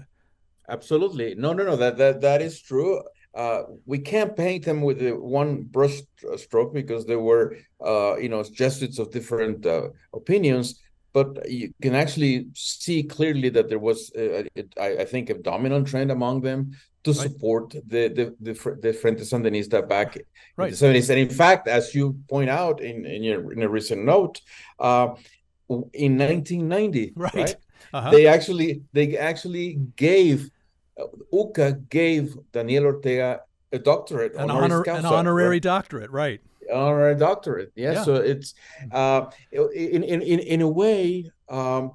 Absolutely. 0.70 1.36
No, 1.36 1.54
no, 1.54 1.64
no. 1.64 1.76
That 1.76 1.98
that 1.98 2.22
that 2.22 2.42
is 2.42 2.62
true. 2.62 3.02
Uh, 3.34 3.64
we 3.86 4.00
can't 4.00 4.36
paint 4.36 4.64
them 4.64 4.82
with 4.82 5.00
the 5.00 5.12
one 5.12 5.64
brush 5.64 6.00
stroke 6.38 6.74
because 6.74 7.06
there 7.06 7.20
were, 7.20 7.58
uh, 7.86 8.16
you 8.16 8.30
know, 8.30 8.42
Jesuits 8.44 8.98
of 8.98 9.12
different 9.12 9.66
uh, 9.66 9.90
opinions. 10.14 10.82
But 11.12 11.50
you 11.50 11.74
can 11.82 11.96
actually 11.96 12.48
see 12.54 13.04
clearly 13.04 13.50
that 13.50 13.70
there 13.70 13.80
was, 13.80 14.12
uh, 14.16 14.44
I, 14.80 14.98
I 15.04 15.06
think, 15.06 15.30
a 15.30 15.34
dominant 15.36 15.88
trend 15.88 16.12
among 16.12 16.42
them 16.42 16.72
to 17.04 17.12
Right. 17.12 17.22
support 17.22 17.70
the 17.72 18.08
the 18.18 18.36
the, 18.42 18.54
the 18.82 18.94
Frente 18.94 19.20
Sandinista 19.22 19.88
back 19.88 20.18
Right. 20.58 20.66
in 20.68 20.72
the 20.72 20.78
seventies. 20.78 21.10
And 21.10 21.20
in 21.20 21.30
fact, 21.30 21.68
as 21.68 21.94
you 21.94 22.18
point 22.30 22.50
out 22.50 22.82
in 22.82 23.06
in 23.06 23.22
your 23.24 23.52
in 23.54 23.62
a 23.64 23.70
recent 23.70 24.04
note, 24.04 24.42
uh, 24.80 25.08
in 25.94 26.18
1990, 26.18 27.14
Right. 27.16 27.56
Uh-huh. 27.94 28.12
they 28.12 28.28
actually 28.28 28.82
they 28.94 29.18
actually 29.18 29.80
gave 29.96 30.50
UCA 31.34 31.90
gave 31.90 32.36
Daniel 32.52 32.86
Ortega 32.86 33.42
a 33.72 33.80
doctorate, 33.80 34.36
an 34.36 34.50
honor 34.50 34.84
an 34.88 35.06
honorary 35.06 35.56
right? 35.58 35.62
doctorate, 35.62 36.12
right? 36.12 36.40
honorary 36.74 37.16
doctorate. 37.16 37.72
Yeah, 37.76 37.92
Yeah. 37.94 38.04
so 38.04 38.16
it's 38.16 38.54
uh, 38.92 39.30
in 39.52 40.04
in 40.04 40.22
in 40.22 40.40
in 40.40 40.62
a 40.62 40.68
way. 40.68 41.30
Um, 41.50 41.92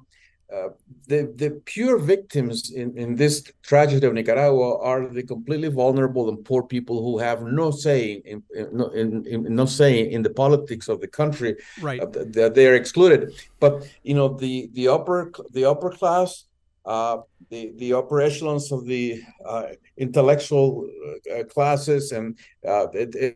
uh, 0.53 0.67
the 1.07 1.31
the 1.37 1.49
pure 1.63 1.97
victims 1.97 2.71
in, 2.71 2.97
in 2.97 3.15
this 3.15 3.41
tragedy 3.63 4.05
of 4.05 4.13
Nicaragua 4.13 4.79
are 4.79 5.07
the 5.07 5.23
completely 5.23 5.69
vulnerable 5.69 6.27
and 6.27 6.43
poor 6.43 6.61
people 6.63 7.01
who 7.01 7.17
have 7.19 7.41
no 7.43 7.71
say 7.71 8.21
in, 8.25 8.43
in, 8.53 8.67
no- 8.73 8.89
in, 8.89 9.25
in 9.25 9.55
no 9.55 9.65
say 9.65 10.01
in 10.11 10.21
the 10.23 10.29
politics 10.29 10.89
of 10.89 10.99
the 10.99 11.07
country 11.07 11.55
Right. 11.81 12.01
uh, 12.01 12.07
th- 12.07 12.33
th- 12.33 12.53
they're 12.53 12.75
excluded. 12.75 13.31
But 13.61 13.87
you 14.03 14.13
know, 14.13 14.27
the 14.43 14.69
the 14.73 14.89
upper 14.89 15.31
the 15.53 15.63
upper 15.71 15.89
class, 15.89 16.43
uh, 16.85 17.19
the 17.51 17.73
the 17.75 17.93
upper 17.93 18.19
echelons 18.21 18.71
of 18.71 18.85
the 18.85 19.21
uh, 19.45 19.67
intellectual 19.97 20.89
uh, 21.35 21.43
classes, 21.43 22.11
and 22.11 22.39
uh, 22.67 22.87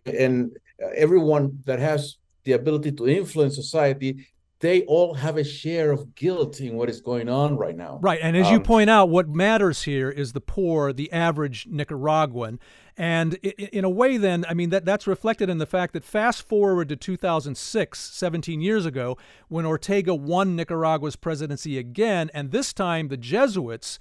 and 0.05 0.57
everyone 0.95 1.59
that 1.65 1.79
has 1.79 2.17
the 2.45 2.53
ability 2.53 2.91
to 2.93 3.07
influence 3.07 3.55
society, 3.55 4.27
they 4.59 4.83
all 4.83 5.13
have 5.13 5.37
a 5.37 5.43
share 5.43 5.91
of 5.91 6.15
guilt 6.15 6.59
in 6.61 6.75
what 6.75 6.89
is 6.89 7.01
going 7.01 7.27
on 7.29 7.57
right 7.57 7.75
now. 7.75 7.99
Right. 8.01 8.19
And 8.21 8.37
as 8.37 8.49
you 8.49 8.57
Um, 8.57 8.63
point 8.63 8.89
out, 8.89 9.09
what 9.09 9.27
matters 9.27 9.83
here 9.83 10.09
is 10.09 10.33
the 10.33 10.41
poor, 10.41 10.93
the 10.93 11.11
average 11.11 11.67
Nicaraguan. 11.69 12.59
And 12.97 13.33
in 13.33 13.83
a 13.83 13.89
way, 13.89 14.15
then, 14.17 14.45
I 14.47 14.53
mean, 14.53 14.69
that, 14.69 14.85
that's 14.85 15.05
reflected 15.05 15.49
in 15.49 15.57
the 15.57 15.65
fact 15.65 15.93
that 15.93 16.05
fast 16.05 16.47
forward 16.47 16.87
to 16.89 16.95
2006, 16.95 17.99
17 17.99 18.61
years 18.61 18.85
ago, 18.85 19.17
when 19.49 19.65
Ortega 19.65 20.15
won 20.15 20.55
Nicaragua's 20.55 21.17
presidency 21.17 21.77
again, 21.77 22.31
and 22.33 22.51
this 22.51 22.71
time 22.71 23.09
the 23.09 23.17
Jesuits 23.17 23.99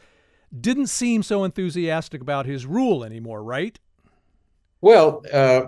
didn't 0.61 0.87
seem 0.87 1.25
so 1.25 1.43
enthusiastic 1.43 2.21
about 2.21 2.47
his 2.47 2.67
rule 2.67 3.03
anymore, 3.03 3.43
right? 3.43 3.81
Well, 4.81 5.23
uh, 5.33 5.63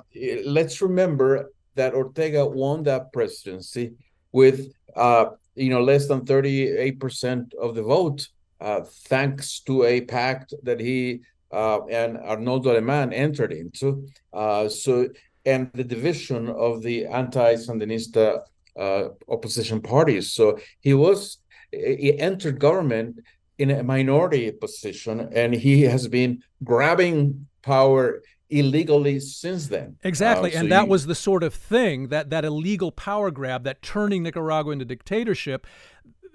let's 0.44 0.80
remember 0.80 1.50
that 1.74 1.94
Ortega 1.94 2.46
won 2.46 2.84
that 2.84 3.12
presidency 3.12 3.94
with, 4.30 4.72
uh, 4.94 5.30
you 5.56 5.70
know, 5.70 5.82
less 5.82 6.06
than 6.06 6.20
38% 6.20 7.54
of 7.54 7.74
the 7.74 7.82
vote, 7.82 8.28
uh, 8.60 8.82
thanks 8.82 9.60
to 9.60 9.84
a 9.84 10.02
pact 10.02 10.54
that 10.62 10.78
he 10.78 11.22
uh, 11.52 11.84
and 11.86 12.16
Arnoldo 12.16 12.66
Aleman 12.66 13.12
entered 13.12 13.52
into. 13.52 14.08
Uh, 14.32 14.68
so, 14.68 15.08
and 15.44 15.70
the 15.74 15.84
division 15.84 16.48
of 16.48 16.82
the 16.82 17.06
anti-Sandinista 17.06 18.40
uh, 18.78 19.08
opposition 19.28 19.80
parties. 19.80 20.32
So 20.32 20.58
he 20.80 20.92
was, 20.92 21.38
he 21.72 22.18
entered 22.18 22.58
government 22.58 23.20
in 23.58 23.70
a 23.70 23.82
minority 23.82 24.50
position, 24.50 25.28
and 25.32 25.54
he 25.54 25.82
has 25.82 26.08
been 26.08 26.42
grabbing 26.62 27.46
power 27.62 28.22
illegally 28.50 29.18
since 29.18 29.68
then. 29.68 29.96
Exactly, 30.04 30.50
Uh, 30.50 30.54
so 30.54 30.60
and 30.60 30.72
that 30.72 30.88
was 30.88 31.06
the 31.06 31.14
sort 31.14 31.42
of 31.42 31.52
thing 31.54 32.08
that 32.08 32.30
that 32.30 32.44
illegal 32.44 32.92
power 32.92 33.30
grab, 33.30 33.64
that 33.64 33.82
turning 33.82 34.22
Nicaragua 34.22 34.72
into 34.72 34.84
dictatorship. 34.84 35.66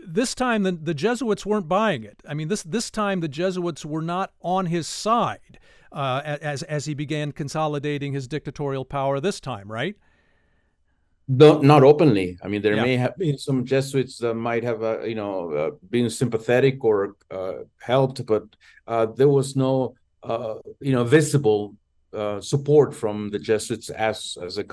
This 0.05 0.33
time, 0.35 0.63
the, 0.63 0.71
the 0.71 0.93
Jesuits 0.93 1.45
weren't 1.45 1.67
buying 1.67 2.03
it. 2.03 2.21
I 2.27 2.33
mean, 2.33 2.47
this 2.47 2.63
this 2.63 2.89
time 2.89 3.19
the 3.19 3.27
Jesuits 3.27 3.85
were 3.85 4.01
not 4.01 4.31
on 4.41 4.65
his 4.65 4.87
side 4.87 5.59
uh, 5.91 6.21
as 6.41 6.63
as 6.63 6.85
he 6.85 6.93
began 6.93 7.31
consolidating 7.31 8.13
his 8.13 8.27
dictatorial 8.27 8.85
power. 8.85 9.19
This 9.19 9.39
time, 9.39 9.71
right? 9.71 9.95
No, 11.27 11.61
not 11.61 11.83
openly. 11.83 12.37
I 12.43 12.47
mean, 12.47 12.61
there 12.61 12.75
Yeah. 12.75 12.83
may 12.83 12.97
have 12.97 13.15
been 13.17 13.37
some 13.37 13.63
Jesuits 13.63 14.17
that 14.17 14.33
might 14.33 14.63
have, 14.63 14.83
uh, 14.83 15.01
you 15.03 15.15
know, 15.15 15.51
uh, 15.51 15.71
been 15.89 16.09
sympathetic 16.09 16.83
or 16.83 17.15
uh, 17.29 17.59
helped, 17.79 18.25
but 18.25 18.43
uh, 18.87 19.05
there 19.05 19.29
was 19.29 19.55
no, 19.55 19.93
uh, 20.23 20.55
you 20.81 20.91
know, 20.91 21.05
visible 21.05 21.75
uh, 22.13 22.41
support 22.41 22.93
from 22.93 23.29
the 23.29 23.39
Jesuits 23.39 23.89
as 23.91 24.37
as 24.43 24.57
a 24.57 24.65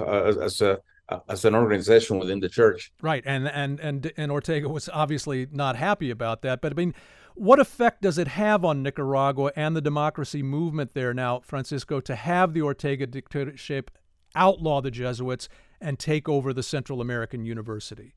as 0.42 0.60
a 0.62 0.78
uh, 1.08 1.20
as 1.28 1.44
an 1.44 1.54
organization 1.54 2.18
within 2.18 2.40
the 2.40 2.48
church. 2.48 2.92
Right, 3.02 3.22
and 3.26 3.48
and 3.48 3.80
and 3.80 4.12
and 4.16 4.32
Ortega 4.32 4.68
was 4.68 4.88
obviously 4.92 5.46
not 5.50 5.76
happy 5.76 6.10
about 6.10 6.42
that. 6.42 6.60
But 6.60 6.72
I 6.72 6.74
mean, 6.74 6.94
what 7.34 7.60
effect 7.60 8.02
does 8.02 8.18
it 8.18 8.28
have 8.28 8.64
on 8.64 8.82
Nicaragua 8.82 9.52
and 9.56 9.76
the 9.76 9.80
democracy 9.80 10.42
movement 10.42 10.94
there 10.94 11.14
now, 11.14 11.40
Francisco, 11.40 12.00
to 12.00 12.16
have 12.16 12.52
the 12.52 12.62
Ortega 12.62 13.06
dictatorship 13.06 13.90
outlaw 14.34 14.80
the 14.80 14.90
Jesuits 14.90 15.48
and 15.80 15.98
take 15.98 16.28
over 16.28 16.52
the 16.52 16.62
Central 16.62 17.00
American 17.00 17.44
University? 17.44 18.14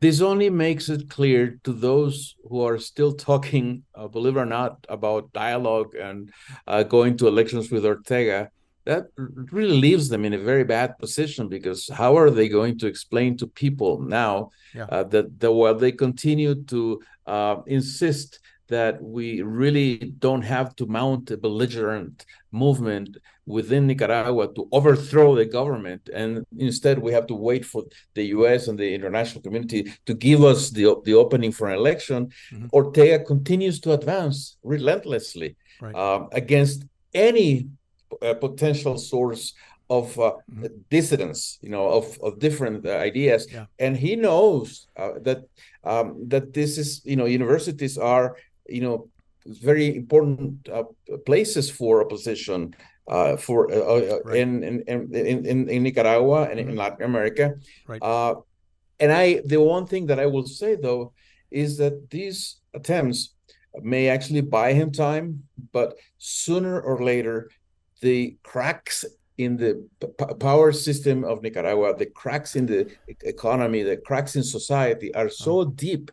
This 0.00 0.20
only 0.20 0.50
makes 0.50 0.88
it 0.88 1.08
clear 1.08 1.60
to 1.62 1.72
those 1.72 2.34
who 2.48 2.60
are 2.62 2.78
still 2.78 3.12
talking, 3.12 3.84
uh, 3.94 4.08
believe 4.08 4.36
it 4.36 4.40
or 4.40 4.46
not, 4.46 4.84
about 4.88 5.32
dialogue 5.32 5.94
and 5.94 6.32
uh, 6.66 6.82
going 6.82 7.16
to 7.18 7.28
elections 7.28 7.70
with 7.70 7.86
Ortega 7.86 8.50
that 8.84 9.06
really 9.16 9.78
leaves 9.78 10.08
them 10.08 10.24
in 10.24 10.32
a 10.34 10.38
very 10.38 10.64
bad 10.64 10.98
position 10.98 11.48
because 11.48 11.88
how 11.88 12.16
are 12.16 12.30
they 12.30 12.48
going 12.48 12.78
to 12.78 12.86
explain 12.86 13.36
to 13.36 13.46
people 13.46 14.00
now 14.00 14.50
yeah. 14.74 14.86
uh, 14.90 15.04
that, 15.04 15.38
that 15.40 15.52
while 15.52 15.74
they 15.74 15.92
continue 15.92 16.54
to 16.64 17.00
uh, 17.26 17.56
insist 17.66 18.40
that 18.68 19.02
we 19.02 19.42
really 19.42 19.98
don't 20.18 20.42
have 20.42 20.74
to 20.76 20.86
mount 20.86 21.30
a 21.30 21.36
belligerent 21.36 22.24
movement 22.52 23.18
within 23.44 23.86
Nicaragua 23.86 24.52
to 24.54 24.68
overthrow 24.72 25.34
the 25.34 25.44
government, 25.44 26.08
and 26.14 26.44
instead 26.58 26.98
we 26.98 27.12
have 27.12 27.26
to 27.26 27.34
wait 27.34 27.64
for 27.64 27.82
the 28.14 28.24
U.S. 28.36 28.68
and 28.68 28.78
the 28.78 28.94
international 28.94 29.42
community 29.42 29.92
to 30.06 30.14
give 30.14 30.42
us 30.42 30.70
the 30.70 30.84
the 31.04 31.14
opening 31.14 31.52
for 31.52 31.68
an 31.68 31.76
election. 31.82 32.30
Mm-hmm. 32.52 32.68
Ortega 32.72 33.24
continues 33.24 33.80
to 33.80 33.92
advance 33.92 34.56
relentlessly 34.62 35.56
right. 35.80 35.94
uh, 35.94 36.26
against 36.32 36.84
any 37.12 37.68
a 38.22 38.34
potential 38.34 38.96
source 38.98 39.54
of 39.90 40.18
uh, 40.18 40.32
mm-hmm. 40.50 40.66
dissidence, 40.90 41.58
you 41.60 41.68
know, 41.68 41.86
of, 41.88 42.18
of 42.22 42.38
different 42.38 42.86
uh, 42.86 42.90
ideas, 42.90 43.46
yeah. 43.52 43.66
and 43.78 43.96
he 43.96 44.16
knows 44.16 44.86
uh, 44.96 45.12
that 45.20 45.40
um, 45.84 46.28
that 46.28 46.54
this 46.54 46.78
is, 46.78 47.02
you 47.04 47.16
know, 47.16 47.26
universities 47.26 47.98
are, 47.98 48.36
you 48.68 48.80
know, 48.80 49.08
very 49.44 49.96
important 49.96 50.68
uh, 50.68 50.84
places 51.26 51.68
for 51.68 52.04
opposition 52.04 52.74
uh, 53.08 53.36
for 53.36 53.70
uh, 53.72 54.20
right. 54.24 54.38
in, 54.38 54.62
in, 54.62 54.82
in 54.86 55.44
in 55.46 55.68
in 55.68 55.82
Nicaragua 55.82 56.44
and 56.44 56.58
mm-hmm. 56.58 56.70
in 56.70 56.76
Latin 56.76 57.04
America. 57.04 57.54
Right. 57.86 58.02
and 59.00 59.10
I, 59.10 59.42
the 59.44 59.60
one 59.60 59.86
thing 59.86 60.06
that 60.06 60.20
I 60.20 60.26
will 60.26 60.46
say 60.46 60.76
though 60.76 61.12
is 61.50 61.76
that 61.78 62.08
these 62.10 62.60
attempts 62.72 63.34
may 63.82 64.08
actually 64.08 64.42
buy 64.42 64.72
him 64.72 64.92
time, 64.92 65.44
but 65.72 65.96
sooner 66.18 66.80
or 66.80 67.02
later 67.02 67.50
the 68.02 68.36
cracks 68.42 69.04
in 69.38 69.56
the 69.56 69.88
p- 70.00 70.34
power 70.38 70.72
system 70.72 71.24
of 71.24 71.42
Nicaragua, 71.42 71.96
the 71.96 72.06
cracks 72.06 72.54
in 72.54 72.66
the 72.66 72.90
economy, 73.22 73.82
the 73.82 73.96
cracks 73.96 74.36
in 74.36 74.42
society 74.42 75.14
are 75.14 75.30
so 75.30 75.64
deep 75.64 76.10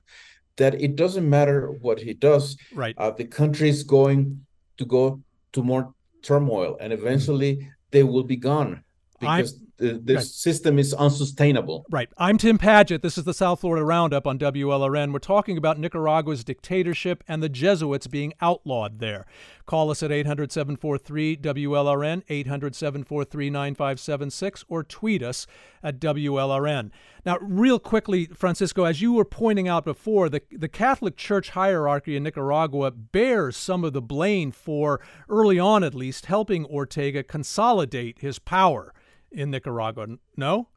that 0.55 0.79
it 0.81 0.95
doesn't 0.95 1.27
matter 1.29 1.71
what 1.81 1.99
he 1.99 2.13
does. 2.13 2.57
Right. 2.73 2.95
Uh, 2.97 3.11
the 3.11 3.25
country 3.25 3.69
is 3.69 3.83
going 3.83 4.45
to 4.77 4.85
go 4.85 5.21
to 5.53 5.63
more 5.63 5.93
turmoil, 6.21 6.77
and 6.79 6.93
eventually 6.93 7.69
they 7.91 8.03
will 8.03 8.23
be 8.23 8.35
gone 8.37 8.83
because 9.19 9.53
I'm, 9.53 9.67
the, 9.79 9.93
the 9.93 10.15
right. 10.15 10.23
system 10.23 10.77
is 10.77 10.93
unsustainable. 10.93 11.85
Right. 11.89 12.09
I'm 12.17 12.37
Tim 12.37 12.57
Padgett. 12.57 13.01
This 13.01 13.17
is 13.17 13.23
the 13.23 13.33
South 13.33 13.61
Florida 13.61 13.85
Roundup 13.85 14.27
on 14.27 14.37
WLRN. 14.37 15.13
We're 15.13 15.19
talking 15.19 15.57
about 15.57 15.79
Nicaragua's 15.79 16.43
dictatorship 16.43 17.23
and 17.27 17.41
the 17.41 17.49
Jesuits 17.49 18.07
being 18.07 18.33
outlawed 18.41 18.99
there. 18.99 19.25
Call 19.65 19.89
us 19.89 20.03
at 20.03 20.11
800 20.11 20.51
743 20.51 21.37
WLRN, 21.37 22.23
800 22.27 22.75
743 22.75 23.49
9576, 23.49 24.65
or 24.67 24.83
tweet 24.83 25.23
us 25.23 25.47
at 25.81 25.99
WLRN. 25.99 26.91
Now, 27.25 27.37
real 27.39 27.79
quickly, 27.79 28.25
Francisco, 28.25 28.83
as 28.83 29.01
you 29.01 29.13
were 29.13 29.25
pointing 29.25 29.67
out 29.67 29.85
before, 29.85 30.27
the, 30.27 30.41
the 30.51 30.67
Catholic 30.67 31.15
Church 31.15 31.51
hierarchy 31.51 32.17
in 32.17 32.23
Nicaragua 32.23 32.91
bears 32.91 33.55
some 33.55 33.83
of 33.85 33.93
the 33.93 34.01
blame 34.01 34.51
for, 34.51 34.99
early 35.29 35.59
on 35.59 35.83
at 35.83 35.95
least, 35.95 36.25
helping 36.25 36.65
Ortega 36.65 37.23
consolidate 37.23 38.19
his 38.19 38.39
power 38.39 38.93
in 39.31 39.51
Nicaragua. 39.51 40.07
No? 40.35 40.67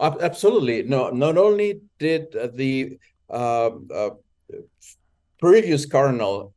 Absolutely. 0.00 0.82
No, 0.82 1.10
not 1.10 1.38
only 1.38 1.80
did 1.98 2.32
the 2.54 2.98
uh, 3.30 3.70
uh, 3.94 4.10
previous 5.40 5.86
cardinal 5.86 6.52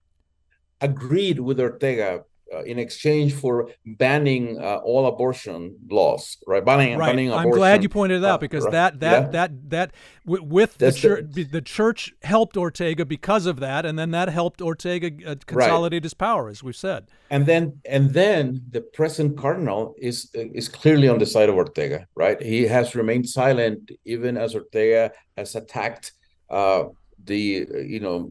agreed 0.82 1.40
with 1.40 1.60
Ortega 1.60 2.24
uh, 2.54 2.64
in 2.64 2.80
exchange 2.80 3.34
for 3.34 3.70
banning 3.86 4.60
uh, 4.60 4.78
all 4.78 5.08
abortion 5.08 5.78
laws, 5.90 6.38
right? 6.48 6.64
Banning, 6.64 6.98
right. 6.98 7.10
banning 7.10 7.32
I'm 7.34 7.52
glad 7.52 7.84
you 7.84 7.90
pointed 7.90 8.24
it 8.24 8.26
out 8.26 8.40
because 8.40 8.66
uh, 8.66 8.72
that 8.72 9.00
that 9.02 9.24
yeah. 9.24 9.30
that 9.30 9.70
that 9.70 9.92
with 10.26 10.78
the 10.78 10.92
church, 10.92 11.26
the, 11.30 11.44
the, 11.44 11.62
church 11.62 12.14
helped 12.22 12.58
Ortega 12.58 13.06
because 13.06 13.46
of 13.46 13.60
that, 13.60 13.86
and 13.86 13.98
then 13.98 14.12
that 14.12 14.30
helped 14.30 14.62
Ortega 14.62 15.12
uh, 15.26 15.36
consolidate 15.46 15.98
right. 15.98 16.04
his 16.04 16.14
power, 16.14 16.50
as 16.50 16.64
we've 16.64 16.76
said. 16.76 17.08
And 17.30 17.46
then 17.46 17.80
and 17.86 18.14
then 18.14 18.62
the 18.70 18.82
present 18.82 19.38
cardinal 19.38 19.96
is 19.98 20.30
is 20.34 20.68
clearly 20.68 21.08
on 21.08 21.20
the 21.20 21.26
side 21.26 21.50
of 21.50 21.56
Ortega, 21.56 22.08
right? 22.16 22.42
He 22.42 22.64
has 22.64 22.96
remained 22.96 23.30
silent 23.30 23.92
even 24.06 24.38
as 24.38 24.56
Ortega 24.56 25.12
has 25.38 25.56
attacked 25.56 26.14
uh, 26.50 26.86
the 27.24 27.68
you 27.86 28.00
know 28.00 28.30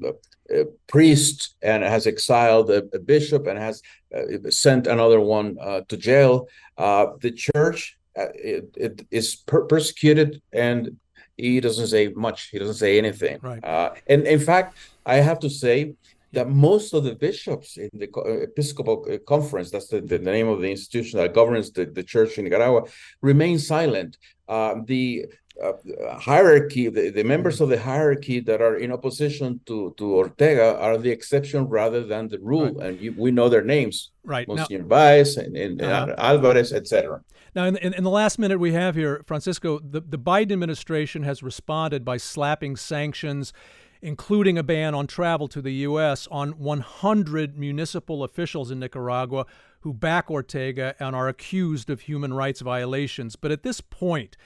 priest 0.87 1.57
and 1.63 1.83
has 1.83 2.07
exiled 2.07 2.71
a, 2.71 2.85
a 2.95 2.99
bishop 2.99 3.47
and 3.47 3.59
has 3.59 3.83
uh, 4.15 4.51
sent 4.51 4.87
another 4.87 5.21
one 5.21 5.57
uh, 5.61 5.81
to 5.89 5.97
jail. 5.97 6.49
Uh, 6.79 7.07
the 7.21 7.31
church 7.31 7.99
uh, 8.19 8.29
it, 8.35 8.75
it 8.77 9.07
is 9.11 9.37
per- 9.37 9.65
persecuted 9.65 10.41
and 10.53 10.97
he 11.37 11.61
doesn't 11.61 11.89
say 11.89 12.09
much. 12.09 12.49
He 12.49 12.59
doesn't 12.59 12.77
say 12.77 12.97
anything. 12.97 13.39
Right. 13.43 13.63
Uh, 13.63 13.91
and 14.07 14.27
in 14.27 14.41
fact, 14.41 14.79
I 15.05 15.17
have 15.17 15.39
to 15.41 15.51
say 15.51 15.95
that 16.33 16.49
most 16.49 16.95
of 16.95 17.05
the 17.05 17.15
bishops 17.15 17.77
in 17.77 17.91
the 17.93 18.09
Episcopal 18.43 19.07
Conference, 19.27 19.71
that's 19.71 19.89
the, 19.89 20.01
the 20.01 20.19
name 20.19 20.49
of 20.49 20.61
the 20.61 20.71
institution 20.71 21.19
that 21.19 21.35
governs 21.35 21.71
the, 21.73 21.85
the 21.87 22.03
church 22.03 22.39
in 22.39 22.45
Nicaragua, 22.45 22.85
remain 23.21 23.59
silent. 23.59 24.17
Uh, 24.49 24.77
the 24.87 25.27
uh, 25.63 26.19
hierarchy, 26.19 26.89
the, 26.89 27.11
the 27.11 27.25
members 27.25 27.61
of 27.61 27.69
the 27.69 27.81
hierarchy 27.81 28.41
that 28.41 28.61
are 28.61 28.77
in 28.77 28.93
opposition 28.93 29.61
to, 29.67 29.95
to 29.97 30.17
Ortega 30.17 30.77
are 30.79 30.99
the 30.99 31.11
exception 31.11 31.65
rather 31.65 32.05
than 32.05 32.29
the 32.29 32.39
rule. 32.39 32.75
Right. 32.75 32.89
And 32.89 33.01
you, 33.01 33.15
we 33.17 33.31
know 33.31 33.49
their 33.49 33.65
names. 33.65 34.11
Right. 34.25 34.47
Monsignor 34.47 34.83
now, 34.83 34.89
Baez 34.89 35.37
and, 35.37 35.57
and 35.57 35.83
uh, 35.83 36.15
Alvarez, 36.19 36.73
etc. 36.73 37.23
Now, 37.55 37.65
in, 37.65 37.77
in, 37.79 37.95
in, 37.95 38.05
the 38.05 38.11
last 38.11 38.39
minute 38.39 38.59
we 38.59 38.73
have 38.73 38.97
here, 38.97 39.23
Francisco, 39.27 39.79
the, 39.79 40.01
the 40.01 40.19
Biden 40.19 40.53
administration 40.53 41.23
has 41.23 41.43
responded 41.43 42.05
by 42.05 42.19
slapping 42.19 42.77
sanctions, 42.77 43.55
including 44.03 44.59
a 44.59 44.63
ban 44.63 44.95
on 44.95 45.07
travel 45.07 45.49
to 45.49 45.63
the 45.63 45.73
U.S., 45.73 46.29
on 46.31 46.59
100 46.59 47.59
municipal 47.59 48.23
officials 48.23 48.71
in 48.71 48.79
Nicaragua 48.79 49.47
who 49.81 49.95
back 49.95 50.31
Ortega 50.31 50.97
and 50.99 51.15
are 51.15 51.29
accused 51.29 51.89
of 51.89 52.01
human 52.01 52.35
rights 52.35 52.61
violations. 52.61 53.37
But 53.37 53.53
at 53.53 53.63
this 53.63 53.81
point, 53.81 54.37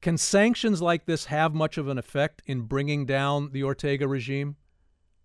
can 0.00 0.16
sanctions 0.16 0.80
like 0.80 1.06
this 1.06 1.24
have 1.26 1.54
much 1.54 1.78
of 1.78 1.88
an 1.88 1.98
effect 1.98 2.42
in 2.46 2.62
bringing 2.62 3.06
down 3.06 3.50
the 3.52 3.64
Ortega 3.64 4.06
regime? 4.06 4.56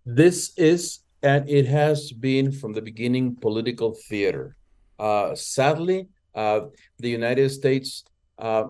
This 0.04 0.52
is, 0.56 1.00
and 1.22 1.48
it 1.48 1.66
has 1.66 2.12
been 2.12 2.50
from 2.50 2.72
the 2.72 2.82
beginning, 2.82 3.36
political 3.36 3.94
theater. 4.08 4.56
Uh, 4.98 5.34
sadly, 5.34 6.08
uh, 6.34 6.60
the 6.98 7.08
United 7.08 7.50
States 7.50 8.04
uh, 8.38 8.64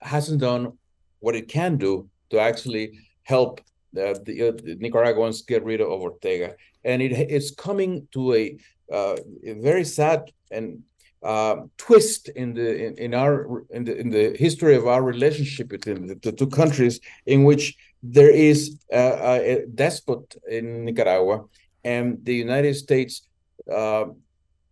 hasn't 0.00 0.40
done 0.40 0.72
what 1.20 1.34
it 1.34 1.48
can 1.48 1.76
do 1.76 2.08
to 2.30 2.38
actually 2.38 2.98
help 3.24 3.60
the, 3.92 4.20
the 4.24 4.76
Nicaraguans 4.78 5.42
get 5.42 5.64
rid 5.64 5.80
of 5.80 5.88
Ortega, 5.88 6.54
and 6.84 7.02
it, 7.02 7.12
it's 7.12 7.50
coming 7.50 8.06
to 8.12 8.34
a, 8.34 8.56
uh, 8.92 9.16
a 9.44 9.54
very 9.54 9.84
sad 9.84 10.30
and 10.50 10.82
uh, 11.22 11.56
twist 11.76 12.28
in 12.30 12.54
the 12.54 12.86
in, 12.86 12.94
in, 12.96 13.14
our 13.14 13.64
in 13.70 13.84
the 13.84 13.96
in 13.96 14.10
the 14.10 14.36
history 14.38 14.74
of 14.74 14.86
our 14.86 15.02
relationship 15.02 15.68
between 15.68 16.06
the, 16.06 16.14
the 16.16 16.32
two 16.32 16.46
countries, 16.46 17.00
in 17.26 17.44
which 17.44 17.76
there 18.02 18.30
is 18.30 18.78
a, 18.92 19.62
a, 19.62 19.66
despot 19.74 20.36
in 20.48 20.84
Nicaragua, 20.86 21.44
and 21.84 22.24
the 22.24 22.34
United 22.34 22.74
States 22.74 23.22
uh, 23.70 24.06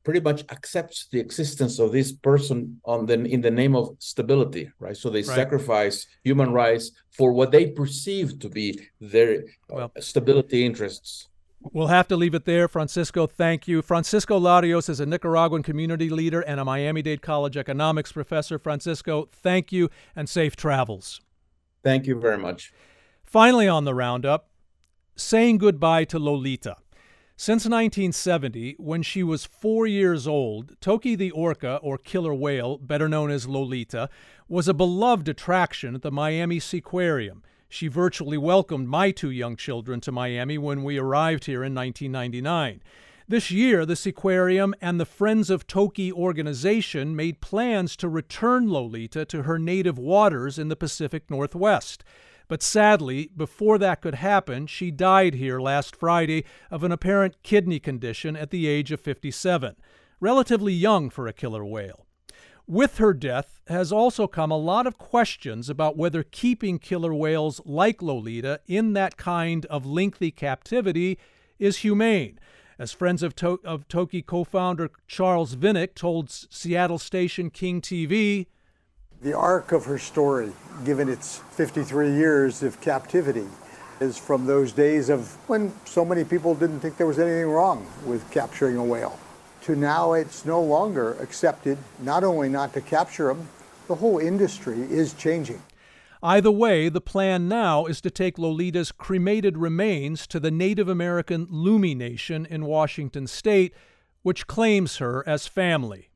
pretty 0.05 0.21
much 0.21 0.43
accepts 0.51 1.07
the 1.13 1.21
existence 1.21 1.79
of 1.79 1.93
this 1.93 2.13
person 2.13 2.81
on 2.85 3.05
the 3.05 3.15
in 3.25 3.43
the 3.43 3.51
name 3.51 3.77
of 3.77 3.95
stability, 3.99 4.71
right? 4.79 4.97
So 4.97 5.11
they 5.11 5.19
right. 5.19 5.37
sacrifice 5.37 6.07
human 6.25 6.51
rights 6.51 6.93
for 7.11 7.33
what 7.33 7.53
they 7.53 7.67
perceive 7.67 8.39
to 8.39 8.49
be 8.49 8.81
their 9.01 9.45
well, 9.69 9.93
stability 10.01 10.65
interests. 10.65 11.29
We'll 11.61 11.89
have 11.89 12.09
to 12.09 12.17
leave 12.17 12.35
it 12.35 12.45
there. 12.45 12.69
Francisco, 12.69 13.27
thank 13.27 13.67
you. 13.67 13.83
Francisco 13.83 14.39
Larios 14.39 14.89
is 14.89 15.01
a 15.01 15.07
Nicaraguan 15.07 15.63
community 15.63 16.09
leader 16.09 16.41
and 16.41 16.61
a 16.61 16.65
Miami 16.65 17.03
Dade 17.03 17.21
College 17.21 17.57
economics 17.57 18.13
professor. 18.13 18.59
Francisco, 18.59 19.29
thank 19.33 19.73
you 19.73 19.91
and 20.15 20.29
safe 20.29 20.55
travels. 20.55 21.21
Thank 21.83 22.07
you 22.07 22.19
very 22.19 22.39
much. 22.39 22.73
Finally, 23.25 23.69
on 23.69 23.85
the 23.85 23.95
roundup, 23.95 24.49
saying 25.17 25.59
goodbye 25.59 26.05
to 26.05 26.19
Lolita. 26.19 26.77
Since 27.37 27.67
1970, 27.67 28.77
when 28.79 29.03
she 29.03 29.23
was 29.23 29.45
four 29.45 29.87
years 29.87 30.27
old, 30.27 30.75
Toki 30.81 31.15
the 31.15 31.31
orca, 31.31 31.79
or 31.83 31.97
killer 31.97 32.35
whale, 32.35 32.79
better 32.79 33.09
known 33.09 33.31
as 33.31 33.47
Lolita, 33.47 34.09
was 34.49 34.67
a 34.67 34.75
beloved 34.75 35.29
attraction 35.29 35.95
at 35.95 36.03
the 36.03 36.11
Miami 36.11 36.59
Seaquarium. 36.59 37.43
She 37.69 37.89
virtually 37.89 38.39
welcomed 38.39 38.89
my 38.89 39.11
two 39.11 39.31
young 39.31 39.57
children 39.57 40.01
to 40.01 40.13
Miami 40.13 40.57
when 40.57 40.85
we 40.85 40.99
arrived 40.99 41.45
here 41.45 41.63
in 41.63 41.75
1999. 41.75 42.83
This 43.31 43.51
year, 43.51 43.85
the 43.85 43.95
Seaquarium 43.95 44.73
and 44.81 44.99
the 44.99 45.05
Friends 45.05 45.51
of 45.51 45.67
Toki 45.67 46.11
organization 46.11 47.15
made 47.15 47.43
plans 47.43 47.95
to 47.97 48.09
return 48.09 48.71
Lolita 48.71 49.27
to 49.27 49.43
her 49.43 49.59
native 49.59 49.99
waters 49.99 50.59
in 50.59 50.69
the 50.69 50.77
Pacific 50.77 51.31
Northwest. 51.31 52.03
But 52.49 52.63
sadly, 52.63 53.31
before 53.37 53.77
that 53.77 54.01
could 54.01 54.15
happen, 54.15 54.67
she 54.67 54.91
died 54.91 55.35
here 55.35 55.61
last 55.61 55.95
Friday 55.95 56.47
of 56.71 56.83
an 56.83 56.91
apparent 56.91 57.43
kidney 57.43 57.79
condition 57.79 58.35
at 58.35 58.49
the 58.49 58.67
age 58.67 58.91
of 58.93 59.01
57, 59.01 59.77
relatively 60.21 60.73
young 60.73 61.11
for 61.11 61.29
a 61.29 61.35
killer 61.35 61.67
whale. 61.67 62.08
With 62.71 62.99
her 62.99 63.15
death 63.15 63.63
has 63.69 63.91
also 63.91 64.27
come 64.27 64.51
a 64.51 64.59
lot 64.59 64.87
of 64.87 64.99
questions 64.99 65.71
about 65.71 65.97
whether 65.97 66.23
keeping 66.23 66.79
killer 66.79 67.15
whales 67.15 67.63
like 67.65 68.03
Lolita 68.03 68.61
in 68.67 68.93
that 68.93 69.17
kind 69.17 69.65
of 69.67 69.87
lengthy 69.87 70.31
captivity 70.31 71.19
is 71.59 71.79
humane. 71.79 72.39
As 72.79 72.93
Friends 72.93 73.23
of, 73.23 73.35
to- 73.37 73.61
of 73.65 73.89
Toki 73.89 74.21
co 74.21 74.45
founder 74.45 74.91
Charles 75.07 75.57
Vinick 75.57 75.95
told 75.95 76.31
Seattle 76.31 76.99
station 76.99 77.49
King 77.49 77.81
TV, 77.81 78.49
the 79.23 79.33
arc 79.33 79.73
of 79.73 79.87
her 79.87 79.99
story, 79.99 80.53
given 80.85 81.09
its 81.09 81.39
53 81.53 82.13
years 82.13 82.63
of 82.63 82.83
captivity, 82.83 83.47
is 83.99 84.19
from 84.19 84.45
those 84.45 84.73
days 84.73 85.09
of 85.09 85.33
when 85.49 85.73
so 85.87 86.05
many 86.05 86.23
people 86.23 86.55
didn't 86.55 86.81
think 86.81 86.99
there 86.99 87.07
was 87.07 87.19
anything 87.19 87.49
wrong 87.49 87.87
with 88.05 88.31
capturing 88.31 88.77
a 88.77 88.85
whale, 88.85 89.19
to 89.63 89.77
now 89.77 90.13
it's 90.13 90.45
no 90.45 90.61
longer 90.61 91.15
accepted 91.21 91.79
not 92.01 92.25
only 92.25 92.49
not 92.49 92.73
to 92.75 92.81
capture 92.81 93.29
them, 93.29 93.49
the 93.87 93.97
whole 93.97 94.19
industry 94.19 94.81
is 94.83 95.15
changing. 95.15 95.63
Either 96.23 96.51
way, 96.51 96.89
the 96.89 97.01
plan 97.01 97.49
now 97.49 97.87
is 97.87 98.01
to 98.01 98.11
take 98.11 98.37
Lolita's 98.39 98.91
cremated 98.91 99.57
remains 99.57 100.27
to 100.27 100.41
the 100.41 100.51
Native 100.51 100.89
American 100.89 101.47
Lummi 101.47 101.97
Nation 101.97 102.45
in 102.47 102.65
Washington 102.65 103.27
state, 103.27 103.73
which 104.23 104.49
claims 104.49 104.97
her 104.97 105.23
as 105.29 105.47
family. 105.47 106.09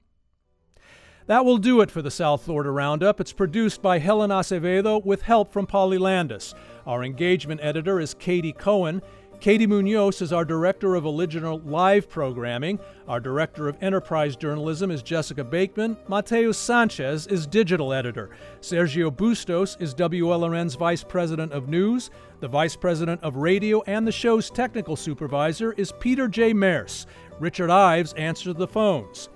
That 1.27 1.45
will 1.45 1.59
do 1.59 1.81
it 1.81 1.91
for 1.91 2.03
the 2.03 2.11
South 2.11 2.43
Florida 2.43 2.73
Roundup. 2.73 3.21
It's 3.21 3.33
produced 3.33 3.81
by 3.81 4.01
Helen 4.01 4.31
Acevedo 4.31 5.05
with 5.05 5.23
help 5.23 5.53
from 5.53 5.67
Polly 5.67 5.99
Landis. 5.99 6.53
Our 6.85 7.05
engagement 7.05 7.61
editor 7.63 8.01
is 8.01 8.13
Katie 8.13 8.53
Cohen. 8.53 9.03
Katie 9.43 9.67
Munoz 9.67 10.23
is 10.23 10.33
our 10.33 10.45
Director 10.45 10.95
of 10.95 11.05
Original 11.05 11.59
Live 11.65 12.09
Programming. 12.09 12.79
Our 13.09 13.19
Director 13.19 13.69
of 13.69 13.77
Enterprise 13.83 14.37
Journalism 14.37 14.93
is 14.93 15.03
Jessica 15.03 15.43
Bakeman. 15.43 15.97
Mateus 16.07 16.57
Sanchez 16.57 17.27
is 17.27 17.45
Digital 17.49 17.93
Editor. 17.93 18.31
Sergio 18.61 19.11
Bustos 19.11 19.77
is 19.81 19.97
WLRN's 19.97 20.77
Vice 20.77 21.03
President 21.03 21.51
of 21.51 21.69
News. 21.69 22.13
The 22.39 22.47
Vice 22.47 22.77
President 22.77 23.21
of 23.25 23.35
Radio 23.35 23.83
and 23.89 24.07
the 24.07 24.13
show's 24.13 24.49
Technical 24.49 24.95
Supervisor 24.95 25.73
is 25.73 25.93
Peter 25.99 26.29
J. 26.29 26.53
Merce. 26.53 27.07
Richard 27.41 27.69
Ives 27.69 28.13
answers 28.13 28.55
the 28.55 28.69
phones. 28.69 29.29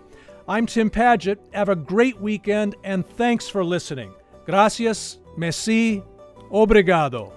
I'm 0.46 0.66
Tim 0.66 0.88
Padgett. 0.88 1.38
Have 1.52 1.68
a 1.68 1.74
great 1.74 2.20
weekend 2.20 2.76
and 2.84 3.04
thanks 3.04 3.48
for 3.48 3.64
listening. 3.64 4.14
Gracias, 4.46 5.18
merci, 5.36 6.04
obrigado. 6.52 7.32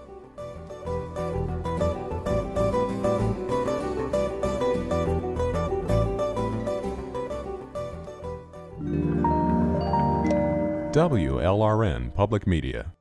WLRN 10.99 12.13
Public 12.13 12.45
Media. 12.45 12.91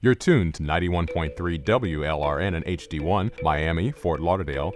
You're 0.00 0.14
tuned 0.14 0.54
to 0.54 0.62
91.3 0.62 1.34
WLRN 1.62 2.56
and 2.56 2.64
HD1, 2.64 3.42
Miami, 3.42 3.90
Fort 3.90 4.22
Lauderdale. 4.22 4.72